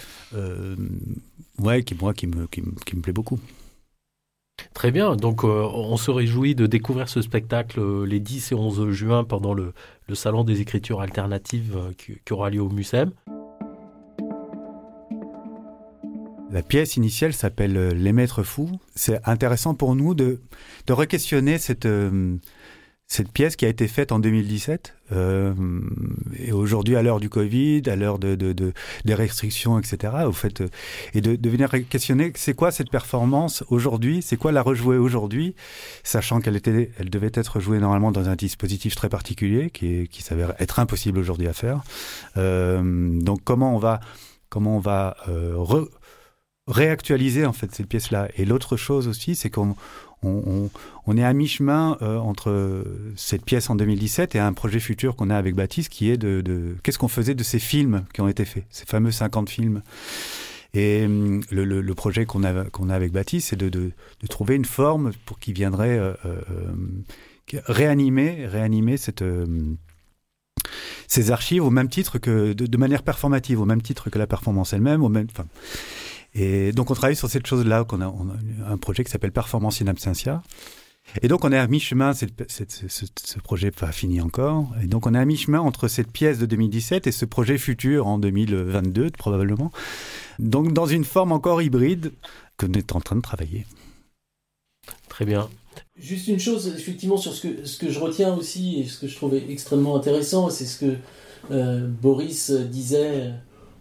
ouais, 1.61 1.83
qui, 1.83 1.95
moi, 1.95 2.14
qui 2.14 2.27
me, 2.27 2.47
qui, 2.47 2.62
plaît 2.97 3.12
beaucoup. 3.12 3.39
Très 4.75 4.91
bien, 4.91 5.17
donc 5.17 5.45
on 5.45 5.97
se 5.97 6.11
réjouit 6.11 6.55
de 6.55 6.67
découvrir 6.67 7.09
ce 7.09 7.23
spectacle 7.23 8.05
les 8.05 8.21
10 8.21 8.53
et 8.53 8.55
11 8.55 8.91
juin 8.91 9.25
pendant 9.25 9.55
le, 9.55 9.73
le 10.09 10.14
salon 10.14 10.45
des 10.45 10.61
écritures 10.61 11.01
alternatives 11.01 11.77
euh, 11.77 11.93
qui, 11.97 12.33
aura 12.33 12.51
lieu 12.51 12.61
au 12.61 12.69
MUSEM. 12.69 13.12
La 16.51 16.62
pièce 16.62 16.97
initiale 16.97 17.32
s'appelle 17.32 17.76
euh, 17.76 17.92
Les 17.92 18.12
Maîtres 18.12 18.42
Fous. 18.42 18.80
C'est 18.94 19.20
intéressant 19.28 19.74
pour 19.74 19.94
nous 19.94 20.14
de, 20.14 20.40
de 20.86 20.92
re-questionner 20.92 21.59
cette, 21.59 21.86
euh, 21.86 22.36
cette 23.09 23.30
pièce 23.30 23.55
qui 23.55 23.64
a 23.64 23.68
été 23.68 23.86
faite 23.86 24.11
en 24.11 24.18
2017 24.18 24.94
euh, 25.12 25.55
et 26.38 26.51
aujourd'hui 26.51 26.97
à 26.97 27.03
l'heure 27.03 27.20
du 27.20 27.28
Covid, 27.28 27.82
à 27.86 27.94
l'heure 27.94 28.18
de, 28.18 28.34
de, 28.34 28.53
de, 28.53 28.72
des 29.05 29.14
restrictions, 29.14 29.78
etc. 29.78 30.12
Au 30.26 30.32
fait, 30.32 30.61
euh, 30.61 30.68
et 31.14 31.20
de, 31.20 31.36
de 31.36 31.51
venir 31.51 31.70
questionner 31.88 32.32
c'est 32.34 32.55
quoi 32.55 32.72
cette 32.72 32.90
performance 32.90 33.62
aujourd'hui, 33.68 34.22
c'est 34.22 34.36
quoi 34.36 34.51
la 34.51 34.62
rejouer 34.62 34.97
aujourd'hui, 34.97 35.55
sachant 36.03 36.40
qu'elle 36.40 36.57
était, 36.57 36.90
elle 36.99 37.11
devait 37.11 37.30
être 37.32 37.61
jouée 37.61 37.78
normalement 37.78 38.11
dans 38.11 38.28
un 38.28 38.34
dispositif 38.34 38.97
très 38.97 39.09
particulier 39.09 39.70
qui, 39.70 40.09
qui 40.09 40.22
s'avère 40.22 40.55
être 40.59 40.80
impossible 40.80 41.20
aujourd'hui 41.20 41.47
à 41.47 41.53
faire. 41.53 41.82
Euh, 42.36 43.20
donc 43.20 43.38
comment 43.44 43.74
on 43.74 43.78
va, 43.78 44.01
comment 44.49 44.76
on 44.76 44.80
va 44.80 45.16
re, 45.26 45.88
réactualiser 46.67 47.47
en 47.47 47.53
fait 47.53 47.75
cette 47.75 47.87
pièce-là. 47.87 48.29
Et 48.37 48.45
l'autre 48.45 48.77
chose 48.77 49.09
aussi, 49.09 49.35
c'est 49.35 49.51
qu'on 49.51 49.77
on, 50.23 51.17
est 51.17 51.23
à 51.23 51.33
mi-chemin 51.33 51.99
euh, 52.03 52.19
entre 52.19 52.85
cette 53.17 53.45
pièce 53.45 53.71
en 53.71 53.77
2017 53.77 54.35
et 54.35 54.39
un 54.39 54.53
projet 54.53 54.81
futur 54.81 55.14
qu'on 55.14 55.31
a 55.31 55.37
avec 55.37 55.55
Baptiste 55.55 55.89
qui 55.89 56.11
est 56.11 56.17
de, 56.17 56.77
qu'est-ce 56.83 56.99
qu'on 56.99 57.09
faisait 57.09 57.35
de 57.35 57.45
ces 57.45 57.59
films 57.59 58.05
qui 58.12 58.21
ont 58.21 58.29
été 58.29 58.45
faits, 58.45 58.64
ces 58.71 58.87
fameux 58.87 59.12
50 59.12 59.49
films. 59.49 59.83
Et 60.75 61.05
hum, 61.05 61.43
le, 61.51 61.95
projet 61.95 62.27
qu'on 62.27 62.43
a, 62.43 62.64
qu'on 62.64 62.91
a 62.91 62.95
avec 62.95 63.12
Baptiste, 63.12 63.49
c'est 63.51 63.57
de, 63.57 63.93
trouver 64.29 64.57
une 64.57 64.64
forme 64.64 65.12
pour 65.25 65.39
qui 65.39 65.53
viendrait 65.53 65.99
euh, 65.99 66.12
euh, 66.25 66.41
réanimer, 67.67 68.47
réanimer 68.47 68.97
cette 68.97 69.23
ces 71.09 71.31
archives 71.31 71.64
au 71.64 71.71
même 71.71 71.89
titre 71.89 72.19
que 72.19 72.53
de, 72.53 72.77
manière 72.77 73.03
performative, 73.03 73.61
au 73.61 73.64
même 73.64 73.83
titre 73.83 74.11
que 74.11 74.19
la 74.19 74.27
performance 74.27 74.73
elle-même, 74.73 75.03
au 75.03 75.09
même, 75.09 75.29
enfin, 75.31 75.47
et 76.39 76.72
donc 76.72 76.91
on 76.91 76.95
travaille 76.95 77.16
sur 77.16 77.30
cette 77.30 77.47
chose-là, 77.47 77.84
qu'on 77.84 78.03
a, 78.03 78.09
on 78.09 78.28
a 78.28 78.70
un 78.70 78.76
projet 78.76 79.05
qui 79.05 79.11
s'appelle 79.11 79.32
Performance 79.32 79.80
in 79.80 79.87
Absentia. 79.87 80.43
Et 81.22 81.28
donc 81.28 81.45
on 81.45 81.53
est 81.53 81.59
à 81.59 81.66
mi-chemin, 81.66 82.12
ce, 82.14 82.26
ce 82.49 83.39
projet 83.39 83.70
pas 83.70 83.93
fini 83.93 84.20
encore, 84.20 84.74
et 84.82 84.87
donc 84.87 85.07
on 85.07 85.14
est 85.14 85.18
à 85.18 85.24
mi-chemin 85.24 85.61
entre 85.61 85.89
cette 85.89 86.11
pièce 86.11 86.39
de 86.39 86.47
2017 86.47 87.07
et 87.07 87.12
ce 87.12 87.24
projet 87.24 87.59
futur 87.59 88.07
en 88.07 88.18
2022 88.18 89.12
probablement. 89.12 89.70
Donc 90.39 90.72
dans 90.72 90.87
une 90.87 91.05
forme 91.05 91.32
encore 91.32 91.62
hybride 91.62 92.12
que 92.59 92.66
nous 92.66 92.78
est 92.78 92.95
en 92.95 93.01
train 93.01 93.16
de 93.16 93.22
travailler. 93.22 93.66
Très 95.09 95.24
bien. 95.24 95.49
Juste 95.97 96.28
une 96.28 96.41
chose, 96.41 96.68
effectivement, 96.76 97.16
sur 97.16 97.32
ce 97.32 97.47
que, 97.47 97.64
ce 97.64 97.78
que 97.78 97.91
je 97.91 97.99
retiens 97.99 98.34
aussi 98.34 98.80
et 98.80 98.84
ce 98.84 98.99
que 98.99 99.07
je 99.07 99.14
trouvais 99.14 99.45
extrêmement 99.49 99.97
intéressant, 99.97 100.51
c'est 100.51 100.66
ce 100.66 100.78
que 100.78 100.97
euh, 101.51 101.87
Boris 101.87 102.51
disait 102.51 103.32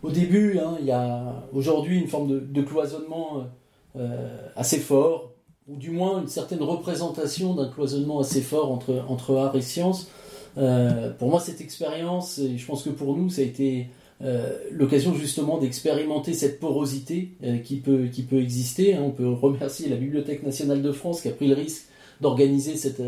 au 0.05 0.11
début, 0.11 0.59
hein, 0.59 0.77
il 0.79 0.85
y 0.85 0.91
a 0.91 1.47
aujourd'hui 1.51 1.99
une 1.99 2.07
forme 2.07 2.51
de, 2.51 2.61
cloisonnement 2.61 3.47
euh, 3.95 4.47
assez 4.55 4.77
fort, 4.77 5.31
ou 5.67 5.77
du 5.77 5.89
moins 5.89 6.21
une 6.21 6.27
certaine 6.27 6.61
représentation 6.61 7.55
d'un 7.55 7.69
cloisonnement 7.69 8.19
assez 8.19 8.41
fort 8.41 8.71
entre, 8.71 9.35
art 9.35 9.55
et 9.55 9.61
science. 9.61 10.09
Euh, 10.57 11.11
pour 11.11 11.29
moi, 11.29 11.39
cette 11.39 11.59
expérience, 11.59 12.37
et 12.37 12.57
je 12.57 12.65
pense 12.67 12.83
que 12.83 12.91
pour 12.91 13.17
nous, 13.17 13.31
ça 13.31 13.41
a 13.41 13.45
été 13.45 13.87
euh, 14.21 14.55
l'occasion 14.71 15.15
justement 15.15 15.57
d'expérimenter 15.57 16.33
cette 16.33 16.59
porosité 16.59 17.31
qui, 17.63 17.77
peut, 17.77 18.05
qui 18.05 18.21
peut 18.21 18.39
exister. 18.39 18.93
Hein. 18.93 19.01
On 19.03 19.11
peut 19.11 19.27
remercier 19.27 19.89
la 19.89 19.95
Bibliothèque 19.95 20.43
nationale 20.43 20.83
de 20.83 20.91
France 20.91 21.21
qui 21.21 21.29
a 21.29 21.31
pris 21.31 21.47
le 21.47 21.55
risque 21.55 21.87
d'organiser 22.21 22.77
cette, 22.77 23.01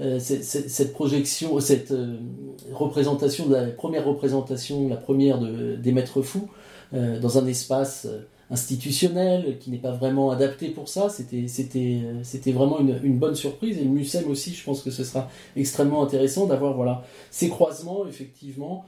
euh, 0.00 0.18
cette, 0.18 0.92
projection, 0.92 1.60
cette 1.60 1.92
euh, 1.92 2.16
représentation, 2.72 3.46
de 3.46 3.54
la 3.54 3.66
première 3.66 4.04
représentation, 4.04 4.88
la 4.88 4.96
première 4.96 5.38
de, 5.38 5.76
des 5.76 5.92
maîtres 5.92 6.22
fous, 6.22 6.48
euh, 6.94 7.20
dans 7.20 7.38
un 7.38 7.46
espace 7.46 8.06
institutionnel 8.50 9.58
qui 9.58 9.70
n'est 9.70 9.78
pas 9.78 9.92
vraiment 9.92 10.30
adapté 10.30 10.68
pour 10.68 10.88
ça. 10.88 11.08
C'était, 11.08 12.52
vraiment 12.52 12.80
une, 12.80 13.00
une, 13.02 13.18
bonne 13.18 13.34
surprise. 13.34 13.78
Et 13.78 13.84
le 13.84 13.90
MUSEM 13.90 14.30
aussi, 14.30 14.54
je 14.54 14.64
pense 14.64 14.82
que 14.82 14.90
ce 14.90 15.04
sera 15.04 15.30
extrêmement 15.56 16.02
intéressant 16.02 16.46
d'avoir 16.46 16.74
voilà, 16.74 17.04
ces 17.30 17.48
croisements, 17.48 18.06
effectivement, 18.06 18.84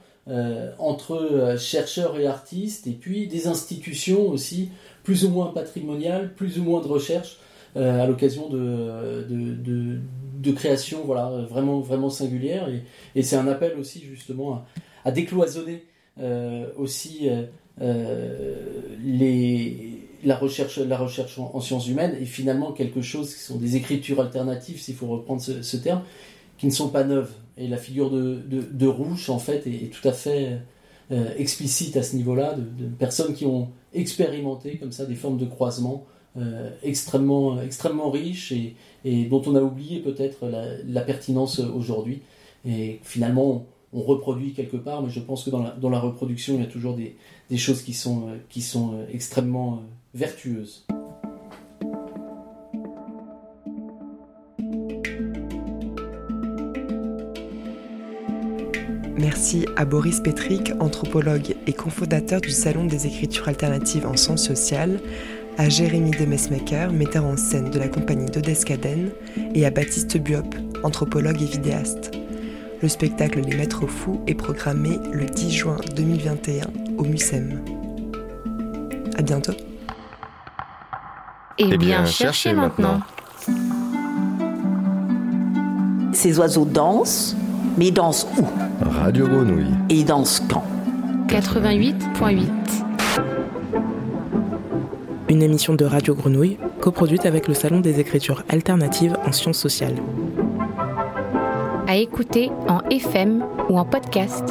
entre 0.79 1.55
chercheurs 1.57 2.19
et 2.19 2.27
artistes, 2.27 2.85
et 2.87 2.91
puis 2.91 3.27
des 3.27 3.47
institutions 3.47 4.29
aussi, 4.29 4.69
plus 5.03 5.25
ou 5.25 5.29
moins 5.29 5.47
patrimoniales, 5.47 6.33
plus 6.35 6.59
ou 6.59 6.63
moins 6.63 6.81
de 6.81 6.87
recherche, 6.87 7.37
à 7.75 8.07
l'occasion 8.07 8.49
de, 8.49 9.25
de, 9.27 9.53
de, 9.53 9.99
de 10.45 10.51
création 10.51 11.01
voilà, 11.03 11.29
vraiment, 11.49 11.79
vraiment 11.79 12.09
singulière. 12.09 12.69
Et, 13.15 13.23
c'est 13.23 13.35
un 13.35 13.47
appel 13.47 13.77
aussi 13.77 14.01
justement 14.01 14.63
à, 15.03 15.11
décloisonner 15.11 15.83
euh, 16.19 16.67
aussi 16.77 17.29
euh, 17.29 17.43
euh, 17.81 18.81
les, 19.03 20.07
la 20.23 20.35
recherche, 20.37 20.77
la 20.77 20.97
recherche 20.97 21.37
en, 21.39 21.59
sciences 21.59 21.87
humaines 21.87 22.15
et 22.19 22.25
finalement 22.25 22.71
quelque 22.71 23.01
chose 23.01 23.33
qui 23.33 23.41
sont 23.41 23.57
des 23.57 23.75
écritures 23.75 24.21
alternatives, 24.21 24.79
s'il 24.79 24.95
faut 24.95 25.07
reprendre 25.07 25.41
ce, 25.41 25.77
terme, 25.77 26.01
qui 26.57 26.67
ne 26.67 26.71
sont 26.71 26.89
pas 26.89 27.03
neuves. 27.03 27.31
Et 27.57 27.67
la 27.67 27.77
figure 27.77 28.09
de, 28.11 28.41
de, 28.45 28.61
de 28.61 28.87
Rouge, 28.87 29.29
en 29.29 29.39
fait, 29.39 29.65
est, 29.67 29.91
tout 29.91 30.07
à 30.07 30.11
fait 30.11 30.59
explicite 31.37 31.97
à 31.97 32.03
ce 32.03 32.15
niveau-là, 32.15 32.55
de, 32.55 32.61
de, 32.61 32.89
personnes 32.89 33.35
qui 33.35 33.45
ont 33.45 33.69
expérimenté 33.93 34.77
comme 34.77 34.91
ça 34.91 35.05
des 35.05 35.13
formes 35.13 35.37
de 35.37 35.45
croisement 35.45 36.05
extrêmement, 36.83 37.61
extrêmement 37.61 38.09
riche 38.09 38.51
et, 38.51 39.25
dont 39.25 39.41
on 39.45 39.55
a 39.55 39.61
oublié 39.61 39.99
peut-être 39.99 40.47
la, 40.85 41.01
pertinence 41.01 41.59
aujourd'hui. 41.59 42.21
Et 42.67 42.99
finalement, 43.03 43.65
on, 43.93 44.01
reproduit 44.01 44.51
quelque 44.51 44.75
part, 44.75 45.01
mais 45.01 45.09
je 45.09 45.21
pense 45.21 45.45
que 45.45 45.49
dans 45.49 45.89
la, 45.89 45.99
reproduction, 45.99 46.55
il 46.55 46.61
y 46.61 46.63
a 46.63 46.67
toujours 46.67 46.95
des, 46.95 47.57
choses 47.57 47.81
qui 47.81 47.93
sont, 47.93 48.27
qui 48.49 48.61
sont 48.61 49.05
extrêmement 49.13 49.83
vertueuses. 50.13 50.85
Merci 59.17 59.65
à 59.75 59.85
Boris 59.85 60.19
Petrick, 60.19 60.71
anthropologue 60.79 61.55
et 61.65 61.73
cofondateur 61.73 62.41
du 62.41 62.51
Salon 62.51 62.85
des 62.85 63.07
écritures 63.07 63.47
alternatives 63.47 64.05
en 64.05 64.15
sciences 64.17 64.45
sociales, 64.45 64.99
à 65.57 65.69
Jérémy 65.69 66.11
Demesmaker, 66.11 66.91
metteur 66.91 67.25
en 67.25 67.37
scène 67.37 67.69
de 67.69 67.79
la 67.79 67.87
compagnie 67.87 68.25
d'Odescaden, 68.25 69.11
et 69.53 69.65
à 69.65 69.71
Baptiste 69.71 70.17
Buop, 70.17 70.55
anthropologue 70.83 71.41
et 71.41 71.45
vidéaste. 71.45 72.11
Le 72.81 72.89
spectacle 72.89 73.39
Les 73.39 73.55
Maîtres 73.55 73.87
Fous 73.87 74.21
est 74.27 74.35
programmé 74.35 74.99
le 75.11 75.25
10 75.25 75.51
juin 75.51 75.77
2021 75.95 76.67
au 76.97 77.03
MUSEM. 77.03 77.61
À 79.17 79.21
bientôt. 79.21 79.53
Et 81.57 81.69
eh 81.71 81.77
bien, 81.77 82.05
cherchez 82.05 82.53
maintenant. 82.53 82.99
Ces 86.11 86.37
oiseaux 86.37 86.65
dansent, 86.65 87.35
mais 87.77 87.87
ils 87.87 87.93
dansent 87.93 88.27
où? 88.37 88.45
Radio 88.81 89.27
Grenouille. 89.27 89.73
Et 89.89 89.95
ils 89.95 90.05
dansent 90.05 90.43
quand? 90.49 90.63
88.8. 91.27 92.84
Une 95.27 95.41
émission 95.41 95.73
de 95.73 95.85
Radio 95.85 96.13
Grenouille, 96.13 96.57
coproduite 96.81 97.25
avec 97.25 97.47
le 97.47 97.55
Salon 97.55 97.79
des 97.79 97.99
écritures 97.99 98.43
alternatives 98.47 99.17
en 99.25 99.31
sciences 99.31 99.57
sociales. 99.57 99.95
À 101.87 101.95
écouter 101.97 102.51
en 102.67 102.81
FM 102.89 103.43
ou 103.69 103.79
en 103.79 103.85
podcast. 103.85 104.43